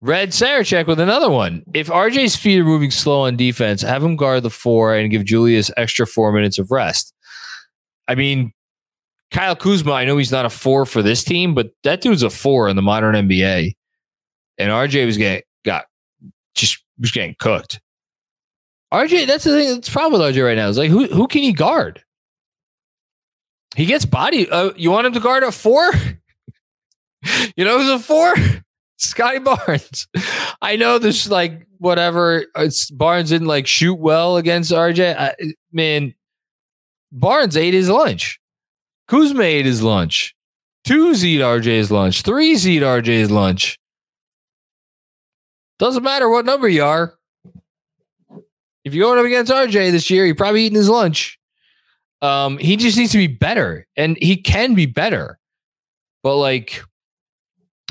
Red 0.02 0.30
Sarachek 0.30 0.88
with 0.88 1.00
another 1.00 1.30
one. 1.30 1.64
If 1.74 1.88
RJ's 1.88 2.36
feet 2.36 2.60
are 2.60 2.64
moving 2.64 2.92
slow 2.92 3.22
on 3.22 3.36
defense, 3.36 3.82
have 3.82 4.04
him 4.04 4.16
guard 4.16 4.44
the 4.44 4.50
four 4.50 4.96
and 4.96 5.10
give 5.10 5.26
Julius 5.26 5.72
extra 5.76 6.06
four 6.06 6.32
minutes 6.32 6.60
of 6.60 6.72
rest. 6.72 7.14
I 8.08 8.16
mean, 8.16 8.54
Kyle 9.32 9.56
Kuzma, 9.56 9.92
I 9.92 10.06
know 10.06 10.18
he's 10.18 10.32
not 10.32 10.46
a 10.46 10.50
four 10.50 10.86
for 10.86 11.02
this 11.02 11.24
team, 11.24 11.54
but 11.54 11.72
that 11.84 12.02
dude's 12.02 12.24
a 12.24 12.30
four 12.30 12.70
in 12.70 12.76
the 12.76 12.82
modern 12.82 13.16
NBA. 13.16 13.76
And 14.58 14.72
RJ 14.72 15.06
was 15.06 15.18
getting 15.18 15.44
got 15.66 15.86
just 16.56 16.84
was 17.00 17.12
getting 17.12 17.36
cooked. 17.40 17.80
RJ, 18.94 19.28
that's 19.28 19.44
the 19.44 19.52
thing. 19.52 19.76
That's 19.76 19.90
problem 19.90 20.20
with 20.20 20.36
RJ 20.36 20.44
right 20.46 20.56
now. 20.56 20.70
Is 20.70 20.78
like 20.78 20.90
who 20.90 21.08
who 21.08 21.28
can 21.28 21.44
he 21.44 21.54
guard? 21.54 22.02
He 23.76 23.86
gets 23.86 24.06
body. 24.06 24.50
Uh, 24.50 24.72
you 24.76 24.90
want 24.90 25.08
him 25.08 25.14
to 25.14 25.20
guard 25.20 25.44
a 25.44 25.52
four? 25.52 25.92
you 27.56 27.66
know 27.66 27.78
who's 27.80 27.90
a 27.90 28.00
four? 28.00 28.34
Scottie 28.98 29.40
Barnes. 29.40 30.08
I 30.62 30.76
know 30.76 30.98
this 30.98 31.30
like 31.30 31.68
whatever. 31.78 32.46
It's 32.56 32.90
Barnes 32.90 33.30
didn't 33.30 33.48
like 33.48 33.68
shoot 33.68 33.96
well 33.96 34.38
against 34.38 34.72
RJ. 34.72 35.16
I, 35.18 35.36
man, 35.72 36.16
Barnes 37.12 37.56
ate 37.56 37.74
his 37.74 37.90
lunch. 37.90 38.40
Kuzma 39.08 39.44
ate 39.44 39.66
his 39.66 39.82
lunch. 39.82 40.36
Two 40.84 41.12
eat 41.12 41.42
RJ's 41.42 41.92
lunch. 41.92 42.22
Three 42.22 42.52
eat 42.52 42.82
RJ's 42.82 43.32
lunch. 43.32 43.80
Doesn't 45.80 46.04
matter 46.04 46.30
what 46.30 46.46
number 46.46 46.68
you 46.68 46.84
are. 46.84 47.14
If 48.84 48.94
you're 48.94 49.06
going 49.06 49.20
up 49.20 49.26
against 49.26 49.52
RJ 49.52 49.92
this 49.92 50.10
year, 50.10 50.26
you're 50.26 50.36
probably 50.36 50.64
eating 50.64 50.78
his 50.78 50.90
lunch. 50.90 51.38
Um, 52.22 52.58
he 52.58 52.78
just 52.78 52.98
needs 52.98 53.12
to 53.12 53.18
be 53.18 53.28
better, 53.28 53.86
and 53.96 54.18
he 54.22 54.38
can 54.38 54.74
be 54.74 54.86
better. 54.86 55.38
But 56.24 56.38
like, 56.38 56.82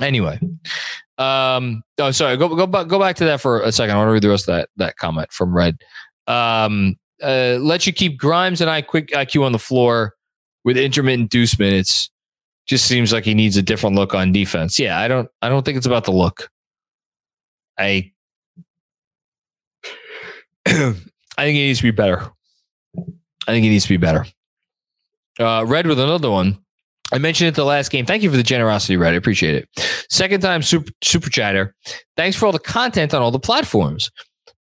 anyway, 0.00 0.40
um, 1.18 1.82
oh, 1.98 2.10
sorry. 2.10 2.36
Go 2.36 2.48
go 2.48 2.66
back 2.66 2.88
go 2.88 2.98
back 2.98 3.16
to 3.16 3.24
that 3.26 3.40
for 3.40 3.60
a 3.60 3.70
second. 3.70 3.94
I 3.94 3.98
want 3.98 4.08
to 4.08 4.12
read 4.12 4.22
the 4.22 4.30
rest 4.30 4.48
of 4.48 4.56
that 4.56 4.68
that 4.76 4.96
comment 4.96 5.30
from 5.30 5.54
Red. 5.54 5.76
Um, 6.26 6.96
uh, 7.22 7.58
let 7.60 7.86
you 7.86 7.92
keep 7.92 8.18
Grimes 8.18 8.60
and 8.60 8.68
I 8.68 8.82
quick 8.82 9.08
IQ 9.10 9.44
on 9.44 9.52
the 9.52 9.58
floor 9.58 10.15
with 10.66 10.76
intermittent 10.76 11.30
deuce 11.30 11.58
minutes. 11.58 12.10
Just 12.66 12.86
seems 12.86 13.12
like 13.12 13.24
he 13.24 13.32
needs 13.32 13.56
a 13.56 13.62
different 13.62 13.94
look 13.94 14.12
on 14.12 14.32
defense. 14.32 14.78
Yeah, 14.78 14.98
I 14.98 15.06
don't. 15.06 15.30
I 15.40 15.48
don't 15.48 15.64
think 15.64 15.78
it's 15.78 15.86
about 15.86 16.04
the 16.04 16.10
look. 16.10 16.50
I. 17.78 18.12
I 20.66 21.44
think 21.44 21.54
he 21.54 21.66
needs 21.66 21.78
to 21.78 21.84
be 21.84 21.92
better. 21.92 22.28
I 22.98 23.52
think 23.52 23.62
he 23.62 23.70
needs 23.70 23.84
to 23.84 23.90
be 23.90 23.98
better. 23.98 24.26
Uh, 25.38 25.64
Red 25.64 25.86
with 25.86 26.00
another 26.00 26.30
one. 26.30 26.58
I 27.12 27.18
mentioned 27.18 27.46
it 27.46 27.54
the 27.54 27.64
last 27.64 27.92
game. 27.92 28.04
Thank 28.04 28.24
you 28.24 28.30
for 28.30 28.36
the 28.36 28.42
generosity, 28.42 28.96
Red. 28.96 29.14
I 29.14 29.16
appreciate 29.16 29.54
it. 29.54 29.68
Second 30.10 30.40
time 30.40 30.62
super, 30.62 30.90
super 31.04 31.30
chatter. 31.30 31.72
Thanks 32.16 32.36
for 32.36 32.46
all 32.46 32.52
the 32.52 32.58
content 32.58 33.14
on 33.14 33.22
all 33.22 33.30
the 33.30 33.38
platforms. 33.38 34.10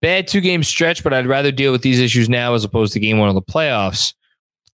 Bad 0.01 0.27
two 0.27 0.41
game 0.41 0.63
stretch, 0.63 1.05
but 1.05 1.13
I'd 1.13 1.27
rather 1.27 1.53
deal 1.53 1.71
with 1.71 1.83
these 1.83 2.01
issues 2.01 2.27
now 2.27 2.53
as 2.53 2.65
opposed 2.65 2.91
to 2.93 2.99
game 2.99 3.19
one 3.19 3.29
of 3.29 3.35
the 3.35 3.41
playoffs 3.41 4.13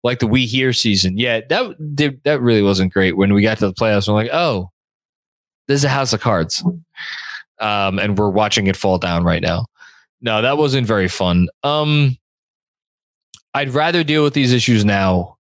like 0.08 0.20
the 0.20 0.28
We 0.28 0.46
Here 0.46 0.72
season. 0.72 1.18
Yeah, 1.18 1.42
that 1.50 1.76
that 2.24 2.42
really 2.42 2.64
wasn't 2.64 2.94
great 2.94 3.18
when 3.18 3.34
we 3.34 3.42
got 3.42 3.58
to 3.60 3.68
the 3.68 3.74
playoffs. 3.74 4.08
We're 4.08 4.14
like, 4.14 4.32
oh, 4.32 4.72
this 5.68 5.82
is 5.82 5.84
a 5.84 5.90
house 5.90 6.14
of 6.14 6.22
cards, 6.22 6.64
um, 7.60 8.00
and 8.00 8.18
we're 8.18 8.30
watching 8.30 8.68
it 8.68 8.78
fall 8.78 8.98
down 8.98 9.26
right 9.26 9.42
now. 9.42 9.66
No, 10.22 10.42
that 10.42 10.58
wasn't 10.58 10.88
very 10.88 11.10
fun. 11.10 11.50
Um, 11.62 12.18
I'd 13.54 13.72
rather 13.72 14.04
deal 14.04 14.24
with 14.24 14.34
these 14.34 14.54
issues 14.54 14.86
now. 14.86 15.38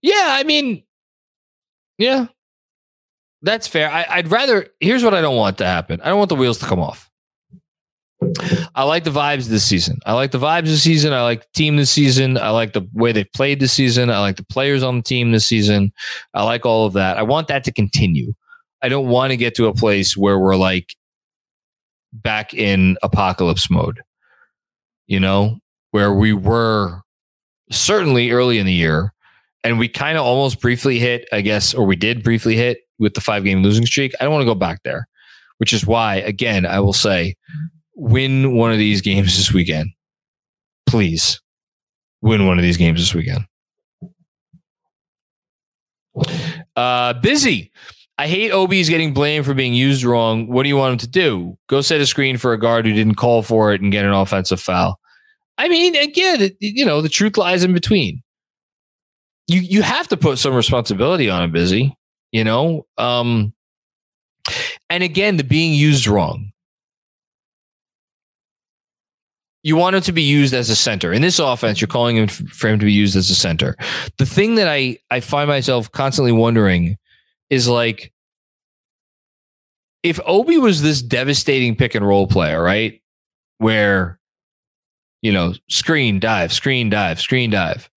Yeah, 0.00 0.28
I 0.30 0.44
mean, 0.44 0.84
yeah, 1.98 2.28
that's 3.42 3.66
fair. 3.66 3.90
I, 3.90 4.06
I'd 4.08 4.30
rather. 4.30 4.68
Here's 4.78 5.02
what 5.02 5.14
I 5.14 5.20
don't 5.20 5.36
want 5.36 5.58
to 5.58 5.66
happen. 5.66 6.00
I 6.00 6.08
don't 6.10 6.18
want 6.18 6.28
the 6.28 6.36
wheels 6.36 6.58
to 6.60 6.66
come 6.66 6.78
off. 6.78 7.10
I 8.74 8.84
like 8.84 9.04
the 9.04 9.10
vibes 9.10 9.46
this 9.46 9.64
season. 9.64 9.98
I 10.06 10.14
like 10.14 10.30
the 10.30 10.38
vibes 10.38 10.66
this 10.66 10.82
season. 10.82 11.12
I 11.12 11.22
like 11.22 11.40
the 11.40 11.48
team 11.54 11.76
this 11.76 11.90
season. 11.90 12.38
I 12.38 12.50
like 12.50 12.72
the 12.72 12.88
way 12.94 13.12
they've 13.12 13.30
played 13.32 13.60
this 13.60 13.72
season. 13.72 14.10
I 14.10 14.20
like 14.20 14.36
the 14.36 14.44
players 14.44 14.82
on 14.82 14.96
the 14.96 15.02
team 15.02 15.32
this 15.32 15.46
season. 15.46 15.92
I 16.32 16.44
like 16.44 16.64
all 16.64 16.86
of 16.86 16.94
that. 16.94 17.18
I 17.18 17.22
want 17.22 17.48
that 17.48 17.64
to 17.64 17.72
continue. 17.72 18.32
I 18.82 18.88
don't 18.88 19.08
want 19.08 19.32
to 19.32 19.36
get 19.36 19.54
to 19.56 19.66
a 19.66 19.74
place 19.74 20.16
where 20.16 20.38
we're 20.38 20.56
like 20.56 20.94
back 22.12 22.54
in 22.54 22.96
apocalypse 23.02 23.70
mode, 23.70 24.00
you 25.06 25.20
know, 25.20 25.58
where 25.90 26.12
we 26.12 26.32
were 26.32 27.02
certainly 27.70 28.30
early 28.30 28.58
in 28.58 28.66
the 28.66 28.72
year 28.72 29.12
and 29.64 29.78
we 29.78 29.88
kind 29.88 30.16
of 30.16 30.24
almost 30.24 30.60
briefly 30.60 30.98
hit, 30.98 31.28
I 31.32 31.40
guess, 31.40 31.74
or 31.74 31.84
we 31.84 31.96
did 31.96 32.22
briefly 32.22 32.56
hit 32.56 32.78
with 32.98 33.14
the 33.14 33.20
five 33.20 33.44
game 33.44 33.62
losing 33.62 33.84
streak. 33.84 34.12
I 34.20 34.24
don't 34.24 34.32
want 34.32 34.42
to 34.42 34.46
go 34.46 34.54
back 34.54 34.82
there, 34.84 35.08
which 35.58 35.72
is 35.72 35.86
why, 35.86 36.16
again, 36.16 36.64
I 36.64 36.80
will 36.80 36.92
say 36.92 37.34
win 37.96 38.54
one 38.54 38.70
of 38.70 38.78
these 38.78 39.00
games 39.00 39.36
this 39.36 39.52
weekend. 39.52 39.90
Please 40.86 41.40
win 42.22 42.46
one 42.46 42.58
of 42.58 42.62
these 42.62 42.76
games 42.76 43.00
this 43.00 43.14
weekend. 43.14 43.46
Uh, 46.76 47.14
busy. 47.14 47.72
I 48.18 48.28
hate 48.28 48.50
Obi's 48.50 48.88
getting 48.88 49.12
blamed 49.12 49.44
for 49.44 49.52
being 49.52 49.74
used 49.74 50.04
wrong. 50.04 50.46
What 50.46 50.62
do 50.62 50.68
you 50.68 50.76
want 50.76 50.92
him 50.92 50.98
to 50.98 51.08
do? 51.08 51.58
Go 51.68 51.80
set 51.82 52.00
a 52.00 52.06
screen 52.06 52.38
for 52.38 52.52
a 52.52 52.58
guard 52.58 52.86
who 52.86 52.92
didn't 52.92 53.16
call 53.16 53.42
for 53.42 53.72
it 53.72 53.82
and 53.82 53.92
get 53.92 54.06
an 54.06 54.12
offensive 54.12 54.60
foul. 54.60 54.98
I 55.58 55.68
mean, 55.68 55.96
again, 55.96 56.50
you 56.60 56.84
know, 56.84 57.02
the 57.02 57.08
truth 57.08 57.36
lies 57.36 57.64
in 57.64 57.72
between. 57.74 58.22
You 59.48 59.60
you 59.60 59.82
have 59.82 60.08
to 60.08 60.16
put 60.16 60.38
some 60.38 60.54
responsibility 60.54 61.30
on 61.30 61.42
him, 61.42 61.52
busy. 61.52 61.96
You 62.32 62.44
know, 62.44 62.86
um, 62.98 63.54
and 64.90 65.02
again, 65.02 65.36
the 65.36 65.44
being 65.44 65.74
used 65.74 66.06
wrong. 66.06 66.52
You 69.66 69.74
want 69.74 69.96
him 69.96 70.02
to 70.02 70.12
be 70.12 70.22
used 70.22 70.54
as 70.54 70.70
a 70.70 70.76
center. 70.76 71.12
In 71.12 71.22
this 71.22 71.40
offense, 71.40 71.80
you're 71.80 71.88
calling 71.88 72.16
him 72.16 72.28
for 72.28 72.68
him 72.68 72.78
to 72.78 72.84
be 72.84 72.92
used 72.92 73.16
as 73.16 73.28
a 73.30 73.34
center. 73.34 73.74
The 74.16 74.24
thing 74.24 74.54
that 74.54 74.68
I, 74.68 74.98
I 75.10 75.18
find 75.18 75.48
myself 75.48 75.90
constantly 75.90 76.30
wondering 76.30 76.98
is 77.50 77.66
like, 77.66 78.12
if 80.04 80.20
Obi 80.24 80.56
was 80.56 80.82
this 80.82 81.02
devastating 81.02 81.74
pick 81.74 81.96
and 81.96 82.06
roll 82.06 82.28
player, 82.28 82.62
right? 82.62 83.02
Where, 83.58 84.20
you 85.20 85.32
know, 85.32 85.54
screen 85.68 86.20
dive, 86.20 86.52
screen 86.52 86.88
dive, 86.88 87.20
screen 87.20 87.50
dive. 87.50 87.90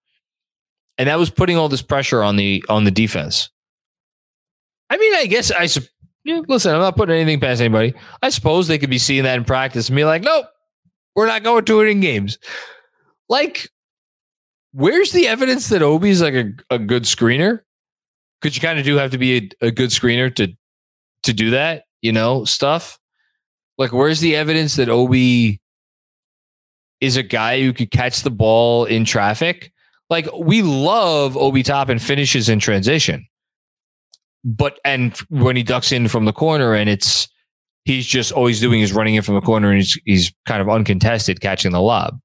And 0.97 1.07
that 1.07 1.19
was 1.19 1.29
putting 1.29 1.55
all 1.55 1.69
this 1.69 1.83
pressure 1.83 2.23
on 2.23 2.35
the 2.35 2.65
on 2.67 2.83
the 2.83 2.89
defense. 2.89 3.51
I 4.89 4.97
mean, 4.97 5.13
I 5.13 5.27
guess 5.27 5.51
I 5.51 5.67
yeah, 6.23 6.41
listen, 6.47 6.73
I'm 6.73 6.81
not 6.81 6.97
putting 6.97 7.15
anything 7.15 7.39
past 7.39 7.61
anybody. 7.61 7.93
I 8.23 8.29
suppose 8.29 8.67
they 8.67 8.79
could 8.79 8.89
be 8.89 8.97
seeing 8.97 9.25
that 9.25 9.37
in 9.37 9.45
practice 9.45 9.87
and 9.87 9.95
be 9.95 10.03
like, 10.03 10.23
nope, 10.23 10.47
we're 11.19 11.27
not 11.27 11.43
going 11.43 11.65
to 11.65 11.81
it 11.81 11.89
in 11.89 11.99
games. 11.99 12.39
Like, 13.27 13.69
where's 14.71 15.11
the 15.11 15.27
evidence 15.27 15.67
that 15.67 15.81
Obi's 15.81 16.21
like 16.21 16.33
a, 16.33 16.53
a 16.69 16.79
good 16.79 17.03
screener? 17.03 17.59
Because 18.41 18.55
you 18.55 18.61
kind 18.61 18.79
of 18.79 18.85
do 18.85 18.95
have 18.95 19.11
to 19.11 19.17
be 19.17 19.37
a, 19.37 19.67
a 19.67 19.71
good 19.71 19.89
screener 19.89 20.33
to 20.35 20.55
to 21.23 21.33
do 21.33 21.49
that, 21.51 21.83
you 22.01 22.13
know, 22.13 22.45
stuff. 22.45 22.97
Like, 23.77 23.91
where's 23.91 24.21
the 24.21 24.35
evidence 24.37 24.77
that 24.77 24.87
Obi 24.87 25.59
is 27.01 27.17
a 27.17 27.23
guy 27.23 27.61
who 27.61 27.73
could 27.73 27.91
catch 27.91 28.21
the 28.21 28.31
ball 28.31 28.85
in 28.85 29.03
traffic? 29.03 29.73
Like, 30.09 30.27
we 30.33 30.61
love 30.61 31.35
Obi 31.35 31.63
Toppin 31.63 31.99
finishes 31.99 32.47
in 32.47 32.59
transition 32.59 33.27
but 34.43 34.79
and 34.85 35.17
when 35.29 35.55
he 35.55 35.63
ducks 35.63 35.91
in 35.91 36.07
from 36.07 36.25
the 36.25 36.33
corner 36.33 36.73
and 36.73 36.89
it's 36.89 37.27
he's 37.89 38.05
just 38.05 38.31
always 38.31 38.59
doing 38.59 38.81
is 38.81 38.93
running 38.93 39.15
in 39.15 39.23
from 39.23 39.35
the 39.35 39.41
corner 39.41 39.69
and 39.69 39.77
he's 39.77 39.99
he's 40.05 40.33
kind 40.45 40.61
of 40.61 40.69
uncontested 40.69 41.41
catching 41.41 41.71
the 41.71 41.81
lob 41.81 42.19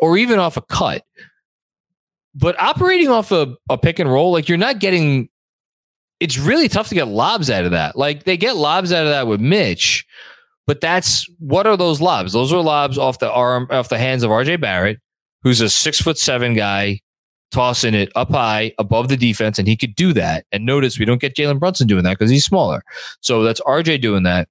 or 0.00 0.18
even 0.18 0.38
off 0.38 0.56
a 0.56 0.62
cut 0.62 1.04
but 2.34 2.60
operating 2.60 3.08
off 3.08 3.30
a, 3.30 3.54
a 3.70 3.78
pick 3.78 3.98
and 4.00 4.10
roll 4.10 4.32
like 4.32 4.48
you're 4.48 4.58
not 4.58 4.80
getting 4.80 5.28
it's 6.18 6.36
really 6.36 6.68
tough 6.68 6.88
to 6.88 6.96
get 6.96 7.06
lobs 7.06 7.48
out 7.48 7.64
of 7.64 7.70
that 7.70 7.96
like 7.96 8.24
they 8.24 8.36
get 8.36 8.56
lobs 8.56 8.92
out 8.92 9.04
of 9.04 9.10
that 9.10 9.28
with 9.28 9.40
mitch 9.40 10.04
but 10.66 10.80
that's 10.80 11.26
what 11.38 11.66
are 11.66 11.76
those 11.76 12.00
lobs 12.00 12.32
those 12.32 12.52
are 12.52 12.60
lobs 12.60 12.98
off 12.98 13.20
the 13.20 13.30
arm 13.30 13.68
off 13.70 13.88
the 13.88 13.98
hands 13.98 14.24
of 14.24 14.30
rj 14.30 14.60
barrett 14.60 14.98
who's 15.42 15.60
a 15.60 15.70
six 15.70 16.00
foot 16.00 16.18
seven 16.18 16.54
guy 16.54 17.00
tossing 17.50 17.94
it 17.94 18.10
up 18.14 18.30
high 18.30 18.72
above 18.78 19.08
the 19.08 19.16
defense, 19.16 19.58
and 19.58 19.66
he 19.66 19.74
could 19.74 19.94
do 19.94 20.12
that. 20.12 20.44
And 20.52 20.66
notice 20.66 20.98
we 20.98 21.06
don't 21.06 21.20
get 21.20 21.34
Jalen 21.34 21.58
Brunson 21.58 21.86
doing 21.86 22.04
that 22.04 22.18
because 22.18 22.30
he's 22.30 22.44
smaller. 22.44 22.82
So 23.20 23.42
that's 23.42 23.60
RJ 23.62 24.02
doing 24.02 24.22
that. 24.24 24.48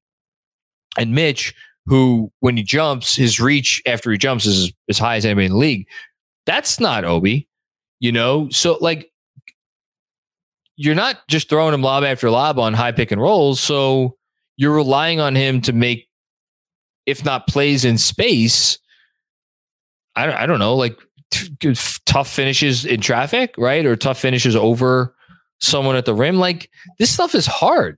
And 0.97 1.13
Mitch, 1.13 1.53
who 1.85 2.31
when 2.39 2.57
he 2.57 2.63
jumps, 2.63 3.15
his 3.15 3.39
reach 3.39 3.81
after 3.85 4.11
he 4.11 4.17
jumps 4.17 4.45
is 4.45 4.71
as 4.89 4.99
high 4.99 5.15
as 5.15 5.25
anybody 5.25 5.45
in 5.45 5.51
the 5.53 5.57
league. 5.57 5.87
That's 6.45 6.79
not 6.79 7.05
Obi, 7.05 7.47
you 7.99 8.11
know? 8.11 8.49
So 8.49 8.77
like 8.81 9.11
you're 10.75 10.95
not 10.95 11.27
just 11.27 11.49
throwing 11.49 11.73
him 11.73 11.81
lob 11.81 12.03
after 12.03 12.29
lob 12.29 12.59
on 12.59 12.73
high 12.73 12.91
pick 12.91 13.11
and 13.11 13.21
rolls. 13.21 13.59
So 13.59 14.15
you're 14.57 14.75
relying 14.75 15.19
on 15.19 15.35
him 15.35 15.61
to 15.61 15.73
make, 15.73 16.07
if 17.05 17.25
not 17.25 17.47
plays 17.47 17.83
in 17.83 17.97
space, 17.97 18.77
I, 20.15 20.43
I 20.43 20.45
don't 20.45 20.59
know, 20.59 20.75
like 20.75 20.97
t- 21.31 21.75
tough 22.05 22.29
finishes 22.29 22.85
in 22.85 23.01
traffic, 23.01 23.55
right? 23.57 23.85
Or 23.85 23.95
tough 23.95 24.19
finishes 24.19 24.55
over 24.55 25.15
someone 25.59 25.95
at 25.95 26.05
the 26.05 26.13
rim. 26.13 26.37
Like 26.37 26.69
this 26.99 27.11
stuff 27.11 27.33
is 27.35 27.45
hard. 27.45 27.97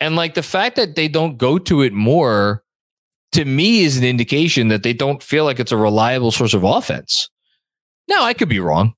And 0.00 0.16
like 0.16 0.34
the 0.34 0.42
fact 0.42 0.76
that 0.76 0.94
they 0.94 1.08
don't 1.08 1.38
go 1.38 1.58
to 1.58 1.82
it 1.82 1.92
more 1.92 2.62
to 3.32 3.44
me 3.44 3.80
is 3.80 3.96
an 3.96 4.04
indication 4.04 4.68
that 4.68 4.82
they 4.82 4.92
don't 4.92 5.22
feel 5.22 5.44
like 5.44 5.60
it's 5.60 5.72
a 5.72 5.76
reliable 5.76 6.30
source 6.30 6.54
of 6.54 6.64
offense. 6.64 7.28
Now, 8.08 8.24
I 8.24 8.32
could 8.32 8.48
be 8.48 8.60
wrong. 8.60 8.94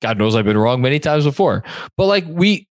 God 0.00 0.18
knows 0.18 0.36
I've 0.36 0.44
been 0.44 0.58
wrong 0.58 0.82
many 0.82 1.00
times 1.00 1.24
before. 1.24 1.64
But 1.96 2.06
like 2.06 2.24
we 2.28 2.68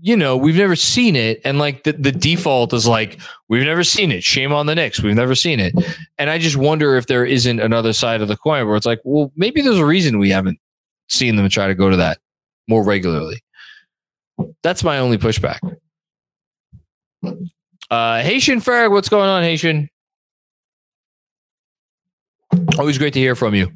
you 0.00 0.16
know, 0.16 0.36
we've 0.36 0.56
never 0.56 0.76
seen 0.76 1.16
it. 1.16 1.40
And 1.44 1.58
like 1.58 1.84
the, 1.84 1.92
the 1.92 2.12
default 2.12 2.72
is 2.72 2.86
like, 2.86 3.20
we've 3.48 3.64
never 3.64 3.84
seen 3.84 4.10
it. 4.10 4.24
Shame 4.24 4.52
on 4.52 4.66
the 4.66 4.74
Knicks. 4.74 5.02
We've 5.02 5.14
never 5.14 5.34
seen 5.34 5.60
it. 5.60 5.74
And 6.18 6.30
I 6.30 6.38
just 6.38 6.56
wonder 6.56 6.96
if 6.96 7.06
there 7.06 7.24
isn't 7.24 7.60
another 7.60 7.92
side 7.92 8.22
of 8.22 8.28
the 8.28 8.36
coin 8.36 8.66
where 8.66 8.76
it's 8.76 8.86
like, 8.86 9.00
well, 9.04 9.30
maybe 9.36 9.60
there's 9.60 9.78
a 9.78 9.84
reason 9.84 10.18
we 10.18 10.30
haven't 10.30 10.58
seen 11.08 11.36
them 11.36 11.48
try 11.48 11.66
to 11.66 11.74
go 11.74 11.90
to 11.90 11.96
that 11.96 12.18
more 12.68 12.82
regularly. 12.82 13.42
That's 14.62 14.82
my 14.82 14.98
only 14.98 15.18
pushback. 15.18 15.58
Uh, 17.22 18.22
Haitian 18.22 18.60
Ferg, 18.60 18.90
what's 18.90 19.08
going 19.08 19.28
on, 19.28 19.42
Haitian? 19.42 19.88
Always 22.78 22.98
great 22.98 23.12
to 23.14 23.20
hear 23.20 23.34
from 23.34 23.54
you. 23.54 23.70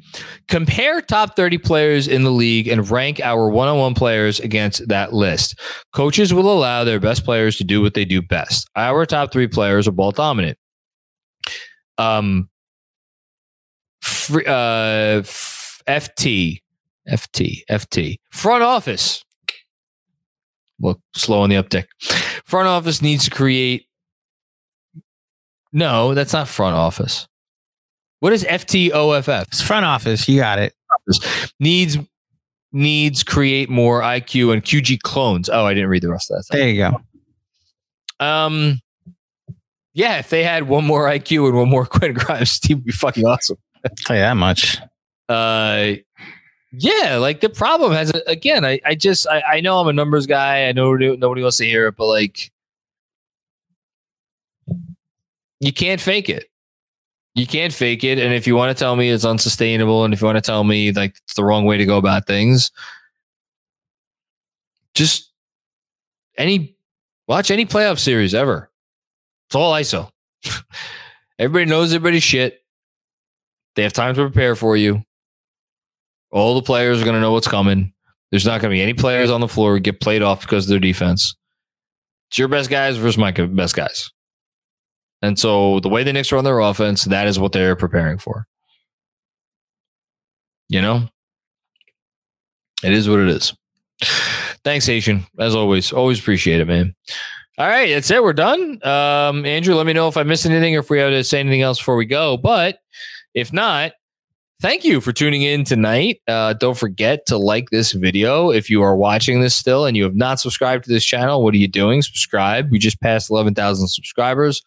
Compare 0.47 1.01
top 1.01 1.35
30 1.35 1.57
players 1.59 2.07
in 2.07 2.23
the 2.23 2.31
league 2.31 2.67
and 2.67 2.89
rank 2.89 3.19
our 3.19 3.49
one 3.49 3.67
on 3.67 3.77
one 3.77 3.93
players 3.93 4.39
against 4.39 4.87
that 4.87 5.13
list. 5.13 5.59
Coaches 5.93 6.33
will 6.33 6.51
allow 6.51 6.83
their 6.83 6.99
best 6.99 7.23
players 7.23 7.57
to 7.57 7.63
do 7.63 7.81
what 7.81 7.93
they 7.93 8.05
do 8.05 8.21
best. 8.21 8.69
Our 8.75 9.05
top 9.05 9.31
three 9.31 9.47
players 9.47 9.87
are 9.87 9.91
ball 9.91 10.11
dominant. 10.11 10.57
Um, 11.97 12.49
free, 14.01 14.45
uh, 14.45 15.23
FT, 15.87 16.59
FT, 17.09 17.61
FT, 17.69 18.15
front 18.31 18.63
office. 18.63 19.23
Look, 20.79 20.99
slow 21.15 21.41
on 21.41 21.49
the 21.49 21.55
uptick. 21.55 21.85
Front 22.47 22.67
office 22.67 23.01
needs 23.01 23.25
to 23.25 23.29
create. 23.29 23.87
No, 25.73 26.13
that's 26.13 26.31
not 26.31 26.47
front 26.47 26.75
office. 26.75 27.27
What 28.21 28.33
is 28.33 28.45
FTOFF? 28.45 29.43
It's 29.43 29.61
front 29.61 29.85
office. 29.85 30.27
You 30.27 30.39
got 30.39 30.57
it. 30.57 30.73
Needs 31.59 31.97
needs 32.71 33.23
create 33.23 33.69
more 33.69 34.01
IQ 34.01 34.53
and 34.53 34.63
QG 34.63 35.01
clones. 35.01 35.49
Oh, 35.49 35.65
I 35.65 35.73
didn't 35.73 35.89
read 35.89 36.03
the 36.03 36.09
rest 36.09 36.31
of 36.31 36.37
that. 36.37 36.57
There 36.57 36.67
you 36.69 36.77
go. 36.77 38.25
Um, 38.25 38.79
yeah, 39.93 40.17
if 40.19 40.29
they 40.29 40.43
had 40.43 40.63
one 40.69 40.85
more 40.85 41.05
IQ 41.07 41.49
and 41.49 41.57
one 41.57 41.69
more 41.69 41.85
Quentin 41.85 42.13
Grimes, 42.13 42.59
team 42.59 42.77
would 42.77 42.85
be 42.85 42.91
fucking 42.91 43.25
awesome. 43.25 43.57
Tell 44.05 44.15
you 44.15 44.21
that 44.21 44.33
much. 44.33 44.77
Uh, 45.29 45.95
yeah, 46.71 47.17
like 47.17 47.41
the 47.41 47.49
problem 47.49 47.91
has 47.93 48.11
again. 48.27 48.65
I 48.65 48.79
I 48.85 48.95
just 48.95 49.27
I, 49.27 49.41
I 49.41 49.61
know 49.61 49.79
I'm 49.79 49.87
a 49.87 49.93
numbers 49.93 50.25
guy. 50.25 50.67
I 50.67 50.71
know 50.71 50.93
nobody 50.95 51.41
wants 51.41 51.57
to 51.57 51.65
hear 51.65 51.87
it, 51.87 51.95
but 51.95 52.07
like 52.07 52.51
you 55.59 55.73
can't 55.73 56.01
fake 56.01 56.29
it 56.29 56.49
you 57.37 57.45
can't 57.45 57.71
fake 57.71 58.03
it. 58.03 58.17
And 58.17 58.33
if 58.33 58.47
you 58.47 58.55
want 58.55 58.75
to 58.75 58.79
tell 58.79 58.95
me 58.95 59.11
it's 59.11 59.23
unsustainable, 59.23 60.03
and 60.03 60.11
if 60.11 60.21
you 60.21 60.25
want 60.25 60.37
to 60.37 60.41
tell 60.41 60.63
me 60.63 60.91
like 60.91 61.15
it's 61.23 61.35
the 61.35 61.43
wrong 61.43 61.65
way 61.65 61.77
to 61.77 61.85
go 61.85 61.97
about 61.97 62.25
things, 62.25 62.71
just 64.95 65.31
any 66.35 66.75
watch 67.27 67.51
any 67.51 67.65
playoff 67.65 67.99
series 67.99 68.33
ever. 68.33 68.71
It's 69.47 69.55
all 69.55 69.71
ISO. 69.71 70.09
Everybody 71.39 71.65
knows 71.69 71.93
everybody's 71.93 72.23
shit. 72.23 72.63
They 73.75 73.83
have 73.83 73.93
time 73.93 74.15
to 74.15 74.21
prepare 74.21 74.55
for 74.55 74.75
you. 74.75 75.03
All 76.37 76.53
the 76.53 76.61
players 76.61 77.01
are 77.01 77.05
going 77.05 77.15
to 77.15 77.21
know 77.21 77.31
what's 77.31 77.47
coming. 77.47 77.93
There's 78.29 78.45
not 78.45 78.61
going 78.61 78.69
to 78.71 78.75
be 78.75 78.81
any 78.81 78.93
players 78.93 79.31
on 79.31 79.41
the 79.41 79.47
floor 79.47 79.79
get 79.79 79.99
played 79.99 80.21
off 80.21 80.41
because 80.41 80.65
of 80.65 80.69
their 80.69 80.79
defense. 80.79 81.35
It's 82.29 82.37
your 82.37 82.47
best 82.47 82.69
guys 82.69 82.97
versus 82.97 83.17
my 83.17 83.31
best 83.31 83.75
guys. 83.75 84.11
And 85.21 85.39
so 85.39 85.79
the 85.79 85.89
way 85.89 86.03
the 86.03 86.13
Knicks 86.13 86.31
run 86.31 86.43
their 86.43 86.59
offense, 86.59 87.05
that 87.05 87.27
is 87.27 87.39
what 87.39 87.53
they're 87.53 87.75
preparing 87.75 88.19
for. 88.19 88.45
You 90.69 90.81
know, 90.81 91.09
it 92.83 92.93
is 92.93 93.09
what 93.09 93.19
it 93.19 93.29
is. 93.29 93.53
Thanks, 94.63 94.85
Haitian. 94.85 95.25
As 95.39 95.55
always, 95.55 95.91
always 95.91 96.19
appreciate 96.19 96.59
it, 96.59 96.67
man. 96.67 96.93
All 97.57 97.67
right, 97.67 97.89
that's 97.89 98.11
it. 98.11 98.21
We're 98.21 98.33
done. 98.33 98.85
Um, 98.85 99.43
Andrew, 99.43 99.73
let 99.73 99.87
me 99.87 99.93
know 99.93 100.07
if 100.07 100.17
I 100.17 100.23
missed 100.23 100.45
anything 100.45 100.75
or 100.75 100.79
if 100.79 100.91
we 100.91 100.99
have 100.99 101.09
to 101.09 101.23
say 101.23 101.39
anything 101.39 101.61
else 101.61 101.79
before 101.79 101.95
we 101.95 102.05
go. 102.05 102.37
But 102.37 102.77
if 103.33 103.51
not, 103.51 103.93
thank 104.61 104.83
you 104.83 105.01
for 105.01 105.11
tuning 105.11 105.41
in 105.41 105.63
tonight. 105.63 106.21
Uh, 106.27 106.53
don't 106.53 106.77
forget 106.77 107.25
to 107.27 107.37
like 107.37 107.69
this 107.69 107.91
video 107.91 108.49
if 108.49 108.69
you 108.69 108.81
are 108.81 108.95
watching 108.95 109.41
this 109.41 109.55
still 109.55 109.85
and 109.85 109.95
you 109.95 110.03
have 110.03 110.15
not 110.15 110.39
subscribed 110.39 110.85
to 110.85 110.91
this 110.91 111.05
channel. 111.05 111.43
What 111.43 111.53
are 111.53 111.57
you 111.57 111.67
doing? 111.67 112.01
Subscribe. 112.01 112.71
We 112.71 112.79
just 112.79 112.99
passed 113.01 113.29
11,000 113.29 113.87
subscribers 113.87 114.63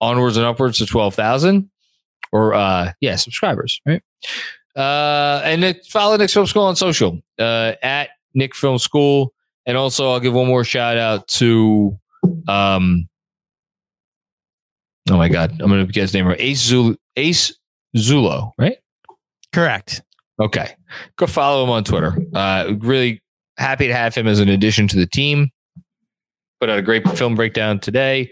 onwards 0.00 0.36
and 0.36 0.44
upwards 0.44 0.78
to 0.78 0.86
12,000 0.86 1.70
or, 2.32 2.54
uh, 2.54 2.92
yeah, 3.00 3.16
subscribers, 3.16 3.80
right? 3.86 4.02
Uh, 4.74 5.42
and 5.44 5.76
follow 5.86 6.16
Knicks 6.16 6.32
Film 6.32 6.46
School 6.46 6.64
on 6.64 6.76
social, 6.76 7.20
uh, 7.38 7.72
at 7.82 8.10
Knicks 8.34 8.58
Film 8.58 8.78
School. 8.78 9.32
And 9.66 9.76
also, 9.76 10.10
I'll 10.10 10.20
give 10.20 10.34
one 10.34 10.48
more 10.48 10.64
shout 10.64 10.96
out 10.96 11.28
to, 11.28 11.98
um, 12.48 13.08
oh 15.10 15.16
my 15.16 15.28
God, 15.28 15.52
I'm 15.60 15.68
going 15.68 15.86
to 15.86 15.92
get 15.92 16.02
his 16.02 16.14
name 16.14 16.26
right. 16.26 16.40
Ace, 16.40 16.68
Zul- 16.68 16.96
Ace 17.16 17.56
Zulo, 17.96 18.52
right? 18.58 18.78
Correct. 19.52 20.02
Okay. 20.40 20.74
Go 21.16 21.26
follow 21.26 21.64
him 21.64 21.70
on 21.70 21.84
Twitter. 21.84 22.16
Uh, 22.34 22.74
really 22.78 23.22
happy 23.58 23.86
to 23.86 23.94
have 23.94 24.14
him 24.14 24.26
as 24.26 24.40
an 24.40 24.48
addition 24.48 24.88
to 24.88 24.96
the 24.96 25.06
team. 25.06 25.50
Put 26.60 26.70
out 26.70 26.78
a 26.78 26.82
great 26.82 27.08
film 27.18 27.34
breakdown 27.34 27.80
today. 27.80 28.30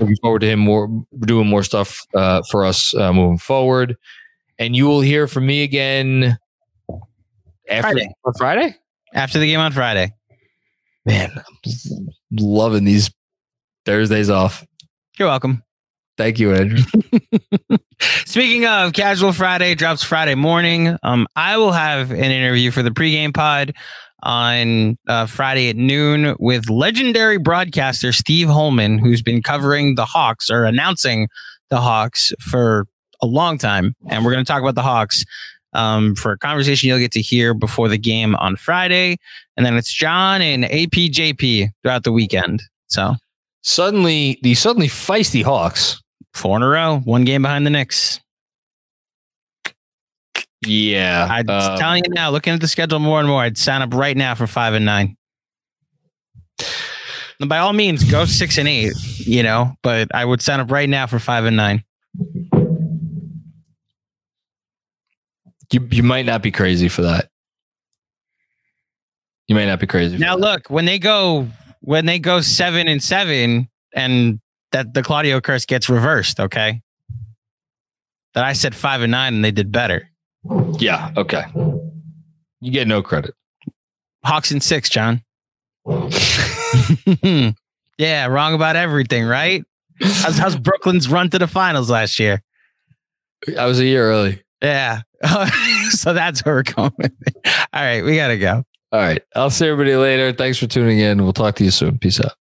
Looking 0.00 0.16
forward 0.22 0.40
to 0.40 0.48
him 0.48 0.60
more 0.60 0.88
doing 1.20 1.46
more 1.46 1.62
stuff 1.62 2.00
uh, 2.14 2.42
for 2.50 2.64
us 2.64 2.94
uh, 2.94 3.12
moving 3.12 3.38
forward. 3.38 3.96
And 4.58 4.74
you 4.74 4.86
will 4.86 5.02
hear 5.02 5.26
from 5.28 5.46
me 5.46 5.62
again 5.62 6.38
after 7.68 7.92
Friday. 7.92 8.14
on 8.24 8.32
Friday. 8.38 8.76
After 9.12 9.38
the 9.38 9.46
game 9.46 9.60
on 9.60 9.72
Friday. 9.72 10.12
Man, 11.04 11.30
I'm 11.36 11.72
loving 12.32 12.84
these 12.84 13.10
Thursdays 13.84 14.30
off. 14.30 14.66
You're 15.18 15.28
welcome. 15.28 15.62
Thank 16.16 16.38
you, 16.38 16.54
Andrew. 16.54 16.82
Speaking 18.24 18.66
of 18.66 18.94
casual 18.94 19.32
Friday 19.32 19.74
drops 19.74 20.02
Friday 20.02 20.34
morning. 20.34 20.96
Um, 21.02 21.26
I 21.36 21.58
will 21.58 21.72
have 21.72 22.10
an 22.10 22.30
interview 22.30 22.70
for 22.70 22.82
the 22.82 22.90
pregame 22.90 23.34
pod 23.34 23.74
on 24.22 24.96
uh, 25.08 25.26
Friday 25.26 25.68
at 25.68 25.76
noon 25.76 26.34
with 26.38 26.70
legendary 26.70 27.38
broadcaster 27.38 28.12
Steve 28.12 28.48
Holman, 28.48 28.98
who's 28.98 29.22
been 29.22 29.42
covering 29.42 29.94
the 29.94 30.06
Hawks 30.06 30.50
or 30.50 30.64
announcing 30.64 31.28
the 31.68 31.80
Hawks 31.80 32.32
for 32.40 32.86
a 33.20 33.26
long 33.26 33.58
time, 33.58 33.94
and 34.08 34.24
we're 34.24 34.32
going 34.32 34.44
to 34.44 34.50
talk 34.50 34.62
about 34.62 34.74
the 34.74 34.82
Hawks. 34.82 35.24
Um, 35.72 36.14
for 36.14 36.32
a 36.32 36.38
conversation 36.38 36.88
you'll 36.88 36.98
get 36.98 37.12
to 37.12 37.20
hear 37.20 37.52
before 37.52 37.88
the 37.88 37.98
game 37.98 38.34
on 38.36 38.56
Friday, 38.56 39.18
and 39.56 39.66
then 39.66 39.76
it's 39.76 39.92
John 39.92 40.40
and 40.40 40.64
APJP 40.64 41.68
throughout 41.82 42.04
the 42.04 42.12
weekend. 42.12 42.62
So 42.86 43.16
suddenly, 43.60 44.38
the 44.42 44.54
suddenly 44.54 44.88
feisty 44.88 45.42
Hawks. 45.42 46.00
Four 46.36 46.56
in 46.56 46.62
a 46.62 46.68
row, 46.68 47.00
one 47.04 47.24
game 47.24 47.42
behind 47.42 47.66
the 47.66 47.70
Knicks. 47.70 48.20
Yeah, 50.66 51.28
I'm 51.30 51.48
uh, 51.48 51.76
telling 51.78 52.02
you 52.04 52.14
now, 52.14 52.30
looking 52.30 52.52
at 52.52 52.60
the 52.60 52.68
schedule 52.68 52.98
more 52.98 53.20
and 53.20 53.28
more, 53.28 53.42
I'd 53.42 53.58
sign 53.58 53.82
up 53.82 53.94
right 53.94 54.16
now 54.16 54.34
for 54.34 54.46
five 54.46 54.74
and 54.74 54.84
nine. 54.84 55.16
And 57.38 57.48
by 57.48 57.58
all 57.58 57.72
means, 57.72 58.02
go 58.04 58.24
six 58.24 58.56
and 58.58 58.66
eight, 58.66 58.94
you 59.18 59.42
know, 59.42 59.74
but 59.82 60.08
I 60.14 60.24
would 60.24 60.40
sign 60.40 60.60
up 60.60 60.70
right 60.70 60.88
now 60.88 61.06
for 61.06 61.18
five 61.18 61.44
and 61.44 61.56
nine. 61.56 61.84
you 65.72 65.88
you 65.90 66.02
might 66.02 66.26
not 66.26 66.42
be 66.42 66.50
crazy 66.50 66.88
for 66.88 67.02
that. 67.02 67.28
You 69.48 69.54
might 69.54 69.66
not 69.66 69.80
be 69.80 69.86
crazy. 69.86 70.16
for 70.16 70.20
Now 70.20 70.36
look, 70.36 70.68
when 70.68 70.84
they 70.84 70.98
go 70.98 71.48
when 71.80 72.06
they 72.06 72.18
go 72.18 72.40
seven 72.40 72.88
and 72.88 73.02
seven, 73.02 73.68
and 73.94 74.40
that 74.72 74.94
the 74.94 75.02
Claudio 75.02 75.40
curse 75.40 75.64
gets 75.64 75.88
reversed, 75.88 76.40
okay? 76.40 76.82
That 78.34 78.44
I 78.44 78.52
said 78.52 78.74
five 78.74 79.02
and 79.02 79.12
nine 79.12 79.34
and 79.34 79.44
they 79.44 79.50
did 79.50 79.72
better. 79.72 80.10
Yeah. 80.78 81.12
Okay. 81.16 81.44
You 82.60 82.70
get 82.70 82.86
no 82.86 83.02
credit. 83.02 83.34
Hawks 84.24 84.50
and 84.50 84.62
six, 84.62 84.88
John. 84.88 85.22
yeah, 87.98 88.26
wrong 88.26 88.54
about 88.54 88.76
everything, 88.76 89.24
right? 89.24 89.64
How's, 90.00 90.36
how's 90.36 90.56
Brooklyn's 90.56 91.08
run 91.08 91.30
to 91.30 91.38
the 91.38 91.46
finals 91.46 91.88
last 91.88 92.18
year? 92.18 92.42
I 93.58 93.66
was 93.66 93.78
a 93.80 93.84
year 93.84 94.10
early. 94.10 94.42
Yeah. 94.62 95.02
so 95.90 96.12
that's 96.12 96.44
where 96.44 96.56
we're 96.56 96.62
going. 96.64 96.92
All 97.72 97.82
right, 97.82 98.04
we 98.04 98.16
gotta 98.16 98.38
go. 98.38 98.64
All 98.92 99.00
right. 99.00 99.22
I'll 99.34 99.50
see 99.50 99.66
everybody 99.66 99.96
later. 99.96 100.32
Thanks 100.32 100.58
for 100.58 100.66
tuning 100.66 100.98
in. 100.98 101.22
We'll 101.22 101.32
talk 101.32 101.56
to 101.56 101.64
you 101.64 101.70
soon. 101.70 101.98
Peace 101.98 102.20
out. 102.20 102.32